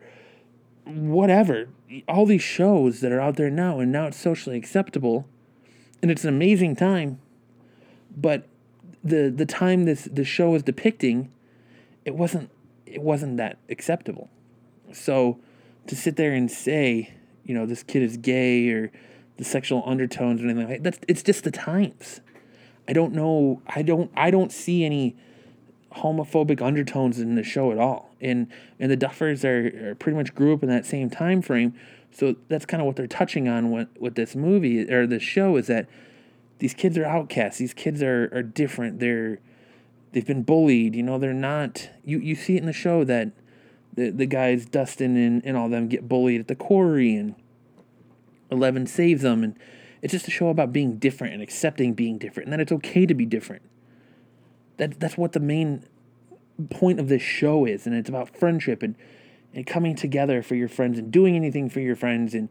whatever. 0.86 1.68
All 2.08 2.24
these 2.24 2.40
shows 2.40 3.02
that 3.02 3.12
are 3.12 3.20
out 3.20 3.36
there 3.36 3.50
now, 3.50 3.80
and 3.80 3.92
now 3.92 4.06
it's 4.06 4.16
socially 4.16 4.56
acceptable, 4.56 5.26
and 6.00 6.10
it's 6.10 6.24
an 6.24 6.30
amazing 6.30 6.74
time. 6.74 7.20
But 8.16 8.48
the 9.04 9.28
the 9.28 9.44
time 9.44 9.84
this 9.84 10.08
the 10.10 10.24
show 10.24 10.54
is 10.54 10.62
depicting, 10.62 11.30
it 12.06 12.14
wasn't 12.14 12.48
it 12.92 13.02
wasn't 13.02 13.36
that 13.38 13.58
acceptable. 13.68 14.28
So 14.92 15.38
to 15.86 15.96
sit 15.96 16.16
there 16.16 16.32
and 16.32 16.50
say, 16.50 17.14
you 17.44 17.54
know, 17.54 17.66
this 17.66 17.82
kid 17.82 18.02
is 18.02 18.16
gay 18.16 18.68
or 18.70 18.92
the 19.36 19.44
sexual 19.44 19.82
undertones 19.86 20.40
or 20.40 20.44
anything 20.44 20.68
like 20.68 20.82
that, 20.82 20.84
that's 20.84 20.98
it's 21.08 21.22
just 21.22 21.44
the 21.44 21.50
times. 21.50 22.20
I 22.86 22.92
don't 22.92 23.12
know 23.12 23.62
I 23.66 23.82
don't 23.82 24.10
I 24.16 24.30
don't 24.30 24.52
see 24.52 24.84
any 24.84 25.16
homophobic 25.96 26.60
undertones 26.60 27.18
in 27.18 27.34
the 27.34 27.42
show 27.42 27.72
at 27.72 27.78
all. 27.78 28.14
And 28.20 28.48
and 28.78 28.90
the 28.90 28.96
Duffers 28.96 29.44
are, 29.44 29.90
are 29.90 29.94
pretty 29.94 30.16
much 30.16 30.34
grew 30.34 30.54
up 30.54 30.62
in 30.62 30.68
that 30.68 30.86
same 30.86 31.10
time 31.10 31.42
frame. 31.42 31.74
So 32.10 32.36
that's 32.48 32.66
kind 32.66 32.80
of 32.80 32.86
what 32.86 32.96
they're 32.96 33.06
touching 33.06 33.48
on 33.48 33.70
with, 33.70 33.88
with 33.98 34.14
this 34.14 34.34
movie 34.34 34.90
or 34.90 35.06
this 35.06 35.22
show 35.22 35.56
is 35.56 35.66
that 35.66 35.86
these 36.58 36.74
kids 36.74 36.98
are 36.98 37.04
outcasts. 37.04 37.58
These 37.58 37.74
kids 37.74 38.02
are, 38.02 38.30
are 38.32 38.42
different. 38.42 38.98
They're 38.98 39.38
they've 40.12 40.26
been 40.26 40.42
bullied. 40.42 40.94
You 40.94 41.02
know, 41.02 41.18
they're 41.18 41.32
not. 41.32 41.90
You 42.04 42.18
you 42.18 42.34
see 42.34 42.56
it 42.56 42.60
in 42.60 42.66
the 42.66 42.72
show 42.72 43.04
that 43.04 43.32
the 43.94 44.10
the 44.10 44.26
guys 44.26 44.66
Dustin 44.66 45.16
and, 45.16 45.44
and 45.44 45.56
all 45.56 45.68
them 45.68 45.88
get 45.88 46.08
bullied 46.08 46.40
at 46.40 46.48
the 46.48 46.54
quarry, 46.54 47.14
and 47.14 47.34
Eleven 48.50 48.86
saves 48.86 49.22
them, 49.22 49.42
and 49.44 49.56
it's 50.02 50.12
just 50.12 50.28
a 50.28 50.30
show 50.30 50.48
about 50.48 50.72
being 50.72 50.96
different 50.96 51.34
and 51.34 51.42
accepting 51.42 51.94
being 51.94 52.18
different, 52.18 52.46
and 52.46 52.52
that 52.52 52.60
it's 52.60 52.72
okay 52.72 53.06
to 53.06 53.14
be 53.14 53.26
different. 53.26 53.62
That 54.76 55.00
that's 55.00 55.16
what 55.16 55.32
the 55.32 55.40
main 55.40 55.84
point 56.70 57.00
of 57.00 57.08
this 57.08 57.22
show 57.22 57.64
is, 57.64 57.86
and 57.86 57.94
it's 57.94 58.08
about 58.08 58.36
friendship 58.36 58.82
and 58.82 58.94
and 59.54 59.66
coming 59.66 59.96
together 59.96 60.42
for 60.42 60.54
your 60.54 60.68
friends 60.68 60.98
and 60.98 61.10
doing 61.10 61.34
anything 61.34 61.70
for 61.70 61.80
your 61.80 61.96
friends 61.96 62.34
and 62.34 62.48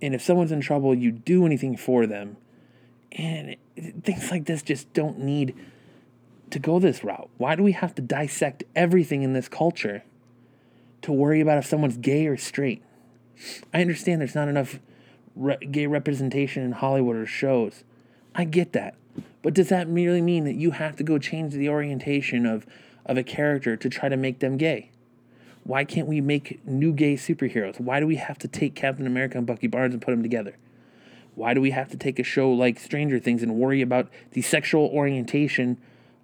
and 0.00 0.14
if 0.14 0.22
someone's 0.22 0.52
in 0.52 0.60
trouble, 0.60 0.94
you 0.94 1.10
do 1.10 1.44
anything 1.44 1.76
for 1.76 2.06
them. 2.06 2.36
And 3.12 3.56
things 4.02 4.30
like 4.30 4.44
this 4.44 4.62
just 4.62 4.92
don't 4.92 5.18
need 5.18 5.54
to 6.50 6.58
go 6.58 6.78
this 6.78 7.04
route? 7.04 7.30
Why 7.36 7.54
do 7.54 7.62
we 7.62 7.72
have 7.72 7.94
to 7.96 8.02
dissect 8.02 8.64
everything 8.74 9.22
in 9.22 9.32
this 9.32 9.48
culture 9.48 10.02
to 11.02 11.12
worry 11.12 11.40
about 11.40 11.58
if 11.58 11.66
someone's 11.66 11.96
gay 11.96 12.26
or 12.26 12.36
straight? 12.36 12.82
I 13.72 13.80
understand 13.80 14.20
there's 14.20 14.34
not 14.34 14.48
enough 14.48 14.80
re- 15.36 15.58
gay 15.58 15.86
representation 15.86 16.62
in 16.62 16.72
Hollywood 16.72 17.16
or 17.16 17.26
shows. 17.26 17.84
I 18.34 18.44
get 18.44 18.72
that. 18.72 18.94
But 19.42 19.54
does 19.54 19.68
that 19.68 19.88
merely 19.88 20.20
mean 20.20 20.44
that 20.44 20.54
you 20.54 20.72
have 20.72 20.96
to 20.96 21.04
go 21.04 21.18
change 21.18 21.52
the 21.52 21.68
orientation 21.68 22.46
of, 22.46 22.66
of 23.06 23.16
a 23.16 23.22
character 23.22 23.76
to 23.76 23.88
try 23.88 24.08
to 24.08 24.16
make 24.16 24.40
them 24.40 24.56
gay? 24.56 24.90
Why 25.64 25.84
can't 25.84 26.08
we 26.08 26.20
make 26.20 26.64
new 26.66 26.92
gay 26.92 27.14
superheroes? 27.14 27.80
Why 27.80 28.00
do 28.00 28.06
we 28.06 28.16
have 28.16 28.38
to 28.38 28.48
take 28.48 28.74
Captain 28.74 29.06
America 29.06 29.38
and 29.38 29.46
Bucky 29.46 29.66
Barnes 29.66 29.92
and 29.92 30.02
put 30.02 30.12
them 30.12 30.22
together? 30.22 30.56
Why 31.34 31.54
do 31.54 31.60
we 31.60 31.70
have 31.70 31.90
to 31.90 31.96
take 31.96 32.18
a 32.18 32.24
show 32.24 32.50
like 32.50 32.80
Stranger 32.80 33.18
Things 33.18 33.42
and 33.42 33.54
worry 33.54 33.80
about 33.80 34.08
the 34.32 34.42
sexual 34.42 34.86
orientation 34.86 35.78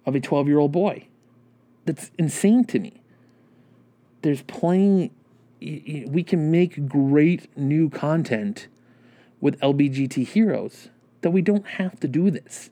of 0.05 0.15
a 0.15 0.19
12 0.19 0.47
year 0.47 0.59
old 0.59 0.71
boy. 0.71 1.07
That's 1.85 2.11
insane 2.17 2.65
to 2.65 2.79
me. 2.79 3.01
There's 4.21 4.41
plenty, 4.43 5.11
we 5.61 6.23
can 6.23 6.49
make 6.49 6.87
great 6.87 7.55
new 7.57 7.89
content 7.89 8.67
with 9.39 9.59
LBGT 9.59 10.27
heroes 10.27 10.89
that 11.21 11.31
we 11.31 11.41
don't 11.41 11.67
have 11.67 11.99
to 11.99 12.07
do 12.07 12.31
this. 12.31 12.69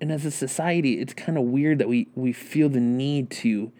And 0.00 0.10
as 0.10 0.24
a 0.24 0.30
society, 0.30 1.00
it's 1.00 1.14
kind 1.14 1.36
of 1.36 1.44
weird 1.44 1.78
that 1.78 1.88
we, 1.88 2.08
we 2.14 2.32
feel 2.32 2.68
the 2.68 2.80
need 2.80 3.30
to 3.30 3.72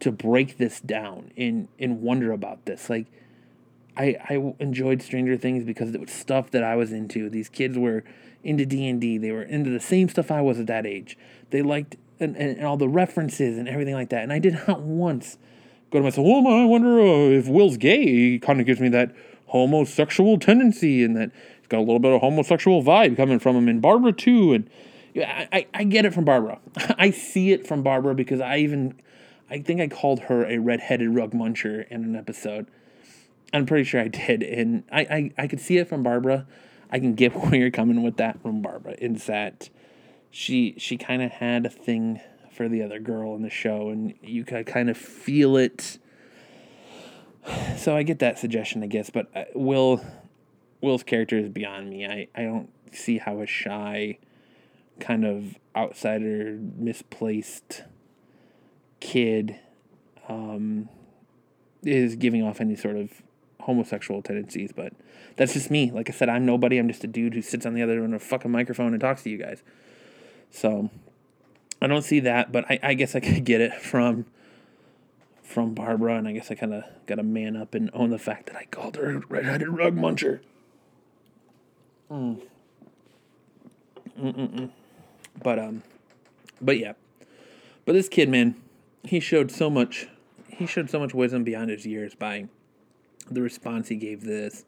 to 0.00 0.10
break 0.10 0.56
this 0.56 0.80
down 0.80 1.30
and 1.36 1.68
and 1.78 2.00
wonder 2.00 2.32
about 2.32 2.64
this. 2.64 2.90
Like 2.90 3.06
I 3.96 4.16
I 4.28 4.54
enjoyed 4.58 5.02
Stranger 5.02 5.36
Things 5.36 5.64
because 5.64 5.94
it 5.94 6.00
was 6.00 6.10
stuff 6.10 6.50
that 6.50 6.64
I 6.64 6.74
was 6.74 6.92
into. 6.92 7.30
These 7.30 7.48
kids 7.48 7.78
were 7.78 8.02
into 8.42 8.66
D 8.66 8.88
and 8.88 9.00
D. 9.00 9.18
They 9.18 9.32
were 9.32 9.42
into 9.42 9.70
the 9.70 9.80
same 9.80 10.08
stuff 10.08 10.30
I 10.30 10.40
was 10.40 10.58
at 10.58 10.66
that 10.66 10.86
age. 10.86 11.16
They 11.50 11.62
liked 11.62 11.96
and, 12.20 12.36
and, 12.36 12.58
and 12.58 12.66
all 12.66 12.76
the 12.76 12.88
references 12.88 13.58
and 13.58 13.68
everything 13.68 13.94
like 13.94 14.10
that. 14.10 14.22
And 14.22 14.32
I 14.32 14.38
did 14.38 14.60
not 14.68 14.82
once 14.82 15.38
go 15.90 15.98
to 15.98 16.04
myself, 16.04 16.26
well, 16.26 16.46
I 16.46 16.64
wonder 16.64 17.00
uh, 17.00 17.30
if 17.30 17.48
Will's 17.48 17.76
gay. 17.76 18.04
He 18.04 18.38
kind 18.38 18.60
of 18.60 18.66
gives 18.66 18.80
me 18.80 18.88
that 18.90 19.14
homosexual 19.46 20.38
tendency 20.38 21.02
and 21.02 21.16
that 21.16 21.32
he's 21.58 21.66
got 21.68 21.78
a 21.78 21.80
little 21.80 21.98
bit 21.98 22.12
of 22.12 22.20
homosexual 22.20 22.82
vibe 22.82 23.16
coming 23.16 23.38
from 23.38 23.56
him. 23.56 23.68
And 23.68 23.82
Barbara 23.82 24.12
too. 24.12 24.52
And 24.52 24.70
yeah, 25.14 25.46
I, 25.52 25.66
I 25.74 25.84
get 25.84 26.04
it 26.04 26.14
from 26.14 26.24
Barbara. 26.24 26.60
I 26.98 27.10
see 27.10 27.52
it 27.52 27.66
from 27.66 27.82
Barbara 27.82 28.14
because 28.14 28.40
I 28.40 28.58
even, 28.58 29.00
I 29.50 29.58
think 29.58 29.80
I 29.80 29.88
called 29.88 30.20
her 30.20 30.46
a 30.46 30.58
redheaded 30.58 31.14
rug 31.14 31.32
muncher 31.32 31.88
in 31.88 32.04
an 32.04 32.14
episode. 32.14 32.66
I'm 33.52 33.66
pretty 33.66 33.84
sure 33.84 34.00
I 34.00 34.08
did. 34.08 34.42
And 34.42 34.84
I, 34.92 35.00
I, 35.00 35.30
I 35.38 35.46
could 35.48 35.60
see 35.60 35.78
it 35.78 35.88
from 35.88 36.02
Barbara. 36.02 36.46
I 36.90 36.98
can 36.98 37.14
get 37.14 37.32
where 37.36 37.54
you're 37.54 37.70
coming 37.70 38.02
with 38.02 38.16
that 38.16 38.42
from 38.42 38.62
Barbara. 38.62 38.94
It's 38.98 39.26
that 39.26 39.70
she 40.30 40.74
she 40.78 40.96
kind 40.96 41.22
of 41.22 41.30
had 41.32 41.66
a 41.66 41.70
thing 41.70 42.20
for 42.52 42.68
the 42.68 42.82
other 42.82 42.98
girl 42.98 43.34
in 43.34 43.42
the 43.42 43.50
show, 43.50 43.90
and 43.90 44.14
you 44.22 44.44
could 44.44 44.66
kind 44.66 44.90
of 44.90 44.96
feel 44.96 45.56
it. 45.56 45.98
So 47.78 47.96
I 47.96 48.02
get 48.02 48.18
that 48.18 48.38
suggestion, 48.38 48.82
I 48.82 48.86
guess, 48.86 49.08
but 49.08 49.28
uh, 49.34 49.44
Will 49.54 50.04
Will's 50.80 51.02
character 51.02 51.38
is 51.38 51.48
beyond 51.48 51.90
me. 51.90 52.06
I, 52.06 52.28
I 52.34 52.42
don't 52.42 52.70
see 52.92 53.18
how 53.18 53.40
a 53.40 53.46
shy, 53.46 54.18
kind 54.98 55.24
of 55.24 55.56
outsider, 55.74 56.58
misplaced 56.76 57.84
kid 59.00 59.58
um, 60.28 60.88
is 61.82 62.16
giving 62.16 62.42
off 62.42 62.60
any 62.60 62.76
sort 62.76 62.96
of 62.96 63.22
homosexual 63.60 64.22
tendencies, 64.22 64.72
but 64.72 64.92
that's 65.40 65.54
just 65.54 65.70
me. 65.70 65.90
Like 65.90 66.10
I 66.10 66.12
said, 66.12 66.28
I'm 66.28 66.44
nobody. 66.44 66.76
I'm 66.76 66.86
just 66.86 67.02
a 67.02 67.06
dude 67.06 67.32
who 67.32 67.40
sits 67.40 67.64
on 67.64 67.72
the 67.72 67.82
other 67.82 68.04
end 68.04 68.14
of 68.14 68.20
a 68.20 68.22
fucking 68.22 68.50
microphone 68.50 68.92
and 68.92 69.00
talks 69.00 69.22
to 69.22 69.30
you 69.30 69.38
guys. 69.38 69.62
So 70.50 70.90
I 71.80 71.86
don't 71.86 72.02
see 72.02 72.20
that, 72.20 72.52
but 72.52 72.66
I, 72.70 72.78
I 72.82 72.92
guess 72.92 73.14
I 73.14 73.20
could 73.20 73.46
get 73.46 73.62
it 73.62 73.72
from 73.72 74.26
from 75.42 75.72
Barbara, 75.72 76.18
and 76.18 76.28
I 76.28 76.32
guess 76.32 76.50
I 76.50 76.56
kind 76.56 76.74
of 76.74 76.84
got 77.06 77.14
to 77.14 77.22
man 77.22 77.56
up 77.56 77.74
and 77.74 77.88
own 77.94 78.10
the 78.10 78.18
fact 78.18 78.48
that 78.48 78.56
I 78.56 78.66
called 78.66 78.96
her 78.96 79.16
a 79.16 79.18
red-headed 79.30 79.68
rug 79.68 79.96
muncher. 79.96 80.40
Mm. 82.10 82.42
Mm-mm-mm. 84.20 84.70
But 85.42 85.58
um, 85.58 85.82
but 86.60 86.78
yeah, 86.78 86.92
but 87.86 87.94
this 87.94 88.10
kid, 88.10 88.28
man, 88.28 88.56
he 89.04 89.20
showed 89.20 89.50
so 89.50 89.70
much. 89.70 90.06
He 90.48 90.66
showed 90.66 90.90
so 90.90 91.00
much 91.00 91.14
wisdom 91.14 91.44
beyond 91.44 91.70
his 91.70 91.86
years 91.86 92.14
by 92.14 92.48
the 93.30 93.40
response 93.40 93.88
he 93.88 93.96
gave 93.96 94.24
this. 94.24 94.66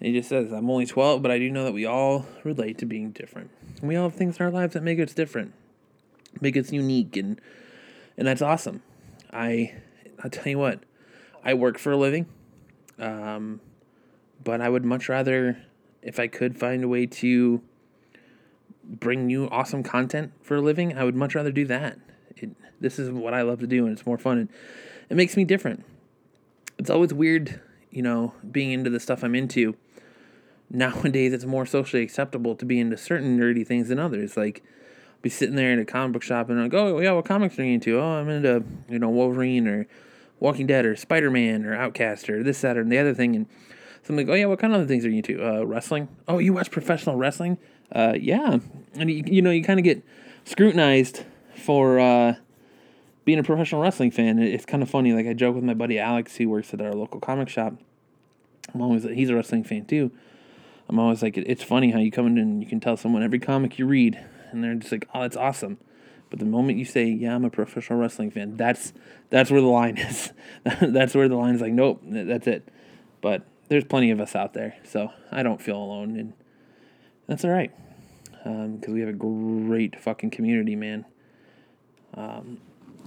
He 0.00 0.12
just 0.12 0.28
says, 0.28 0.52
"I'm 0.52 0.70
only 0.70 0.86
12, 0.86 1.22
but 1.22 1.30
I 1.30 1.38
do 1.38 1.50
know 1.50 1.64
that 1.64 1.72
we 1.72 1.84
all 1.84 2.26
relate 2.44 2.78
to 2.78 2.86
being 2.86 3.10
different. 3.10 3.50
We 3.82 3.96
all 3.96 4.08
have 4.08 4.14
things 4.14 4.36
in 4.38 4.46
our 4.46 4.52
lives 4.52 4.74
that 4.74 4.82
make 4.82 5.00
us 5.00 5.12
different, 5.12 5.54
make 6.40 6.56
us 6.56 6.72
unique, 6.72 7.16
and 7.16 7.40
and 8.16 8.26
that's 8.26 8.42
awesome. 8.42 8.82
I 9.32 9.74
I'll 10.22 10.30
tell 10.30 10.48
you 10.48 10.58
what, 10.58 10.80
I 11.44 11.54
work 11.54 11.78
for 11.78 11.92
a 11.92 11.96
living, 11.96 12.26
um, 12.98 13.60
but 14.42 14.60
I 14.60 14.68
would 14.68 14.84
much 14.84 15.08
rather, 15.08 15.58
if 16.02 16.18
I 16.18 16.26
could 16.26 16.58
find 16.58 16.82
a 16.84 16.88
way 16.88 17.06
to 17.06 17.62
bring 18.84 19.30
you 19.30 19.48
awesome 19.50 19.82
content 19.82 20.32
for 20.42 20.56
a 20.56 20.60
living, 20.60 20.96
I 20.96 21.04
would 21.04 21.14
much 21.14 21.34
rather 21.34 21.52
do 21.52 21.64
that. 21.66 21.98
It, 22.36 22.50
this 22.80 22.98
is 22.98 23.10
what 23.10 23.34
I 23.34 23.42
love 23.42 23.60
to 23.60 23.66
do, 23.66 23.84
and 23.84 23.92
it's 23.96 24.06
more 24.06 24.18
fun, 24.18 24.38
and 24.38 24.48
it 25.10 25.16
makes 25.16 25.36
me 25.36 25.44
different. 25.44 25.84
It's 26.78 26.90
always 26.90 27.12
weird, 27.12 27.60
you 27.90 28.02
know, 28.02 28.34
being 28.50 28.72
into 28.72 28.90
the 28.90 29.00
stuff 29.00 29.22
I'm 29.22 29.34
into. 29.34 29.76
Nowadays, 30.70 31.32
it's 31.32 31.44
more 31.44 31.64
socially 31.66 32.02
acceptable 32.02 32.54
to 32.56 32.64
be 32.64 32.78
into 32.78 32.96
certain 32.96 33.38
nerdy 33.38 33.66
things 33.66 33.88
than 33.88 33.98
others. 33.98 34.36
Like, 34.36 34.62
be 35.22 35.30
sitting 35.30 35.56
there 35.56 35.72
in 35.72 35.78
a 35.78 35.84
comic 35.84 36.12
book 36.12 36.22
shop 36.22 36.48
and 36.48 36.62
like, 36.62 36.74
oh 36.74 37.00
yeah, 37.00 37.12
what 37.12 37.24
comics 37.24 37.58
are 37.58 37.64
you 37.64 37.74
into? 37.74 37.98
Oh, 37.98 38.04
I'm 38.04 38.28
into 38.28 38.64
you 38.88 38.98
know 38.98 39.08
Wolverine 39.08 39.66
or 39.66 39.86
Walking 40.40 40.66
Dead 40.66 40.86
or 40.86 40.96
Spider 40.96 41.30
Man 41.30 41.64
or 41.64 41.74
Outcast 41.74 42.30
or 42.30 42.42
this, 42.42 42.60
that, 42.60 42.76
or 42.76 42.84
the 42.84 42.98
other 42.98 43.14
thing. 43.14 43.34
And 43.34 43.46
so 44.02 44.12
I'm 44.12 44.16
like, 44.16 44.28
oh 44.28 44.34
yeah, 44.34 44.46
what 44.46 44.58
kind 44.58 44.72
of 44.72 44.80
other 44.80 44.88
things 44.88 45.04
are 45.04 45.10
you 45.10 45.16
into? 45.16 45.44
Uh, 45.44 45.64
wrestling? 45.64 46.08
Oh, 46.28 46.38
you 46.38 46.52
watch 46.52 46.70
professional 46.70 47.16
wrestling? 47.16 47.58
Uh, 47.90 48.14
yeah. 48.18 48.58
And 48.94 49.10
you, 49.10 49.24
you 49.26 49.42
know, 49.42 49.50
you 49.50 49.64
kind 49.64 49.80
of 49.80 49.84
get 49.84 50.02
scrutinized 50.44 51.24
for 51.56 51.98
uh, 51.98 52.36
being 53.24 53.38
a 53.38 53.42
professional 53.42 53.82
wrestling 53.82 54.10
fan. 54.10 54.38
It's 54.38 54.64
kind 54.64 54.82
of 54.82 54.90
funny. 54.90 55.12
Like 55.12 55.26
I 55.26 55.32
joke 55.32 55.56
with 55.56 55.64
my 55.64 55.74
buddy 55.74 55.98
Alex, 55.98 56.36
who 56.36 56.48
works 56.48 56.72
at 56.72 56.80
our 56.80 56.92
local 56.92 57.20
comic 57.20 57.48
shop. 57.48 57.74
I'm 58.72 58.82
always 58.82 59.04
he's 59.04 59.30
a 59.30 59.34
wrestling 59.34 59.64
fan 59.64 59.86
too. 59.86 60.12
I'm 60.88 60.98
always 60.98 61.22
like, 61.22 61.36
it's 61.36 61.62
funny 61.62 61.90
how 61.90 61.98
you 61.98 62.10
come 62.10 62.26
in 62.26 62.38
and 62.38 62.62
you 62.62 62.68
can 62.68 62.80
tell 62.80 62.96
someone 62.96 63.22
every 63.22 63.38
comic 63.38 63.78
you 63.78 63.86
read, 63.86 64.18
and 64.50 64.64
they're 64.64 64.74
just 64.74 64.92
like, 64.92 65.06
oh, 65.14 65.22
that's 65.22 65.36
awesome. 65.36 65.78
But 66.30 66.38
the 66.38 66.44
moment 66.44 66.78
you 66.78 66.84
say, 66.84 67.06
"Yeah, 67.06 67.34
I'm 67.34 67.46
a 67.46 67.50
professional 67.50 67.98
wrestling 67.98 68.30
fan," 68.30 68.58
that's 68.58 68.92
that's 69.30 69.50
where 69.50 69.62
the 69.62 69.66
line 69.66 69.96
is. 69.96 70.32
that's 70.82 71.14
where 71.14 71.26
the 71.26 71.36
line 71.36 71.54
is 71.54 71.62
like, 71.62 71.72
"Nope, 71.72 72.02
that's 72.04 72.46
it." 72.46 72.68
But 73.22 73.46
there's 73.68 73.84
plenty 73.84 74.10
of 74.10 74.20
us 74.20 74.36
out 74.36 74.52
there, 74.52 74.76
so 74.84 75.10
I 75.32 75.42
don't 75.42 75.60
feel 75.62 75.78
alone, 75.78 76.18
and 76.18 76.34
that's 77.26 77.46
all 77.46 77.50
right 77.50 77.72
because 78.44 78.88
um, 78.88 78.94
we 78.94 79.00
have 79.00 79.08
a 79.08 79.12
great 79.12 80.00
fucking 80.00 80.30
community, 80.30 80.76
man. 80.76 81.04
Um, 82.14 82.58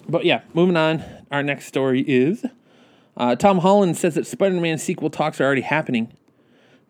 but 0.08 0.26
yeah, 0.26 0.42
moving 0.54 0.78
on. 0.78 1.04
Our 1.32 1.44
next 1.44 1.66
story 1.66 2.02
is 2.02 2.46
uh, 3.18 3.36
Tom 3.36 3.60
Holland 3.60 3.98
says 3.98 4.16
that 4.16 4.28
Spider-Man 4.28 4.78
sequel 4.78 5.10
talks 5.10 5.42
are 5.42 5.46
already 5.46 5.62
happening. 5.62 6.14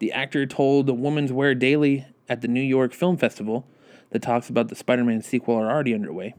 The 0.02 0.12
actor 0.14 0.48
told 0.48 0.88
the 0.88 0.96
Women's 0.96 1.32
Wear 1.32 1.54
Daily 1.54 2.08
at 2.28 2.42
the 2.42 2.48
New 2.48 2.60
York 2.60 2.92
Film 2.92 3.18
Festival 3.18 3.68
that 4.10 4.24
talks 4.24 4.50
about 4.50 4.70
the 4.70 4.76
Spider 4.76 5.04
Man 5.04 5.22
sequel 5.22 5.56
are 5.56 5.70
already 5.70 5.94
underway. 5.94 6.34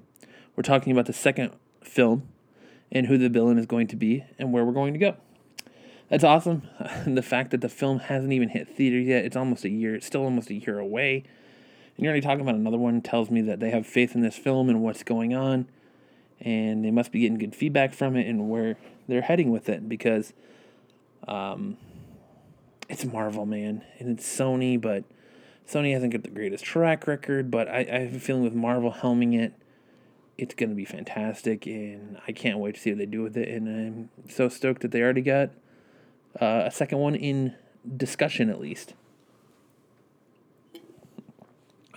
We're 0.57 0.65
talking 0.65 0.91
about 0.93 1.07
the 1.07 1.13
second 1.13 1.53
film 1.81 2.27
and 2.91 3.07
who 3.07 3.17
the 3.17 3.29
villain 3.29 3.59
is 3.59 3.67
going 3.67 3.87
to 3.87 3.95
be 3.95 4.25
and 4.37 4.53
where 4.53 4.65
we're 4.65 4.73
going 4.73 4.95
to 4.95 4.99
go. 4.99 5.17
That's 6.09 6.25
awesome. 6.25 6.63
the 7.07 7.23
fact 7.23 7.53
that 7.53 7.61
the 7.61 7.69
film 7.69 8.01
hasn't 8.01 8.33
even 8.33 8.49
hit 8.49 8.69
theaters 8.69 9.07
yet, 9.07 9.25
it's 9.25 9.37
almost 9.37 9.65
a 9.65 9.71
year, 9.71 9.95
it's 9.95 10.07
still 10.07 10.25
almost 10.25 10.51
a 10.51 10.55
year 10.55 10.81
away. 10.81 11.23
And 11.97 12.05
you're 12.05 12.11
already 12.11 12.27
talking 12.27 12.41
about 12.41 12.57
another 12.57 12.79
one 12.79 13.01
tells 13.01 13.31
me 13.31 13.43
that 13.43 13.61
they 13.61 13.71
have 13.71 13.87
faith 13.87 14.17
in 14.17 14.23
this 14.23 14.37
film 14.37 14.71
and 14.71 14.83
what's 14.83 15.05
going 15.05 15.35
on. 15.35 15.69
And 16.41 16.85
they 16.85 16.91
must 16.91 17.13
be 17.13 17.21
getting 17.21 17.39
good 17.39 17.55
feedback 17.55 17.95
from 17.95 18.17
it 18.17 18.27
and 18.27 18.51
where 18.51 18.77
they're 19.07 19.23
heading 19.23 19.53
with 19.53 19.69
it 19.69 19.89
because 19.89 20.33
um, 21.29 21.77
it's 22.93 23.07
Marvel, 23.07 23.47
man. 23.47 23.83
And 23.99 24.11
it's 24.11 24.39
Sony, 24.39 24.79
but 24.79 25.05
Sony 25.67 25.95
hasn't 25.95 26.13
got 26.13 26.23
the 26.25 26.31
greatest 26.31 26.63
track 26.63 27.07
record, 27.07 27.51
but 27.51 27.67
I, 27.67 27.87
I 27.91 27.99
have 28.01 28.15
a 28.15 28.21
feeling 28.21 28.43
with 28.45 28.55
Marvel 28.55 28.93
helming 28.93 29.35
it, 29.35 29.55
it's 30.37 30.55
going 30.55 30.69
to 30.69 30.77
be 30.77 30.85
fantastic, 30.85 31.67
and 31.67 32.19
I 32.29 32.33
can't 32.33 32.59
wait 32.59 32.75
to 32.75 32.81
see 32.81 32.91
what 32.91 32.99
they 32.99 33.07
do 33.07 33.23
with 33.23 33.37
it. 33.37 33.49
And 33.49 33.69
I'm 33.69 34.31
so 34.31 34.51
stoked 34.51 34.83
that 34.83 34.91
they 34.91 35.01
already 35.01 35.23
got 35.23 35.51
uh, 36.39 36.65
a 36.67 36.71
second 36.71 36.99
one 36.99 37.15
in 37.15 37.55
discussion, 37.97 38.51
at 38.51 38.61
least. 38.61 38.93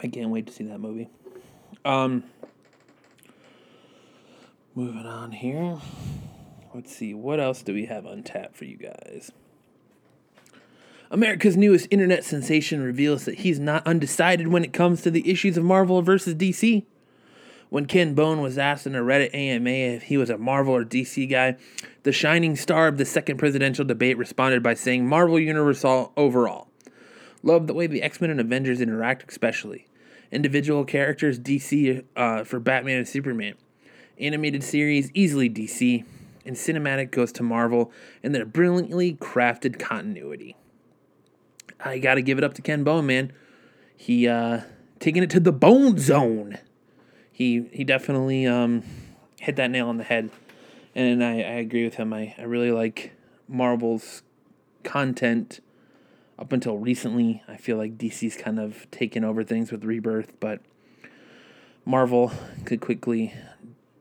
I 0.02 0.08
can't 0.08 0.30
wait 0.30 0.48
to 0.48 0.54
see 0.54 0.64
that 0.64 0.80
movie. 0.80 1.10
Um, 1.84 2.24
moving 4.76 5.06
on 5.06 5.34
here. 5.34 5.78
Let's 6.74 6.96
see, 6.96 7.14
what 7.14 7.42
else 7.42 7.64
do 7.64 7.74
we 7.74 7.86
have 7.86 8.06
on 8.06 8.24
tap 8.24 8.56
for 8.56 8.64
you 8.64 8.78
guys? 8.78 9.32
America's 11.12 11.56
newest 11.56 11.88
internet 11.92 12.24
sensation 12.24 12.82
reveals 12.82 13.26
that 13.26 13.40
he's 13.40 13.60
not 13.60 13.86
undecided 13.86 14.48
when 14.48 14.64
it 14.64 14.74
comes 14.74 15.02
to 15.02 15.12
the 15.12 15.30
issues 15.30 15.56
of 15.56 15.64
Marvel 15.64 16.02
versus 16.02 16.34
DC. 16.34 16.84
When 17.70 17.86
Ken 17.86 18.16
Bone 18.16 18.42
was 18.42 18.58
asked 18.58 18.88
in 18.88 18.96
a 18.96 19.02
Reddit 19.02 19.34
AMA 19.34 19.70
if 19.70 20.04
he 20.04 20.18
was 20.18 20.30
a 20.30 20.38
Marvel 20.38 20.76
or 20.76 20.84
DC 20.84 21.30
guy, 21.30 21.58
the 22.04 22.12
shining 22.12 22.56
star 22.56 22.88
of 22.88 22.98
the 22.98 23.06
second 23.06 23.38
presidential 23.38 23.86
debate 23.86 24.18
responded 24.18 24.64
by 24.64 24.74
saying 24.74 25.08
Marvel 25.08 25.40
Universe 25.40 25.84
overall. 25.86 26.70
Love 27.44 27.68
the 27.68 27.74
way 27.74 27.86
the 27.86 28.02
X 28.02 28.20
Men 28.20 28.32
and 28.32 28.40
Avengers 28.40 28.82
interact, 28.82 29.30
especially. 29.30 29.88
Individual 30.32 30.86
characters, 30.86 31.40
DC 31.40 32.04
uh, 32.16 32.44
for 32.44 32.60
Batman 32.60 32.98
and 32.98 33.08
Superman. 33.08 33.54
Animated 34.20 34.64
series, 34.64 35.12
easily 35.14 35.50
DC. 35.50 36.04
And 36.46 36.56
cinematic 36.56 37.12
goes 37.12 37.32
to 37.34 37.44
Marvel 37.44 37.92
and 38.24 38.34
their 38.34 38.46
brilliantly 38.46 39.14
crafted 39.14 39.80
continuity. 39.80 40.56
I 41.86 42.00
got 42.00 42.16
to 42.16 42.24
give 42.24 42.40
it 42.40 42.44
up 42.44 42.56
to 42.56 42.62
Ken 42.64 42.84
Bone, 42.84 43.06
man. 43.06 43.32
He 43.96 44.28
uh, 44.28 44.62
taking 45.00 45.22
it 45.22 45.30
to 45.30 45.40
the 45.40 45.52
bone 45.52 46.00
zone. 46.00 46.58
He 47.32 47.70
he 47.72 47.84
definitely 47.84 48.48
um, 48.48 48.84
hit 49.40 49.56
that 49.58 49.70
nail 49.70 49.88
on 49.88 49.98
the 49.98 50.04
head, 50.04 50.32
and 50.96 51.24
I, 51.24 51.34
I 51.34 51.58
agree 51.62 51.84
with 51.84 51.96
him. 51.96 52.12
I, 52.12 52.34
I 52.38 52.44
really 52.44 52.72
like 52.72 53.14
Marvel's 53.48 54.24
content. 54.84 55.62
Up 56.38 56.52
until 56.52 56.78
recently, 56.78 57.42
I 57.48 57.56
feel 57.56 57.78
like 57.78 57.98
DC's 57.98 58.36
kind 58.36 58.60
of 58.60 58.92
taken 58.92 59.24
over 59.24 59.42
things 59.42 59.72
with 59.72 59.86
Rebirth, 59.86 60.34
but 60.42 60.60
Marvel 61.86 62.34
could 62.66 62.82
quickly 62.82 63.34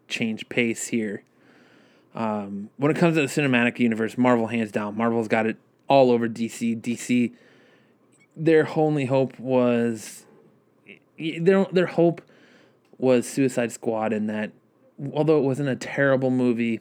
change 0.08 0.48
pace 0.48 0.88
here. 0.88 1.22
Um, 2.12 2.70
when 2.76 2.90
it 2.90 2.96
comes 2.96 3.14
to 3.14 3.20
the 3.20 3.28
cinematic 3.28 3.78
universe, 3.78 4.18
Marvel 4.18 4.48
hands 4.48 4.72
down. 4.72 4.96
Marvel's 4.96 5.28
got 5.28 5.46
it 5.46 5.58
all 5.86 6.10
over 6.10 6.28
DC. 6.28 6.80
DC, 6.80 7.32
their 8.36 8.68
only 8.76 9.06
hope 9.06 9.38
was 9.38 10.24
their 11.18 11.64
their 11.66 11.86
hope 11.86 12.22
was 12.98 13.28
Suicide 13.28 13.72
Squad, 13.72 14.12
and 14.12 14.28
that 14.28 14.52
although 15.12 15.38
it 15.38 15.42
wasn't 15.42 15.68
a 15.68 15.76
terrible 15.76 16.30
movie, 16.30 16.80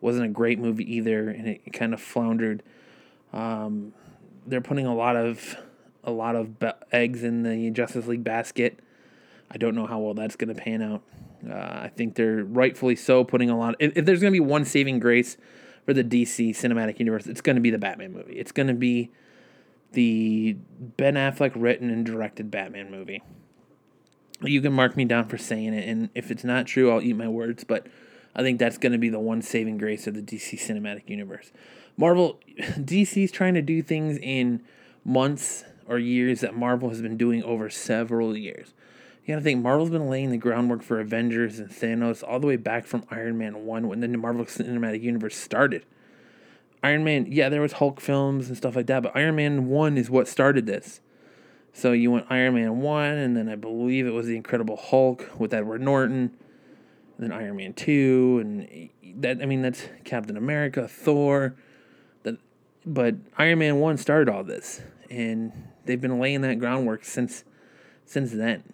wasn't 0.00 0.24
a 0.24 0.28
great 0.28 0.58
movie 0.58 0.94
either, 0.94 1.28
and 1.28 1.48
it, 1.48 1.72
kind 1.72 1.94
of 1.94 2.00
floundered. 2.00 2.62
Um, 3.32 3.92
they're 4.46 4.60
putting 4.60 4.86
a 4.86 4.94
lot 4.94 5.16
of 5.16 5.56
a 6.02 6.10
lot 6.10 6.36
of 6.36 6.58
be- 6.58 6.70
eggs 6.92 7.22
in 7.22 7.42
the 7.42 7.70
Justice 7.70 8.06
League 8.06 8.24
basket. 8.24 8.80
I 9.50 9.58
don't 9.58 9.74
know 9.74 9.86
how 9.86 9.98
well 9.98 10.14
that's 10.14 10.36
going 10.36 10.54
to 10.54 10.60
pan 10.60 10.82
out. 10.82 11.02
Uh, 11.48 11.54
I 11.54 11.90
think 11.94 12.14
they're 12.14 12.44
rightfully 12.44 12.96
so 12.96 13.24
putting 13.24 13.50
a 13.50 13.58
lot. 13.58 13.74
If, 13.78 13.96
if 13.96 14.04
there's 14.04 14.20
going 14.20 14.32
to 14.32 14.36
be 14.36 14.44
one 14.44 14.64
saving 14.64 15.00
grace 15.00 15.36
for 15.84 15.92
the 15.92 16.04
DC 16.04 16.50
cinematic 16.50 16.98
universe, 16.98 17.26
it's 17.26 17.40
going 17.40 17.56
to 17.56 17.62
be 17.62 17.70
the 17.70 17.78
Batman 17.78 18.12
movie. 18.12 18.34
It's 18.34 18.52
going 18.52 18.68
to 18.68 18.74
be 18.74 19.10
the 19.92 20.56
Ben 20.96 21.14
Affleck 21.14 21.52
written 21.54 21.90
and 21.90 22.04
directed 22.04 22.50
Batman 22.50 22.90
movie. 22.90 23.22
You 24.42 24.60
can 24.60 24.72
mark 24.72 24.96
me 24.96 25.04
down 25.04 25.28
for 25.28 25.36
saying 25.36 25.74
it, 25.74 25.88
and 25.88 26.08
if 26.14 26.30
it's 26.30 26.44
not 26.44 26.66
true, 26.66 26.90
I'll 26.90 27.02
eat 27.02 27.16
my 27.16 27.28
words. 27.28 27.64
But 27.64 27.86
I 28.34 28.42
think 28.42 28.58
that's 28.58 28.78
going 28.78 28.92
to 28.92 28.98
be 28.98 29.08
the 29.08 29.20
one 29.20 29.42
saving 29.42 29.78
grace 29.78 30.06
of 30.06 30.14
the 30.14 30.22
DC 30.22 30.58
cinematic 30.58 31.08
universe. 31.08 31.52
Marvel, 31.96 32.40
DC's 32.58 33.32
trying 33.32 33.54
to 33.54 33.62
do 33.62 33.82
things 33.82 34.18
in 34.18 34.62
months 35.04 35.64
or 35.86 35.98
years 35.98 36.40
that 36.40 36.54
Marvel 36.54 36.88
has 36.88 37.02
been 37.02 37.16
doing 37.16 37.42
over 37.42 37.68
several 37.68 38.36
years. 38.36 38.72
You 39.24 39.34
gotta 39.34 39.44
think 39.44 39.62
Marvel's 39.62 39.90
been 39.90 40.08
laying 40.08 40.30
the 40.30 40.38
groundwork 40.38 40.82
for 40.82 41.00
Avengers 41.00 41.58
and 41.58 41.68
Thanos 41.70 42.22
all 42.26 42.40
the 42.40 42.46
way 42.46 42.56
back 42.56 42.86
from 42.86 43.04
Iron 43.10 43.36
Man 43.36 43.66
1 43.66 43.88
when 43.88 44.00
the 44.00 44.08
Marvel 44.08 44.44
Cinematic 44.44 45.02
Universe 45.02 45.36
started. 45.36 45.84
Iron 46.82 47.04
Man, 47.04 47.26
yeah, 47.28 47.48
there 47.48 47.60
was 47.60 47.72
Hulk 47.72 48.00
films 48.00 48.48
and 48.48 48.56
stuff 48.56 48.74
like 48.74 48.86
that, 48.86 49.02
but 49.02 49.14
Iron 49.14 49.36
Man 49.36 49.66
1 49.66 49.98
is 49.98 50.10
what 50.10 50.28
started 50.28 50.66
this. 50.66 51.00
So 51.72 51.92
you 51.92 52.10
went 52.10 52.26
Iron 52.30 52.54
Man 52.54 52.80
1, 52.80 53.04
and 53.04 53.36
then 53.36 53.48
I 53.48 53.56
believe 53.56 54.06
it 54.06 54.10
was 54.10 54.26
The 54.26 54.36
Incredible 54.36 54.76
Hulk 54.76 55.30
with 55.38 55.52
Edward 55.52 55.82
Norton, 55.82 56.36
then 57.18 57.32
Iron 57.32 57.56
Man 57.56 57.74
2, 57.74 58.38
and 58.40 58.88
that, 59.22 59.42
I 59.42 59.46
mean, 59.46 59.62
that's 59.62 59.88
Captain 60.04 60.36
America, 60.36 60.88
Thor. 60.88 61.54
That, 62.22 62.38
but 62.86 63.16
Iron 63.36 63.58
Man 63.58 63.76
1 63.78 63.98
started 63.98 64.32
all 64.32 64.42
this, 64.42 64.80
and 65.10 65.52
they've 65.84 66.00
been 66.00 66.18
laying 66.18 66.40
that 66.40 66.58
groundwork 66.58 67.04
since 67.04 67.44
since 68.06 68.32
then. 68.32 68.72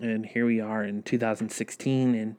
And 0.00 0.26
here 0.26 0.46
we 0.46 0.60
are 0.60 0.84
in 0.84 1.02
2016, 1.02 2.14
and 2.14 2.36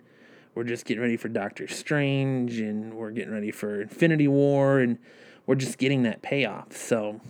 we're 0.58 0.64
just 0.64 0.86
getting 0.86 1.04
ready 1.04 1.18
for 1.18 1.30
Doctor 1.30 1.68
Strange, 1.68 2.58
and 2.58 2.96
we're 2.96 3.12
getting 3.12 3.32
ready 3.32 3.52
for 3.52 3.80
Infinity 3.80 4.28
War, 4.28 4.80
and 4.80 4.98
we're 5.46 5.54
just 5.54 5.78
getting 5.78 6.02
that 6.02 6.24
payoff. 6.24 6.76
So 6.76 7.22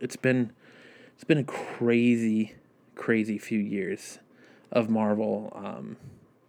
it's 0.00 0.16
been 0.16 0.52
it's 1.14 1.24
been 1.24 1.36
a 1.36 1.44
crazy, 1.44 2.54
crazy 2.94 3.36
few 3.36 3.58
years 3.58 4.20
of 4.70 4.88
Marvel 4.88 5.52
um, 5.54 5.98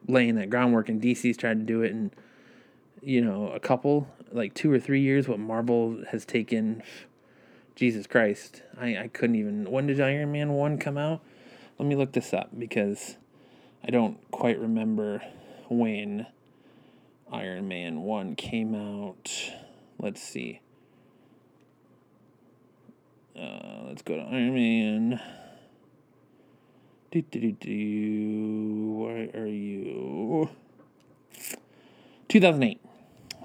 laying 0.07 0.35
that 0.35 0.49
groundwork, 0.49 0.87
and 0.87 1.01
DC's 1.01 1.35
tried 1.35 1.59
to 1.59 1.65
do 1.65 1.81
it 1.81 1.91
in 1.91 2.09
you 3.01 3.19
know 3.19 3.49
a 3.49 3.59
couple 3.59 4.07
like 4.31 4.53
two 4.53 4.71
or 4.71 4.79
three 4.79 5.01
years. 5.01 5.27
What 5.27 5.39
Marvel 5.39 6.05
has 6.11 6.23
taken 6.23 6.83
Jesus 7.75 8.07
Christ. 8.07 8.61
I, 8.79 8.97
I 8.97 9.07
couldn't 9.09 9.35
even. 9.35 9.69
When 9.69 9.87
did 9.87 9.99
Iron 9.99 10.31
Man 10.31 10.53
1 10.53 10.77
come 10.77 10.97
out? 10.97 11.19
Let 11.77 11.85
me 11.85 11.97
look 11.97 12.13
this 12.13 12.33
up 12.33 12.57
because 12.57 13.17
I 13.83 13.91
don't 13.91 14.17
quite 14.31 14.57
remember 14.57 15.21
when 15.69 16.27
Iron 17.31 17.67
Man 17.67 18.01
1 18.01 18.35
came 18.35 18.75
out. 18.75 19.31
Let's 19.97 20.21
see. 20.21 20.61
Uh, 23.35 23.85
let's 23.87 24.01
go 24.01 24.15
to 24.15 24.21
Iron 24.21 24.53
Man. 24.53 25.21
Do, 27.11 27.21
do, 27.21 27.39
do, 27.39 27.51
do. 27.51 28.91
Where 28.93 29.43
are 29.43 29.47
you? 29.47 30.49
2008. 32.29 32.79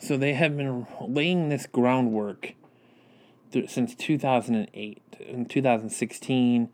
So 0.00 0.16
they 0.16 0.34
have 0.34 0.56
been 0.56 0.86
laying 1.00 1.48
this 1.48 1.66
groundwork 1.66 2.54
since 3.66 3.94
2008 3.94 5.02
and 5.28 5.50
2016. 5.50 6.68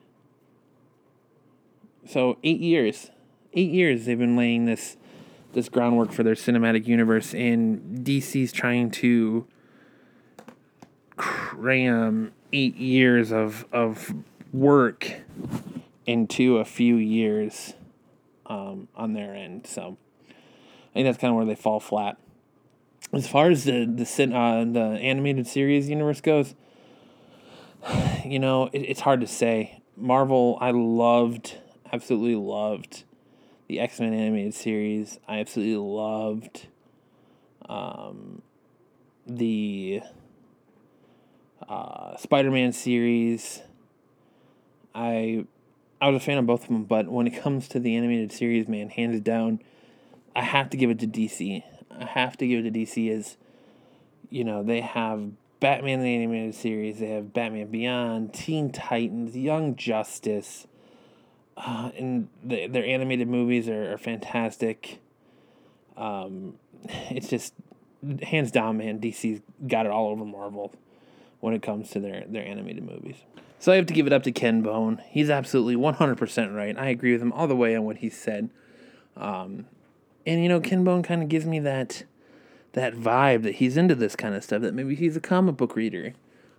So 2.06 2.38
eight 2.42 2.60
years, 2.60 3.10
eight 3.54 3.70
years 3.70 4.04
they've 4.04 4.18
been 4.18 4.36
laying 4.36 4.66
this 4.66 4.96
this 5.54 5.68
groundwork 5.68 6.12
for 6.12 6.22
their 6.22 6.34
cinematic 6.34 6.86
universe, 6.86 7.32
and 7.34 8.04
DC's 8.04 8.52
trying 8.52 8.90
to 8.90 9.46
cram 11.16 12.32
eight 12.52 12.76
years 12.76 13.32
of 13.32 13.64
of 13.72 14.14
work 14.52 15.22
into 16.06 16.58
a 16.58 16.64
few 16.64 16.96
years 16.96 17.74
um, 18.46 18.88
on 18.94 19.14
their 19.14 19.34
end. 19.34 19.66
So 19.66 19.96
I 20.30 20.92
think 20.92 21.06
that's 21.06 21.18
kind 21.18 21.30
of 21.30 21.36
where 21.36 21.46
they 21.46 21.54
fall 21.54 21.80
flat. 21.80 22.18
As 23.12 23.28
far 23.28 23.50
as 23.50 23.64
the 23.64 23.86
the 23.86 24.36
uh, 24.36 24.64
the 24.64 24.98
animated 25.00 25.46
series 25.46 25.88
universe 25.88 26.20
goes, 26.20 26.54
you 28.24 28.38
know, 28.38 28.68
it, 28.72 28.80
it's 28.80 29.00
hard 29.00 29.20
to 29.20 29.26
say. 29.26 29.80
Marvel, 29.96 30.58
I 30.60 30.72
loved, 30.72 31.58
absolutely 31.92 32.34
loved 32.34 33.04
the 33.68 33.80
X 33.80 34.00
Men 34.00 34.12
animated 34.12 34.54
series. 34.54 35.18
I 35.26 35.40
absolutely 35.40 35.76
loved 35.76 36.66
um, 37.68 38.42
the 39.26 40.02
uh, 41.68 42.16
Spider 42.16 42.50
Man 42.50 42.72
series. 42.72 43.62
I 44.94 45.46
I 46.00 46.08
was 46.08 46.22
a 46.22 46.24
fan 46.24 46.38
of 46.38 46.46
both 46.46 46.62
of 46.62 46.68
them, 46.68 46.84
but 46.84 47.08
when 47.08 47.26
it 47.26 47.40
comes 47.40 47.68
to 47.68 47.80
the 47.80 47.96
animated 47.96 48.32
series, 48.32 48.68
man, 48.68 48.90
hands 48.90 49.20
down, 49.20 49.60
I 50.36 50.42
have 50.42 50.70
to 50.70 50.76
give 50.76 50.90
it 50.90 50.98
to 51.00 51.06
DC. 51.06 51.62
I 51.90 52.04
have 52.04 52.36
to 52.38 52.46
give 52.46 52.64
it 52.64 52.72
to 52.72 52.78
DC 52.78 53.10
as 53.10 53.36
you 54.30 54.44
know 54.44 54.62
they 54.62 54.80
have 54.80 55.30
Batman 55.60 56.02
the 56.02 56.14
Animated 56.14 56.54
Series. 56.54 56.98
They 56.98 57.08
have 57.08 57.32
Batman 57.32 57.68
Beyond, 57.68 58.34
Teen 58.34 58.70
Titans, 58.70 59.34
Young 59.34 59.76
Justice, 59.76 60.66
uh, 61.56 61.90
and 61.96 62.28
the, 62.42 62.66
their 62.66 62.84
animated 62.84 63.28
movies 63.28 63.68
are, 63.68 63.92
are 63.92 63.98
fantastic. 63.98 65.00
Um, 65.96 66.54
it's 66.84 67.28
just 67.28 67.54
hands 68.22 68.50
down, 68.50 68.78
man. 68.78 69.00
DC's 69.00 69.40
got 69.66 69.86
it 69.86 69.92
all 69.92 70.08
over 70.08 70.24
Marvel 70.24 70.72
when 71.40 71.54
it 71.54 71.62
comes 71.62 71.90
to 71.90 72.00
their 72.00 72.24
their 72.26 72.46
animated 72.46 72.84
movies. 72.84 73.16
So 73.58 73.72
I 73.72 73.76
have 73.76 73.86
to 73.86 73.94
give 73.94 74.06
it 74.06 74.12
up 74.12 74.22
to 74.24 74.32
Ken 74.32 74.62
Bone. 74.62 75.00
He's 75.08 75.30
absolutely 75.30 75.76
one 75.76 75.94
hundred 75.94 76.18
percent 76.18 76.52
right. 76.52 76.76
I 76.76 76.88
agree 76.88 77.12
with 77.12 77.22
him 77.22 77.32
all 77.32 77.46
the 77.46 77.56
way 77.56 77.76
on 77.76 77.84
what 77.84 77.98
he 77.98 78.10
said. 78.10 78.50
Um, 79.16 79.66
and 80.26 80.42
you 80.42 80.48
know, 80.48 80.60
Ken 80.60 80.84
Bone 80.84 81.02
kind 81.02 81.22
of 81.22 81.28
gives 81.28 81.46
me 81.46 81.60
that 81.60 82.04
that 82.72 82.94
vibe 82.94 83.42
that 83.44 83.56
he's 83.56 83.76
into 83.76 83.94
this 83.94 84.16
kind 84.16 84.34
of 84.34 84.42
stuff. 84.42 84.62
That 84.62 84.74
maybe 84.74 84.94
he's 84.94 85.16
a 85.16 85.20
comic 85.20 85.56
book 85.56 85.76
reader, 85.76 86.14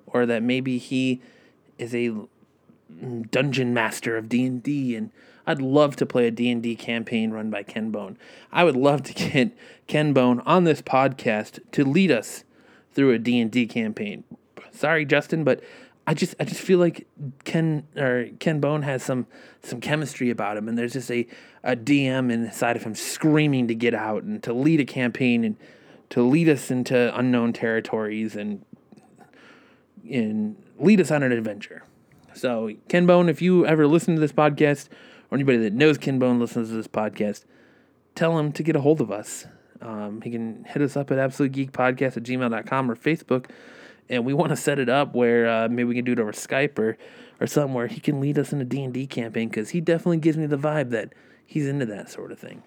or 0.07 0.25
that 0.25 0.41
maybe 0.41 0.77
he 0.77 1.21
is 1.77 1.93
a 1.93 2.15
dungeon 3.31 3.73
master 3.73 4.17
of 4.17 4.29
D 4.29 4.45
and 4.95 5.11
I'd 5.47 5.61
love 5.61 5.95
to 5.97 6.05
play 6.05 6.27
a 6.27 6.31
D 6.31 6.49
and 6.49 6.61
D 6.61 6.75
campaign 6.75 7.31
run 7.31 7.49
by 7.49 7.63
Ken 7.63 7.91
Bone. 7.91 8.17
I 8.51 8.63
would 8.63 8.75
love 8.75 9.03
to 9.03 9.13
get 9.13 9.51
Ken 9.87 10.13
Bone 10.13 10.41
on 10.45 10.63
this 10.63 10.81
podcast 10.81 11.59
to 11.71 11.85
lead 11.85 12.11
us 12.11 12.43
through 12.93 13.11
a 13.11 13.19
D 13.19 13.39
and 13.39 13.51
D 13.51 13.67
campaign. 13.67 14.23
Sorry, 14.71 15.05
Justin, 15.05 15.43
but 15.43 15.63
I 16.07 16.13
just 16.13 16.35
I 16.39 16.43
just 16.43 16.61
feel 16.61 16.79
like 16.79 17.07
Ken 17.43 17.87
or 17.95 18.29
Ken 18.39 18.59
Bone 18.59 18.83
has 18.83 19.03
some 19.03 19.27
some 19.63 19.81
chemistry 19.81 20.29
about 20.29 20.57
him, 20.57 20.67
and 20.67 20.77
there's 20.77 20.93
just 20.93 21.11
a 21.11 21.27
a 21.63 21.75
DM 21.75 22.31
inside 22.31 22.75
of 22.75 22.83
him 22.83 22.95
screaming 22.95 23.67
to 23.67 23.75
get 23.75 23.93
out 23.93 24.23
and 24.23 24.41
to 24.43 24.53
lead 24.53 24.79
a 24.79 24.85
campaign 24.85 25.43
and 25.43 25.57
to 26.11 26.21
lead 26.21 26.47
us 26.47 26.69
into 26.69 27.17
unknown 27.17 27.53
territories 27.53 28.35
and 28.35 28.63
and 30.09 30.55
lead 30.77 31.01
us 31.01 31.09
on 31.09 31.23
an 31.23 31.31
adventure. 31.31 31.83
So, 32.35 32.71
Ken 32.89 33.05
Bone, 33.05 33.29
if 33.29 33.41
you 33.41 33.65
ever 33.65 33.87
listen 33.87 34.15
to 34.15 34.21
this 34.21 34.33
podcast, 34.33 34.89
or 35.31 35.35
anybody 35.35 35.57
that 35.59 35.73
knows 35.73 35.97
Ken 35.97 36.19
Bone 36.19 36.37
listens 36.37 36.69
to 36.69 36.75
this 36.75 36.87
podcast, 36.87 37.45
tell 38.13 38.37
him 38.37 38.51
to 38.51 38.61
get 38.61 38.75
a 38.75 38.81
hold 38.81 38.99
of 38.99 39.09
us. 39.09 39.47
Um, 39.81 40.21
he 40.21 40.31
can 40.31 40.65
hit 40.65 40.81
us 40.81 40.97
up 40.97 41.11
at 41.11 41.17
absolutegeekpodcast 41.17 42.17
at 42.17 42.23
gmail.com 42.23 42.91
or 42.91 42.95
Facebook. 42.95 43.49
And 44.09 44.25
we 44.25 44.33
want 44.33 44.49
to 44.49 44.57
set 44.57 44.79
it 44.79 44.89
up 44.89 45.15
where 45.15 45.47
uh, 45.47 45.69
maybe 45.69 45.85
we 45.85 45.95
can 45.95 46.05
do 46.05 46.11
it 46.11 46.19
over 46.19 46.33
Skype 46.33 46.77
or, 46.77 46.97
or 47.39 47.47
something 47.47 47.73
where 47.73 47.87
he 47.87 48.01
can 48.01 48.19
lead 48.19 48.37
us 48.37 48.51
in 48.51 48.59
a 48.59 48.65
D&D 48.65 49.07
campaign 49.07 49.47
because 49.47 49.69
he 49.69 49.79
definitely 49.79 50.17
gives 50.17 50.37
me 50.37 50.45
the 50.45 50.57
vibe 50.57 50.89
that 50.91 51.13
he's 51.45 51.67
into 51.67 51.85
that 51.85 52.09
sort 52.09 52.31
of 52.31 52.39
thing. 52.39 52.63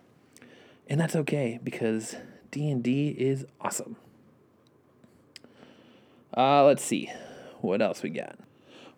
And 0.88 0.98
that's 0.98 1.14
okay 1.14 1.60
because 1.62 2.16
D&D 2.50 3.08
is 3.18 3.44
awesome. 3.60 3.96
Uh, 6.34 6.64
let's 6.64 6.82
see. 6.82 7.12
What 7.60 7.82
else 7.82 8.02
we 8.02 8.10
got? 8.10 8.38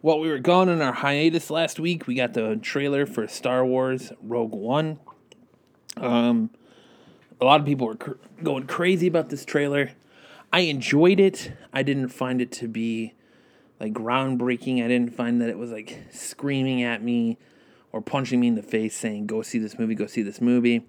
While 0.02 0.20
we 0.20 0.30
were 0.30 0.38
gone 0.38 0.70
on 0.70 0.80
our 0.80 0.94
hiatus 0.94 1.50
last 1.50 1.78
week, 1.78 2.06
we 2.06 2.14
got 2.14 2.32
the 2.32 2.56
trailer 2.56 3.04
for 3.04 3.28
Star 3.28 3.66
Wars 3.66 4.12
Rogue 4.22 4.54
One. 4.54 4.98
Um, 5.98 6.48
a 7.38 7.44
lot 7.44 7.60
of 7.60 7.66
people 7.66 7.86
were 7.86 7.96
cr- 7.96 8.12
going 8.42 8.66
crazy 8.66 9.06
about 9.06 9.28
this 9.28 9.44
trailer. 9.44 9.90
I 10.50 10.60
enjoyed 10.60 11.20
it. 11.20 11.52
I 11.74 11.82
didn't 11.82 12.08
find 12.08 12.40
it 12.40 12.50
to 12.52 12.66
be 12.66 13.12
like 13.78 13.92
groundbreaking. 13.92 14.82
I 14.82 14.88
didn't 14.88 15.14
find 15.14 15.38
that 15.42 15.50
it 15.50 15.58
was 15.58 15.70
like 15.70 15.98
screaming 16.10 16.82
at 16.82 17.02
me 17.02 17.36
or 17.92 18.00
punching 18.00 18.40
me 18.40 18.48
in 18.48 18.54
the 18.54 18.62
face 18.62 18.96
saying, 18.96 19.26
go 19.26 19.42
see 19.42 19.58
this 19.58 19.78
movie, 19.78 19.94
go 19.94 20.06
see 20.06 20.22
this 20.22 20.40
movie. 20.40 20.86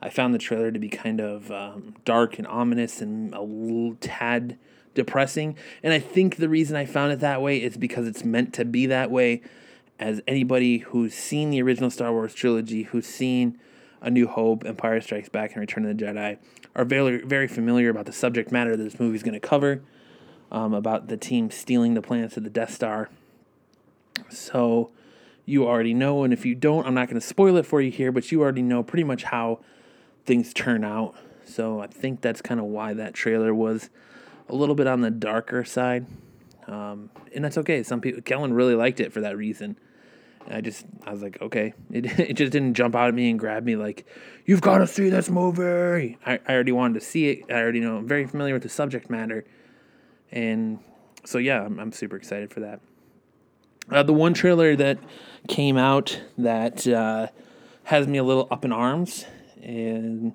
I 0.00 0.08
found 0.08 0.32
the 0.32 0.38
trailer 0.38 0.70
to 0.70 0.78
be 0.78 0.88
kind 0.88 1.20
of 1.20 1.50
um, 1.50 1.96
dark 2.04 2.38
and 2.38 2.46
ominous 2.46 3.00
and 3.00 3.34
a 3.34 3.42
little 3.42 3.96
tad 3.96 4.56
depressing. 4.96 5.56
And 5.84 5.92
I 5.92 6.00
think 6.00 6.36
the 6.36 6.48
reason 6.48 6.76
I 6.76 6.84
found 6.84 7.12
it 7.12 7.20
that 7.20 7.40
way 7.40 7.62
is 7.62 7.76
because 7.76 8.08
it's 8.08 8.24
meant 8.24 8.52
to 8.54 8.64
be 8.64 8.86
that 8.86 9.12
way. 9.12 9.42
As 9.98 10.20
anybody 10.26 10.78
who's 10.78 11.14
seen 11.14 11.50
the 11.50 11.62
original 11.62 11.90
Star 11.90 12.12
Wars 12.12 12.34
trilogy, 12.34 12.82
who's 12.82 13.06
seen 13.06 13.58
A 14.02 14.10
New 14.10 14.26
Hope, 14.26 14.66
Empire 14.66 15.00
Strikes 15.00 15.30
Back, 15.30 15.52
and 15.52 15.60
Return 15.60 15.86
of 15.86 15.96
the 15.96 16.04
Jedi, 16.04 16.38
are 16.74 16.84
very, 16.84 17.22
very 17.22 17.48
familiar 17.48 17.88
about 17.88 18.04
the 18.04 18.12
subject 18.12 18.52
matter 18.52 18.76
that 18.76 18.82
this 18.82 19.00
movie 19.00 19.16
is 19.16 19.22
going 19.22 19.40
to 19.40 19.40
cover 19.40 19.82
um, 20.50 20.74
about 20.74 21.08
the 21.08 21.16
team 21.16 21.50
stealing 21.50 21.94
the 21.94 22.02
planets 22.02 22.36
of 22.36 22.44
the 22.44 22.50
Death 22.50 22.74
Star. 22.74 23.08
So 24.28 24.90
you 25.46 25.66
already 25.66 25.94
know, 25.94 26.24
and 26.24 26.32
if 26.32 26.44
you 26.44 26.54
don't, 26.54 26.86
I'm 26.86 26.94
not 26.94 27.08
going 27.08 27.20
to 27.20 27.26
spoil 27.26 27.56
it 27.56 27.64
for 27.64 27.80
you 27.80 27.90
here, 27.90 28.12
but 28.12 28.30
you 28.30 28.42
already 28.42 28.62
know 28.62 28.82
pretty 28.82 29.04
much 29.04 29.22
how 29.24 29.60
things 30.26 30.52
turn 30.52 30.84
out. 30.84 31.14
So 31.46 31.80
I 31.80 31.86
think 31.86 32.20
that's 32.20 32.42
kind 32.42 32.60
of 32.60 32.66
why 32.66 32.92
that 32.94 33.14
trailer 33.14 33.54
was 33.54 33.88
a 34.48 34.54
little 34.54 34.74
bit 34.74 34.86
on 34.86 35.00
the 35.00 35.10
darker 35.10 35.64
side. 35.64 36.06
Um, 36.66 37.10
and 37.34 37.44
that's 37.44 37.58
okay. 37.58 37.82
Some 37.82 38.00
people, 38.00 38.22
Kellen 38.22 38.52
really 38.52 38.74
liked 38.74 39.00
it 39.00 39.12
for 39.12 39.20
that 39.20 39.36
reason. 39.36 39.78
I 40.48 40.60
just, 40.60 40.86
I 41.04 41.12
was 41.12 41.22
like, 41.22 41.40
okay. 41.40 41.74
It, 41.90 42.06
it 42.18 42.32
just 42.34 42.52
didn't 42.52 42.74
jump 42.74 42.94
out 42.94 43.08
at 43.08 43.14
me 43.14 43.30
and 43.30 43.38
grab 43.38 43.64
me 43.64 43.76
like, 43.76 44.06
you've 44.44 44.60
got 44.60 44.78
to 44.78 44.86
see 44.86 45.08
this 45.08 45.28
movie. 45.28 46.18
I, 46.24 46.40
I 46.46 46.54
already 46.54 46.72
wanted 46.72 47.00
to 47.00 47.06
see 47.06 47.28
it. 47.28 47.44
I 47.50 47.54
already 47.54 47.80
know, 47.80 47.98
I'm 47.98 48.08
very 48.08 48.26
familiar 48.26 48.54
with 48.54 48.62
the 48.62 48.68
subject 48.68 49.10
matter. 49.10 49.44
And 50.30 50.80
so, 51.24 51.38
yeah, 51.38 51.62
I'm, 51.62 51.78
I'm 51.78 51.92
super 51.92 52.16
excited 52.16 52.52
for 52.52 52.60
that. 52.60 52.80
Uh, 53.90 54.02
the 54.02 54.12
one 54.12 54.34
trailer 54.34 54.74
that 54.74 54.98
came 55.46 55.76
out 55.76 56.20
that 56.38 56.86
uh, 56.88 57.28
has 57.84 58.08
me 58.08 58.18
a 58.18 58.24
little 58.24 58.48
up 58.50 58.64
in 58.64 58.72
arms 58.72 59.26
and 59.62 60.34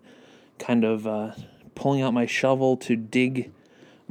kind 0.57 0.85
of 0.85 1.05
uh, 1.05 1.31
pulling 1.75 2.01
out 2.01 2.13
my 2.13 2.25
shovel 2.25 2.77
to 2.77 2.95
dig 2.95 3.51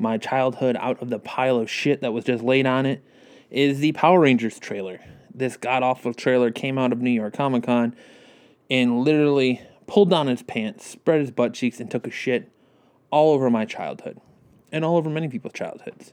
my 0.00 0.18
childhood 0.18 0.76
out 0.80 1.00
of 1.02 1.10
the 1.10 1.18
pile 1.18 1.58
of 1.58 1.70
shit 1.70 2.00
that 2.00 2.12
was 2.12 2.24
just 2.24 2.42
laid 2.42 2.66
on 2.66 2.86
it 2.86 3.04
is 3.50 3.80
the 3.80 3.92
Power 3.92 4.20
Rangers 4.20 4.58
trailer. 4.58 5.00
This 5.32 5.56
god 5.56 5.82
awful 5.82 6.14
trailer 6.14 6.50
came 6.50 6.78
out 6.78 6.92
of 6.92 7.00
New 7.00 7.10
York 7.10 7.34
Comic 7.34 7.64
Con 7.64 7.94
and 8.70 9.04
literally 9.04 9.60
pulled 9.86 10.10
down 10.10 10.28
his 10.28 10.42
pants, 10.42 10.86
spread 10.86 11.20
his 11.20 11.30
butt 11.30 11.52
cheeks, 11.52 11.80
and 11.80 11.90
took 11.90 12.06
a 12.06 12.10
shit 12.10 12.50
all 13.10 13.32
over 13.32 13.50
my 13.50 13.64
childhood 13.64 14.20
and 14.72 14.84
all 14.84 14.96
over 14.96 15.10
many 15.10 15.28
people's 15.28 15.52
childhoods. 15.52 16.12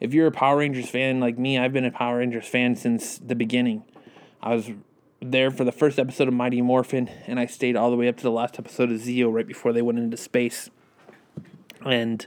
If 0.00 0.12
you're 0.12 0.26
a 0.26 0.32
Power 0.32 0.58
Rangers 0.58 0.90
fan 0.90 1.20
like 1.20 1.38
me, 1.38 1.58
I've 1.58 1.72
been 1.72 1.84
a 1.84 1.90
Power 1.90 2.18
Rangers 2.18 2.46
fan 2.46 2.76
since 2.76 3.18
the 3.18 3.34
beginning. 3.34 3.84
I 4.42 4.54
was 4.54 4.70
there 5.20 5.50
for 5.50 5.64
the 5.64 5.72
first 5.72 5.98
episode 5.98 6.28
of 6.28 6.34
Mighty 6.34 6.60
Morphin, 6.60 7.08
and 7.26 7.40
I 7.40 7.46
stayed 7.46 7.76
all 7.76 7.90
the 7.90 7.96
way 7.96 8.08
up 8.08 8.16
to 8.18 8.22
the 8.22 8.30
last 8.30 8.58
episode 8.58 8.90
of 8.90 9.00
Zeo 9.00 9.32
right 9.32 9.46
before 9.46 9.72
they 9.72 9.80
went 9.80 9.98
into 9.98 10.16
space. 10.16 10.68
And 11.84 12.26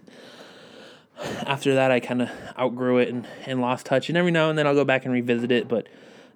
after 1.20 1.76
that, 1.76 1.92
I 1.92 2.00
kind 2.00 2.22
of 2.22 2.30
outgrew 2.58 3.00
it 3.00 3.10
and, 3.10 3.28
and 3.46 3.62
lost 3.62 3.86
touch. 3.86 4.10
And 4.10 4.18
every 4.18 4.32
now 4.32 4.50
and 4.50 4.58
then 4.58 4.68
I'll 4.68 4.76
go 4.76 4.86
back 4.86 5.06
and 5.06 5.14
revisit 5.14 5.52
it, 5.52 5.68
but 5.68 5.88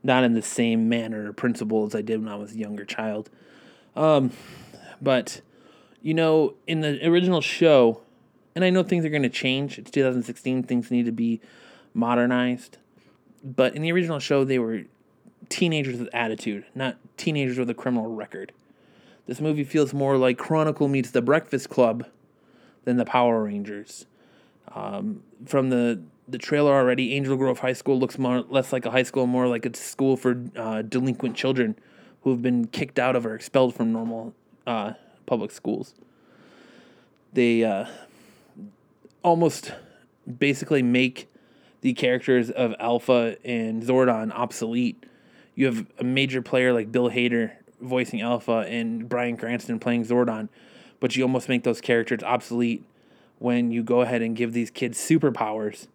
not 0.04 0.24
in 0.24 0.34
the 0.34 0.42
same 0.42 0.90
manner 0.90 1.30
or 1.30 1.34
principle 1.34 1.86
as 1.86 1.96
I 1.96 2.02
did 2.02 2.24
when 2.24 2.32
I 2.32 2.36
was 2.36 2.54
a 2.54 2.58
younger 2.58 2.86
child. 2.86 3.30
Um, 3.96 4.32
but, 5.02 5.42
you 6.02 6.14
know, 6.14 6.56
in 6.66 6.82
the 6.82 7.06
original 7.08 7.42
show, 7.42 8.02
and 8.56 8.66
I 8.66 8.70
know 8.70 8.84
things 8.84 9.06
are 9.06 9.10
going 9.10 9.24
to 9.24 9.30
change. 9.30 9.78
It's 9.78 9.92
2016, 9.92 10.64
things 10.64 10.92
need 10.92 11.06
to 11.06 11.12
be 11.12 11.42
modernized. 11.94 12.78
But 13.44 13.76
in 13.76 13.82
the 13.82 13.92
original 13.92 14.20
show, 14.20 14.44
they 14.44 14.60
were 14.60 14.84
teenagers 15.50 16.00
with 16.00 16.10
attitude, 16.14 16.66
not 16.76 16.98
teenagers 17.18 17.58
with 17.58 17.70
a 17.70 17.74
criminal 17.74 18.14
record. 18.14 18.52
This 19.28 19.40
movie 19.40 19.64
feels 19.64 19.94
more 19.94 20.18
like 20.18 20.38
Chronicle 20.38 20.88
meets 20.88 21.12
The 21.12 21.22
Breakfast 21.22 21.70
Club 21.70 22.06
than 22.84 22.98
the 22.98 23.06
Power 23.06 23.44
Rangers. 23.44 24.06
Um, 24.76 25.24
from 25.46 25.70
the 25.70 26.02
the 26.28 26.38
trailer 26.38 26.74
already, 26.74 27.14
Angel 27.14 27.36
Grove 27.36 27.60
High 27.60 27.74
School 27.74 28.00
looks 28.00 28.18
more 28.18 28.42
less 28.42 28.72
like 28.72 28.86
a 28.86 28.92
high 28.92 29.04
school, 29.04 29.28
more 29.28 29.48
like 29.48 29.66
a 29.66 29.76
school 29.76 30.16
for 30.16 30.44
uh, 30.56 30.82
delinquent 30.82 31.36
children 31.36 31.76
who 32.22 32.30
have 32.30 32.42
been 32.42 32.68
kicked 32.68 33.00
out 33.00 33.16
of 33.16 33.26
or 33.26 33.36
expelled 33.36 33.76
from 33.76 33.92
normal 33.92 34.34
uh, 34.66 34.94
public 35.26 35.52
schools. 35.52 35.94
They 37.34 37.64
uh, 37.64 37.86
almost 39.24 39.74
basically 40.40 40.84
make 40.84 41.28
the 41.82 41.94
characters 41.94 42.50
of 42.50 42.76
Alpha 42.80 43.38
and 43.44 43.82
Zordon 43.82 44.32
obsolete 44.32 45.06
you 45.56 45.66
have 45.66 45.86
a 46.00 46.04
major 46.04 46.42
player 46.42 46.74
like 46.74 46.92
Bill 46.92 47.10
Hader 47.10 47.52
voicing 47.80 48.22
Alpha 48.22 48.66
and 48.68 49.08
Bryan 49.08 49.38
Cranston 49.38 49.80
playing 49.80 50.06
Zordon, 50.06 50.50
but 51.00 51.16
you 51.16 51.24
almost 51.24 51.50
make 51.50 51.64
those 51.64 51.82
characters 51.82 52.24
obsolete 52.24 52.84
when 53.42 53.72
you 53.72 53.82
go 53.82 54.02
ahead 54.02 54.22
and 54.22 54.36
give 54.36 54.54
these 54.54 54.70
kids 54.70 55.00
superpowers 55.00 55.88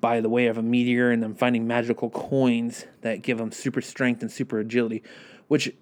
by 0.00 0.20
the 0.20 0.28
way 0.28 0.46
of 0.46 0.56
a 0.56 0.62
meteor 0.62 1.10
and 1.10 1.20
them 1.20 1.34
finding 1.34 1.66
magical 1.66 2.08
coins 2.10 2.86
that 3.00 3.22
give 3.22 3.38
them 3.38 3.50
super 3.50 3.80
strength 3.80 4.22
and 4.22 4.30
super 4.30 4.60
agility, 4.60 5.02
which 5.48 5.74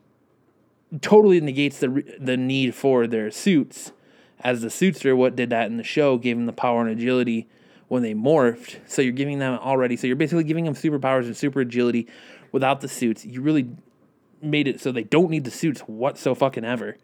totally 1.02 1.40
negates 1.40 1.78
the 1.78 2.02
the 2.18 2.38
need 2.38 2.74
for 2.74 3.06
their 3.06 3.30
suits. 3.30 3.92
As 4.40 4.62
the 4.62 4.68
suitster, 4.68 5.14
what 5.14 5.36
did 5.36 5.50
that 5.50 5.66
in 5.66 5.76
the 5.76 5.84
show 5.84 6.16
gave 6.16 6.36
them 6.36 6.46
the 6.46 6.52
power 6.52 6.80
and 6.80 6.90
agility 6.90 7.48
when 7.88 8.02
they 8.02 8.14
morphed. 8.14 8.78
So 8.86 9.02
you're 9.02 9.12
giving 9.12 9.40
them 9.40 9.58
already. 9.60 9.96
So 9.96 10.06
you're 10.06 10.16
basically 10.16 10.44
giving 10.44 10.64
them 10.64 10.74
superpowers 10.74 11.24
and 11.26 11.36
super 11.36 11.60
agility 11.60 12.08
without 12.50 12.80
the 12.80 12.88
suits. 12.88 13.26
You 13.26 13.42
really 13.42 13.68
made 14.40 14.68
it 14.68 14.80
so 14.80 14.90
they 14.90 15.04
don't 15.04 15.30
need 15.30 15.44
the 15.44 15.50
suits 15.50 15.80
whatsoever. 15.82 16.96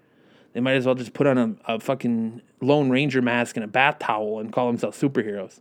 They 0.53 0.61
might 0.61 0.75
as 0.75 0.87
well 0.87 0.95
just 0.95 1.13
put 1.13 1.27
on 1.27 1.39
a, 1.39 1.75
a 1.75 1.81
fucking 1.81 2.43
Lone 2.61 2.91
Ranger 2.91 3.23
mask 3.23 3.57
and 3.57 3.65
a 3.65 3.69
bath 3.69 3.99
towel 4.01 4.41
and 4.41 4.53
call 4.53 4.67
themselves 4.67 5.01
superheroes. 5.01 5.61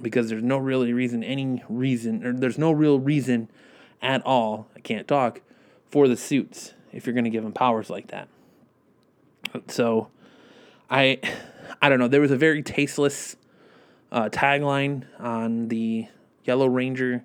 Because 0.00 0.28
there's 0.28 0.42
no 0.42 0.58
really 0.58 0.92
reason, 0.92 1.24
any 1.24 1.62
reason, 1.68 2.24
or 2.24 2.32
there's 2.32 2.58
no 2.58 2.70
real 2.70 2.98
reason 2.98 3.50
at 4.00 4.24
all, 4.24 4.68
I 4.76 4.80
can't 4.80 5.08
talk, 5.08 5.40
for 5.90 6.06
the 6.06 6.16
suits 6.16 6.74
if 6.92 7.06
you're 7.06 7.14
going 7.14 7.24
to 7.24 7.30
give 7.30 7.42
them 7.42 7.52
powers 7.52 7.90
like 7.90 8.08
that. 8.08 8.28
So, 9.68 10.08
I, 10.90 11.20
I 11.82 11.88
don't 11.88 11.98
know. 11.98 12.08
There 12.08 12.20
was 12.20 12.30
a 12.30 12.36
very 12.36 12.62
tasteless 12.62 13.36
uh, 14.12 14.28
tagline 14.28 15.04
on 15.18 15.68
the 15.68 16.06
Yellow 16.44 16.66
Ranger 16.66 17.24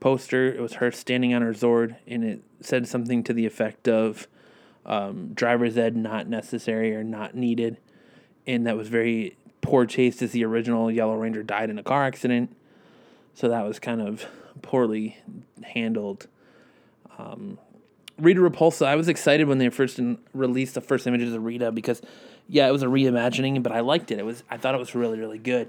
poster. 0.00 0.52
It 0.52 0.60
was 0.60 0.74
her 0.74 0.90
standing 0.92 1.34
on 1.34 1.42
her 1.42 1.52
Zord, 1.52 1.96
and 2.06 2.24
it 2.24 2.42
said 2.60 2.86
something 2.86 3.22
to 3.24 3.32
the 3.32 3.46
effect 3.46 3.88
of 3.88 4.28
um, 4.88 5.32
driver's 5.34 5.76
ed 5.76 5.94
not 5.94 6.26
necessary 6.26 6.96
or 6.96 7.04
not 7.04 7.34
needed. 7.36 7.76
And 8.46 8.66
that 8.66 8.76
was 8.76 8.88
very 8.88 9.36
poor 9.60 9.84
taste 9.84 10.22
as 10.22 10.32
the 10.32 10.44
original 10.44 10.90
Yellow 10.90 11.14
Ranger 11.14 11.42
died 11.42 11.70
in 11.70 11.78
a 11.78 11.82
car 11.82 12.04
accident. 12.04 12.56
So 13.34 13.48
that 13.48 13.64
was 13.64 13.78
kind 13.78 14.00
of 14.00 14.26
poorly 14.62 15.18
handled. 15.62 16.26
Um, 17.18 17.58
Rita 18.18 18.40
Repulsa, 18.40 18.86
I 18.86 18.96
was 18.96 19.08
excited 19.08 19.46
when 19.46 19.58
they 19.58 19.68
first 19.68 20.00
released 20.32 20.74
the 20.74 20.80
first 20.80 21.06
images 21.06 21.34
of 21.34 21.44
Rita 21.44 21.70
because, 21.70 22.00
yeah, 22.48 22.66
it 22.66 22.72
was 22.72 22.82
a 22.82 22.86
reimagining, 22.86 23.62
but 23.62 23.70
I 23.70 23.80
liked 23.80 24.10
it. 24.10 24.18
It 24.18 24.24
was 24.24 24.42
I 24.50 24.56
thought 24.56 24.74
it 24.74 24.78
was 24.78 24.94
really 24.94 25.20
really 25.20 25.38
good. 25.38 25.68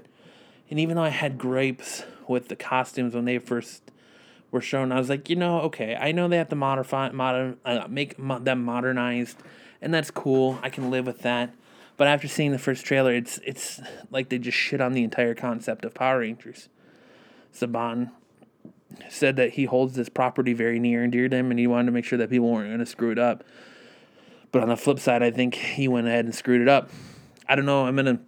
And 0.70 0.80
even 0.80 0.96
though 0.96 1.02
I 1.02 1.10
had 1.10 1.36
gripes 1.36 2.04
with 2.26 2.48
the 2.48 2.56
costumes 2.56 3.14
when 3.14 3.24
they 3.24 3.38
first 3.38 3.82
were 4.50 4.60
shown, 4.60 4.92
I 4.92 4.98
was 4.98 5.08
like, 5.08 5.30
you 5.30 5.36
know, 5.36 5.60
okay, 5.62 5.96
I 5.96 6.12
know 6.12 6.28
they 6.28 6.36
have 6.36 6.48
to 6.48 6.56
modify, 6.56 7.10
modern, 7.10 7.58
uh, 7.64 7.86
make 7.88 8.18
mo- 8.18 8.38
them 8.38 8.64
modernized, 8.64 9.38
and 9.80 9.92
that's 9.94 10.10
cool. 10.10 10.58
I 10.62 10.70
can 10.70 10.90
live 10.90 11.06
with 11.06 11.20
that. 11.20 11.54
But 11.96 12.08
after 12.08 12.28
seeing 12.28 12.52
the 12.52 12.58
first 12.58 12.84
trailer, 12.86 13.12
it's 13.12 13.38
it's 13.44 13.78
like 14.10 14.30
they 14.30 14.38
just 14.38 14.56
shit 14.56 14.80
on 14.80 14.94
the 14.94 15.04
entire 15.04 15.34
concept 15.34 15.84
of 15.84 15.92
Power 15.92 16.20
Rangers. 16.20 16.70
Saban 17.54 18.10
said 19.08 19.36
that 19.36 19.50
he 19.50 19.66
holds 19.66 19.94
this 19.94 20.08
property 20.08 20.52
very 20.52 20.78
near 20.78 21.02
and 21.02 21.12
dear 21.12 21.28
to 21.28 21.36
him, 21.36 21.50
and 21.50 21.60
he 21.60 21.66
wanted 21.66 21.86
to 21.86 21.92
make 21.92 22.04
sure 22.04 22.18
that 22.18 22.30
people 22.30 22.50
weren't 22.50 22.68
going 22.68 22.78
to 22.78 22.86
screw 22.86 23.10
it 23.10 23.18
up. 23.18 23.44
But 24.52 24.62
on 24.62 24.68
the 24.68 24.76
flip 24.76 24.98
side, 24.98 25.22
I 25.22 25.30
think 25.30 25.54
he 25.54 25.88
went 25.88 26.06
ahead 26.06 26.24
and 26.24 26.34
screwed 26.34 26.60
it 26.60 26.68
up. 26.68 26.90
I 27.46 27.54
don't 27.54 27.66
know. 27.66 27.86
I'm 27.86 27.96
gonna 27.96 28.18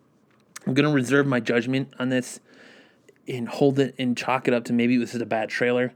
I'm 0.66 0.74
gonna 0.74 0.92
reserve 0.92 1.26
my 1.26 1.40
judgment 1.40 1.92
on 1.98 2.10
this 2.10 2.40
and 3.26 3.48
hold 3.48 3.78
it 3.78 3.94
and 3.98 4.16
chalk 4.16 4.48
it 4.48 4.54
up 4.54 4.64
to 4.64 4.72
maybe 4.72 4.96
this 4.96 5.14
is 5.14 5.20
a 5.20 5.26
bad 5.26 5.48
trailer. 5.48 5.94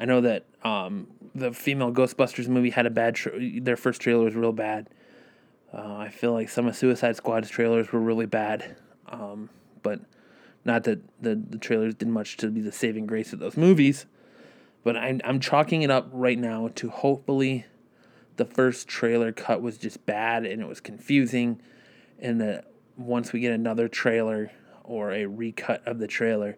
I 0.00 0.06
know 0.06 0.22
that 0.22 0.46
um, 0.64 1.08
the 1.34 1.52
female 1.52 1.92
Ghostbusters 1.92 2.48
movie 2.48 2.70
had 2.70 2.86
a 2.86 2.90
bad. 2.90 3.16
Tra- 3.16 3.60
their 3.60 3.76
first 3.76 4.00
trailer 4.00 4.24
was 4.24 4.34
real 4.34 4.52
bad. 4.52 4.88
Uh, 5.74 5.96
I 5.96 6.08
feel 6.08 6.32
like 6.32 6.48
some 6.48 6.66
of 6.66 6.74
Suicide 6.74 7.16
Squad's 7.16 7.50
trailers 7.50 7.92
were 7.92 8.00
really 8.00 8.24
bad, 8.24 8.76
um, 9.08 9.50
but 9.82 10.00
not 10.64 10.84
that 10.84 11.00
the 11.20 11.34
the 11.34 11.58
trailers 11.58 11.94
did 11.94 12.08
much 12.08 12.38
to 12.38 12.48
be 12.48 12.62
the 12.62 12.72
saving 12.72 13.06
grace 13.06 13.34
of 13.34 13.40
those 13.40 13.58
movies. 13.58 14.06
But 14.84 14.96
I'm 14.96 15.20
I'm 15.22 15.38
chalking 15.38 15.82
it 15.82 15.90
up 15.90 16.08
right 16.12 16.38
now 16.38 16.70
to 16.76 16.88
hopefully 16.88 17.66
the 18.36 18.46
first 18.46 18.88
trailer 18.88 19.32
cut 19.32 19.60
was 19.60 19.76
just 19.76 20.06
bad 20.06 20.46
and 20.46 20.62
it 20.62 20.66
was 20.66 20.80
confusing, 20.80 21.60
and 22.18 22.40
that 22.40 22.72
once 22.96 23.34
we 23.34 23.40
get 23.40 23.52
another 23.52 23.86
trailer, 23.86 24.50
or 24.82 25.12
a 25.12 25.26
recut 25.26 25.86
of 25.86 25.98
the 25.98 26.06
trailer, 26.06 26.56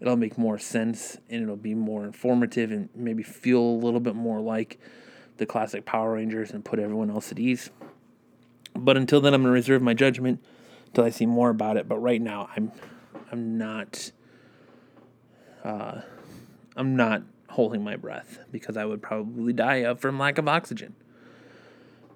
it'll 0.00 0.16
make 0.16 0.38
more 0.38 0.58
sense 0.58 1.18
and 1.28 1.42
it'll 1.42 1.56
be 1.56 1.74
more 1.74 2.04
informative 2.04 2.70
and 2.70 2.88
maybe 2.94 3.22
feel 3.22 3.60
a 3.60 3.78
little 3.78 4.00
bit 4.00 4.14
more 4.14 4.40
like 4.40 4.78
the 5.38 5.46
classic 5.46 5.84
Power 5.84 6.14
Rangers 6.14 6.50
and 6.50 6.64
put 6.64 6.78
everyone 6.78 7.10
else 7.10 7.32
at 7.32 7.38
ease. 7.38 7.70
But 8.74 8.96
until 8.96 9.20
then, 9.20 9.34
I'm 9.34 9.42
gonna 9.42 9.52
reserve 9.52 9.82
my 9.82 9.94
judgment 9.94 10.42
until 10.86 11.04
I 11.04 11.10
see 11.10 11.26
more 11.26 11.50
about 11.50 11.76
it. 11.76 11.88
But 11.88 11.98
right 11.98 12.20
now, 12.20 12.48
I'm 12.54 12.72
I'm 13.32 13.58
not 13.58 14.12
uh, 15.64 16.00
I'm 16.76 16.96
not 16.96 17.22
holding 17.48 17.82
my 17.82 17.96
breath 17.96 18.38
because 18.52 18.76
I 18.76 18.84
would 18.84 19.02
probably 19.02 19.52
die 19.52 19.76
of 19.76 20.00
from 20.00 20.18
lack 20.18 20.38
of 20.38 20.46
oxygen. 20.46 20.94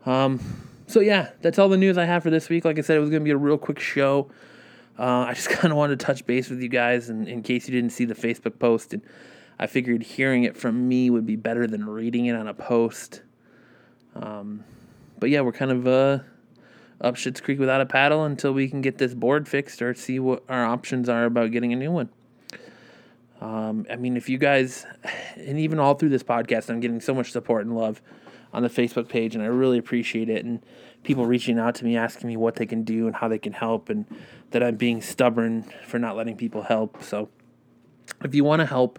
Um, 0.06 0.40
so 0.86 1.00
yeah, 1.00 1.30
that's 1.40 1.58
all 1.58 1.68
the 1.68 1.76
news 1.76 1.98
I 1.98 2.04
have 2.04 2.22
for 2.22 2.30
this 2.30 2.48
week. 2.48 2.64
Like 2.64 2.78
I 2.78 2.82
said, 2.82 2.96
it 2.96 3.00
was 3.00 3.10
gonna 3.10 3.24
be 3.24 3.30
a 3.30 3.36
real 3.36 3.58
quick 3.58 3.78
show. 3.78 4.30
Uh, 4.98 5.26
I 5.28 5.34
just 5.34 5.48
kind 5.50 5.72
of 5.72 5.76
wanted 5.76 5.98
to 5.98 6.06
touch 6.06 6.26
base 6.26 6.50
with 6.50 6.62
you 6.62 6.68
guys, 6.68 7.08
and 7.08 7.28
in 7.28 7.42
case 7.42 7.68
you 7.68 7.74
didn't 7.74 7.92
see 7.92 8.04
the 8.04 8.14
Facebook 8.14 8.58
post, 8.58 8.92
and 8.92 9.02
I 9.58 9.66
figured 9.66 10.02
hearing 10.02 10.44
it 10.44 10.56
from 10.56 10.88
me 10.88 11.10
would 11.10 11.26
be 11.26 11.36
better 11.36 11.66
than 11.66 11.86
reading 11.86 12.26
it 12.26 12.34
on 12.34 12.48
a 12.48 12.54
post. 12.54 13.22
Um, 14.14 14.64
but 15.18 15.30
yeah, 15.30 15.40
we're 15.40 15.52
kind 15.52 15.70
of 15.70 15.86
uh, 15.86 16.18
up 17.00 17.16
Shit's 17.16 17.40
Creek 17.40 17.58
without 17.58 17.80
a 17.80 17.86
paddle 17.86 18.24
until 18.24 18.52
we 18.52 18.68
can 18.68 18.80
get 18.80 18.98
this 18.98 19.14
board 19.14 19.48
fixed 19.48 19.82
or 19.82 19.94
see 19.94 20.18
what 20.18 20.42
our 20.48 20.64
options 20.64 21.08
are 21.08 21.24
about 21.24 21.50
getting 21.50 21.72
a 21.72 21.76
new 21.76 21.90
one. 21.90 22.08
Um, 23.40 23.86
I 23.90 23.96
mean, 23.96 24.16
if 24.16 24.28
you 24.28 24.38
guys, 24.38 24.86
and 25.36 25.58
even 25.58 25.78
all 25.78 25.94
through 25.94 26.10
this 26.10 26.22
podcast, 26.22 26.70
I'm 26.70 26.80
getting 26.80 27.00
so 27.00 27.14
much 27.14 27.32
support 27.32 27.64
and 27.64 27.76
love 27.76 28.00
on 28.52 28.62
the 28.62 28.68
Facebook 28.68 29.08
page, 29.08 29.34
and 29.34 29.42
I 29.42 29.46
really 29.46 29.78
appreciate 29.78 30.28
it. 30.28 30.44
And 30.44 30.62
people 31.02 31.26
reaching 31.26 31.58
out 31.58 31.74
to 31.76 31.84
me, 31.84 31.96
asking 31.96 32.28
me 32.28 32.36
what 32.36 32.56
they 32.56 32.66
can 32.66 32.84
do 32.84 33.06
and 33.06 33.16
how 33.16 33.28
they 33.28 33.38
can 33.38 33.52
help, 33.52 33.88
and 33.88 34.06
that 34.50 34.62
I'm 34.62 34.76
being 34.76 35.00
stubborn 35.00 35.64
for 35.86 35.98
not 35.98 36.16
letting 36.16 36.36
people 36.36 36.62
help. 36.62 37.02
So, 37.02 37.28
if 38.24 38.34
you 38.34 38.44
want 38.44 38.60
to 38.60 38.66
help 38.66 38.98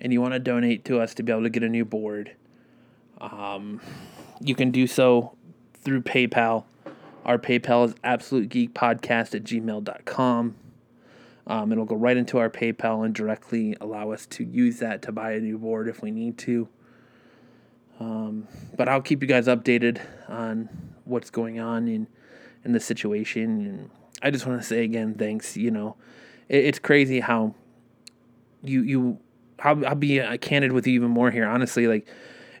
and 0.00 0.12
you 0.12 0.20
want 0.20 0.34
to 0.34 0.38
donate 0.38 0.84
to 0.86 1.00
us 1.00 1.14
to 1.14 1.22
be 1.22 1.32
able 1.32 1.42
to 1.42 1.50
get 1.50 1.62
a 1.62 1.68
new 1.68 1.84
board, 1.84 2.34
um, 3.20 3.80
you 4.40 4.54
can 4.54 4.70
do 4.70 4.86
so 4.86 5.36
through 5.74 6.02
PayPal. 6.02 6.64
Our 7.24 7.38
PayPal 7.38 7.86
is 7.86 7.94
absolutegeekpodcast 7.94 9.34
at 9.34 9.44
gmail.com. 9.44 10.54
Um, 11.46 11.72
it'll 11.72 11.86
go 11.86 11.96
right 11.96 12.16
into 12.16 12.38
our 12.38 12.50
PayPal 12.50 13.04
and 13.04 13.14
directly 13.14 13.74
allow 13.80 14.12
us 14.12 14.26
to 14.26 14.44
use 14.44 14.78
that 14.80 15.02
to 15.02 15.12
buy 15.12 15.32
a 15.32 15.40
new 15.40 15.58
board 15.58 15.88
if 15.88 16.02
we 16.02 16.10
need 16.10 16.36
to. 16.38 16.68
Um, 17.98 18.46
but 18.76 18.88
I'll 18.88 19.00
keep 19.00 19.22
you 19.22 19.28
guys 19.28 19.46
updated 19.46 20.00
on 20.28 20.68
what's 21.08 21.30
going 21.30 21.58
on 21.58 21.88
in 21.88 22.06
in 22.64 22.72
the 22.72 22.80
situation. 22.80 23.42
And 23.66 23.90
I 24.22 24.30
just 24.30 24.46
want 24.46 24.60
to 24.60 24.66
say 24.66 24.84
again, 24.84 25.14
thanks. 25.14 25.56
You 25.56 25.70
know, 25.70 25.96
it, 26.48 26.64
it's 26.64 26.78
crazy 26.78 27.20
how 27.20 27.54
you 28.62 28.82
you 28.82 29.18
I'll, 29.60 29.86
I'll 29.86 29.94
be 29.94 30.20
uh, 30.20 30.36
candid 30.38 30.72
with 30.72 30.86
you 30.86 30.94
even 30.94 31.10
more 31.10 31.30
here. 31.30 31.46
Honestly, 31.46 31.86
like 31.86 32.06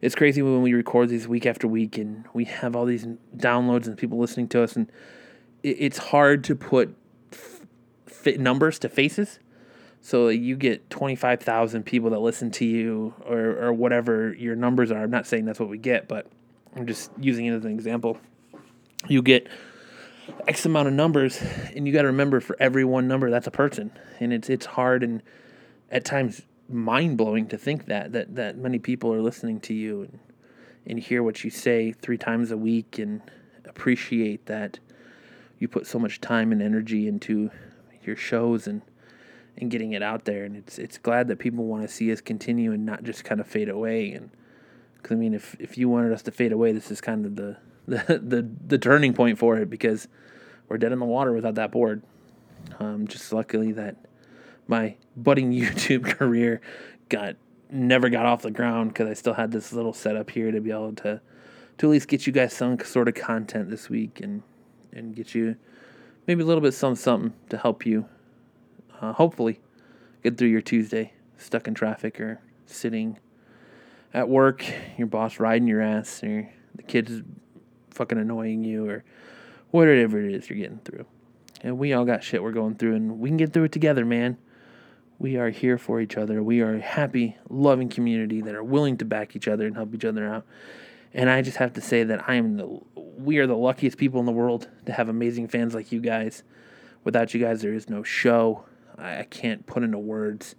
it's 0.00 0.14
crazy 0.14 0.42
when 0.42 0.62
we 0.62 0.72
record 0.72 1.08
these 1.08 1.28
week 1.28 1.46
after 1.46 1.66
week 1.66 1.98
and 1.98 2.24
we 2.32 2.44
have 2.44 2.76
all 2.76 2.84
these 2.84 3.06
downloads 3.36 3.86
and 3.86 3.96
people 3.96 4.18
listening 4.18 4.48
to 4.48 4.62
us, 4.62 4.76
and 4.76 4.90
it, 5.62 5.76
it's 5.78 5.98
hard 5.98 6.44
to 6.44 6.56
put 6.56 6.94
fit 8.06 8.40
numbers 8.40 8.78
to 8.80 8.88
faces. 8.88 9.38
So 10.00 10.28
you 10.28 10.56
get 10.56 10.88
25,000 10.90 11.82
people 11.84 12.10
that 12.10 12.20
listen 12.20 12.50
to 12.52 12.64
you 12.64 13.14
or, 13.26 13.58
or 13.58 13.72
whatever 13.72 14.32
your 14.32 14.54
numbers 14.54 14.92
are. 14.92 15.02
I'm 15.02 15.10
not 15.10 15.26
saying 15.26 15.44
that's 15.44 15.58
what 15.58 15.68
we 15.68 15.76
get, 15.76 16.08
but 16.08 16.26
I'm 16.76 16.86
just 16.86 17.10
using 17.18 17.46
it 17.46 17.52
as 17.52 17.64
an 17.64 17.72
example. 17.72 18.18
You 19.06 19.22
get 19.22 19.48
X 20.46 20.66
amount 20.66 20.88
of 20.88 20.94
numbers, 20.94 21.40
and 21.74 21.86
you 21.86 21.92
got 21.92 22.02
to 22.02 22.08
remember 22.08 22.40
for 22.40 22.56
every 22.58 22.84
one 22.84 23.08
number, 23.08 23.30
that's 23.30 23.46
a 23.46 23.52
person. 23.52 23.92
And 24.20 24.32
it's, 24.32 24.50
it's 24.50 24.66
hard 24.66 25.02
and 25.02 25.22
at 25.90 26.04
times 26.04 26.42
mind 26.68 27.16
blowing 27.16 27.46
to 27.48 27.56
think 27.56 27.86
that, 27.86 28.12
that, 28.12 28.34
that 28.34 28.58
many 28.58 28.78
people 28.78 29.12
are 29.12 29.22
listening 29.22 29.60
to 29.60 29.74
you 29.74 30.02
and, 30.02 30.18
and 30.86 30.98
hear 30.98 31.22
what 31.22 31.44
you 31.44 31.50
say 31.50 31.92
three 31.92 32.18
times 32.18 32.50
a 32.50 32.56
week 32.56 32.98
and 32.98 33.22
appreciate 33.66 34.46
that 34.46 34.78
you 35.58 35.68
put 35.68 35.86
so 35.86 35.98
much 35.98 36.20
time 36.20 36.52
and 36.52 36.62
energy 36.62 37.08
into 37.08 37.50
your 38.04 38.16
shows 38.16 38.66
and 38.66 38.82
and 39.60 39.72
getting 39.72 39.92
it 39.92 40.02
out 40.02 40.24
there. 40.24 40.44
And 40.44 40.56
it's 40.56 40.78
it's 40.78 40.98
glad 40.98 41.28
that 41.28 41.38
people 41.38 41.64
want 41.64 41.82
to 41.82 41.88
see 41.88 42.12
us 42.12 42.20
continue 42.20 42.72
and 42.72 42.86
not 42.86 43.02
just 43.02 43.24
kind 43.24 43.40
of 43.40 43.46
fade 43.46 43.68
away. 43.68 44.12
And 44.12 44.30
because 44.96 45.12
I 45.12 45.16
mean, 45.16 45.34
if 45.34 45.56
if 45.58 45.76
you 45.76 45.88
wanted 45.88 46.12
us 46.12 46.22
to 46.22 46.30
fade 46.30 46.52
away, 46.52 46.72
this 46.72 46.90
is 46.90 47.00
kind 47.00 47.26
of 47.26 47.36
the 47.36 47.56
the 48.06 48.20
the, 48.22 48.48
the 48.66 48.78
turning 48.78 49.14
point 49.14 49.38
for 49.38 49.56
it 49.58 49.70
because 49.70 50.08
we're 50.68 50.78
dead 50.78 50.92
in 50.92 50.98
the 50.98 51.06
water 51.06 51.32
without 51.32 51.54
that 51.54 51.72
board. 51.72 52.02
Um, 52.78 53.06
just 53.06 53.32
luckily 53.32 53.72
that 53.72 53.96
my 54.66 54.96
budding 55.16 55.52
YouTube 55.52 56.04
career 56.04 56.60
got 57.08 57.36
never 57.70 58.08
got 58.08 58.26
off 58.26 58.42
the 58.42 58.50
ground 58.50 58.92
because 58.92 59.08
I 59.08 59.14
still 59.14 59.34
had 59.34 59.52
this 59.52 59.72
little 59.72 59.92
setup 59.92 60.30
here 60.30 60.50
to 60.50 60.60
be 60.60 60.70
able 60.70 60.94
to 60.96 61.20
to 61.78 61.86
at 61.86 61.90
least 61.90 62.08
get 62.08 62.26
you 62.26 62.32
guys 62.32 62.52
some 62.52 62.78
sort 62.80 63.08
of 63.08 63.14
content 63.14 63.70
this 63.70 63.88
week 63.88 64.20
and 64.20 64.42
and 64.92 65.14
get 65.14 65.34
you 65.34 65.56
maybe 66.26 66.42
a 66.42 66.46
little 66.46 66.62
bit 66.62 66.74
some 66.74 66.94
something 66.94 67.32
to 67.48 67.56
help 67.56 67.86
you 67.86 68.06
uh, 69.00 69.12
hopefully 69.12 69.60
get 70.22 70.36
through 70.36 70.48
your 70.48 70.60
Tuesday 70.60 71.12
stuck 71.38 71.68
in 71.68 71.74
traffic 71.74 72.20
or 72.20 72.40
sitting 72.66 73.18
at 74.12 74.28
work, 74.28 74.64
your 74.96 75.06
boss 75.06 75.38
riding 75.38 75.68
your 75.68 75.80
ass, 75.80 76.22
or 76.22 76.50
the 76.74 76.82
kids 76.82 77.22
fucking 77.98 78.18
annoying 78.18 78.64
you, 78.64 78.88
or 78.88 79.04
whatever 79.70 80.20
it 80.20 80.32
is 80.32 80.48
you're 80.48 80.58
getting 80.58 80.78
through. 80.78 81.04
And 81.62 81.76
we 81.78 81.92
all 81.92 82.04
got 82.04 82.22
shit 82.22 82.42
we're 82.42 82.52
going 82.52 82.76
through, 82.76 82.94
and 82.94 83.18
we 83.18 83.28
can 83.28 83.36
get 83.36 83.52
through 83.52 83.64
it 83.64 83.72
together, 83.72 84.04
man. 84.04 84.38
We 85.18 85.36
are 85.36 85.50
here 85.50 85.78
for 85.78 86.00
each 86.00 86.16
other. 86.16 86.42
We 86.42 86.60
are 86.60 86.76
a 86.76 86.80
happy, 86.80 87.36
loving 87.50 87.88
community 87.88 88.40
that 88.40 88.54
are 88.54 88.62
willing 88.62 88.96
to 88.98 89.04
back 89.04 89.34
each 89.34 89.48
other 89.48 89.66
and 89.66 89.74
help 89.74 89.92
each 89.92 90.04
other 90.04 90.26
out. 90.26 90.46
And 91.12 91.28
I 91.28 91.42
just 91.42 91.56
have 91.56 91.72
to 91.72 91.80
say 91.80 92.04
that 92.04 92.28
I 92.28 92.36
am 92.36 92.56
the 92.56 92.80
we 92.94 93.38
are 93.38 93.48
the 93.48 93.56
luckiest 93.56 93.98
people 93.98 94.20
in 94.20 94.26
the 94.26 94.32
world 94.32 94.68
to 94.86 94.92
have 94.92 95.08
amazing 95.08 95.48
fans 95.48 95.74
like 95.74 95.90
you 95.90 96.00
guys. 96.00 96.44
Without 97.02 97.34
you 97.34 97.40
guys, 97.40 97.62
there 97.62 97.74
is 97.74 97.90
no 97.90 98.04
show. 98.04 98.64
I, 98.96 99.20
I 99.20 99.22
can't 99.24 99.66
put 99.66 99.82
into 99.82 99.98
words 99.98 100.54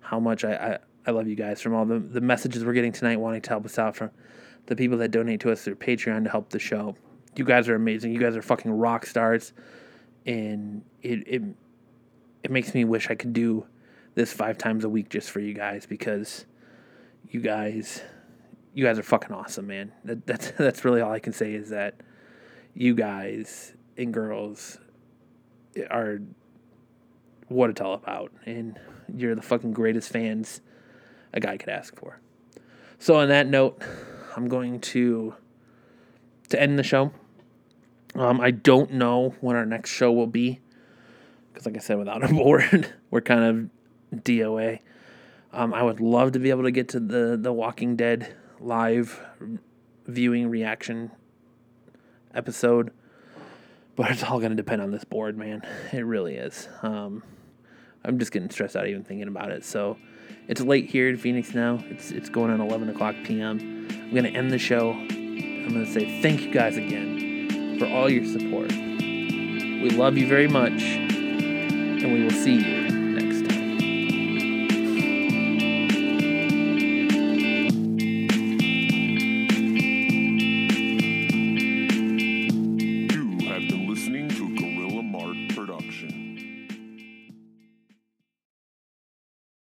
how 0.00 0.18
much 0.18 0.44
I, 0.44 0.54
I, 0.54 0.78
I 1.06 1.12
love 1.12 1.28
you 1.28 1.36
guys 1.36 1.60
from 1.60 1.74
all 1.74 1.84
the, 1.84 2.00
the 2.00 2.20
messages 2.20 2.64
we're 2.64 2.72
getting 2.72 2.92
tonight 2.92 3.20
wanting 3.20 3.42
to 3.42 3.48
help 3.48 3.64
us 3.64 3.78
out 3.78 3.94
from 3.94 4.10
the 4.66 4.76
people 4.76 4.98
that 4.98 5.10
donate 5.10 5.40
to 5.40 5.50
us 5.50 5.62
through 5.62 5.76
Patreon 5.76 6.24
to 6.24 6.30
help 6.30 6.50
the 6.50 6.58
show. 6.58 6.94
You 7.36 7.44
guys 7.44 7.68
are 7.68 7.74
amazing. 7.74 8.12
You 8.12 8.20
guys 8.20 8.36
are 8.36 8.42
fucking 8.42 8.70
rock 8.70 9.06
stars. 9.06 9.52
And 10.26 10.84
it, 11.02 11.26
it 11.26 11.42
it 12.44 12.50
makes 12.50 12.74
me 12.74 12.84
wish 12.84 13.10
I 13.10 13.14
could 13.14 13.32
do 13.32 13.66
this 14.14 14.32
five 14.32 14.58
times 14.58 14.84
a 14.84 14.88
week 14.88 15.08
just 15.08 15.30
for 15.30 15.40
you 15.40 15.54
guys 15.54 15.86
because 15.86 16.46
you 17.28 17.40
guys 17.40 18.02
you 18.74 18.84
guys 18.84 18.98
are 18.98 19.02
fucking 19.02 19.32
awesome, 19.32 19.66
man. 19.66 19.92
That, 20.04 20.26
that's 20.26 20.52
that's 20.52 20.84
really 20.84 21.00
all 21.00 21.12
I 21.12 21.18
can 21.18 21.32
say 21.32 21.54
is 21.54 21.70
that 21.70 22.00
you 22.74 22.94
guys 22.94 23.74
and 23.96 24.12
girls 24.12 24.78
are 25.90 26.20
what 27.48 27.70
it's 27.70 27.80
all 27.80 27.94
about, 27.94 28.32
and 28.46 28.78
you're 29.14 29.34
the 29.34 29.42
fucking 29.42 29.72
greatest 29.72 30.10
fans 30.10 30.60
a 31.32 31.40
guy 31.40 31.56
could 31.56 31.68
ask 31.68 31.96
for. 31.96 32.20
So 32.98 33.16
on 33.16 33.28
that 33.28 33.46
note, 33.46 33.82
I'm 34.36 34.48
going 34.48 34.80
to 34.80 35.34
to 36.48 36.60
end 36.60 36.78
the 36.78 36.82
show. 36.82 37.12
Um, 38.14 38.40
I 38.40 38.50
don't 38.50 38.92
know 38.92 39.34
when 39.40 39.56
our 39.56 39.64
next 39.64 39.90
show 39.90 40.12
will 40.12 40.26
be 40.26 40.60
because, 41.52 41.66
like 41.66 41.76
I 41.76 41.80
said, 41.80 41.98
without 41.98 42.22
a 42.30 42.32
board, 42.32 42.92
we're 43.10 43.20
kind 43.20 43.70
of 44.12 44.20
DOA. 44.22 44.80
Um, 45.52 45.74
I 45.74 45.82
would 45.82 46.00
love 46.00 46.32
to 46.32 46.38
be 46.38 46.50
able 46.50 46.64
to 46.64 46.70
get 46.70 46.88
to 46.90 47.00
the 47.00 47.36
the 47.40 47.52
Walking 47.52 47.96
Dead 47.96 48.34
live 48.60 49.20
viewing 50.06 50.48
reaction 50.48 51.10
episode. 52.34 52.92
But 53.94 54.10
it's 54.10 54.22
all 54.22 54.38
going 54.38 54.50
to 54.50 54.56
depend 54.56 54.80
on 54.80 54.90
this 54.90 55.04
board, 55.04 55.36
man. 55.36 55.62
It 55.92 56.06
really 56.06 56.36
is. 56.36 56.66
Um, 56.80 57.22
I'm 58.02 58.18
just 58.18 58.32
getting 58.32 58.48
stressed 58.48 58.74
out 58.74 58.88
even 58.88 59.04
thinking 59.04 59.28
about 59.28 59.50
it. 59.50 59.64
So 59.64 59.98
it's 60.48 60.60
late 60.60 60.90
here 60.90 61.08
in 61.08 61.16
Phoenix 61.16 61.54
now. 61.54 61.82
It's 61.88 62.10
it's 62.10 62.28
going 62.28 62.50
on 62.50 62.60
11 62.60 62.88
o'clock 62.88 63.14
p.m. 63.24 63.88
I'm 63.90 64.10
to 64.24 64.30
end 64.30 64.50
the 64.50 64.58
show. 64.58 64.92
I'm 64.92 65.72
to 65.84 65.92
say 65.92 66.20
thank 66.20 66.42
you 66.42 66.52
guys 66.52 66.76
again 66.76 67.78
for 67.78 67.86
all 67.86 68.10
your 68.10 68.24
support. 68.24 68.70
We 68.70 69.90
love 69.90 70.16
you 70.16 70.26
very 70.26 70.48
much, 70.48 70.82
and 70.82 72.12
we 72.12 72.22
will 72.22 72.30
see 72.30 72.56
you 72.56 73.01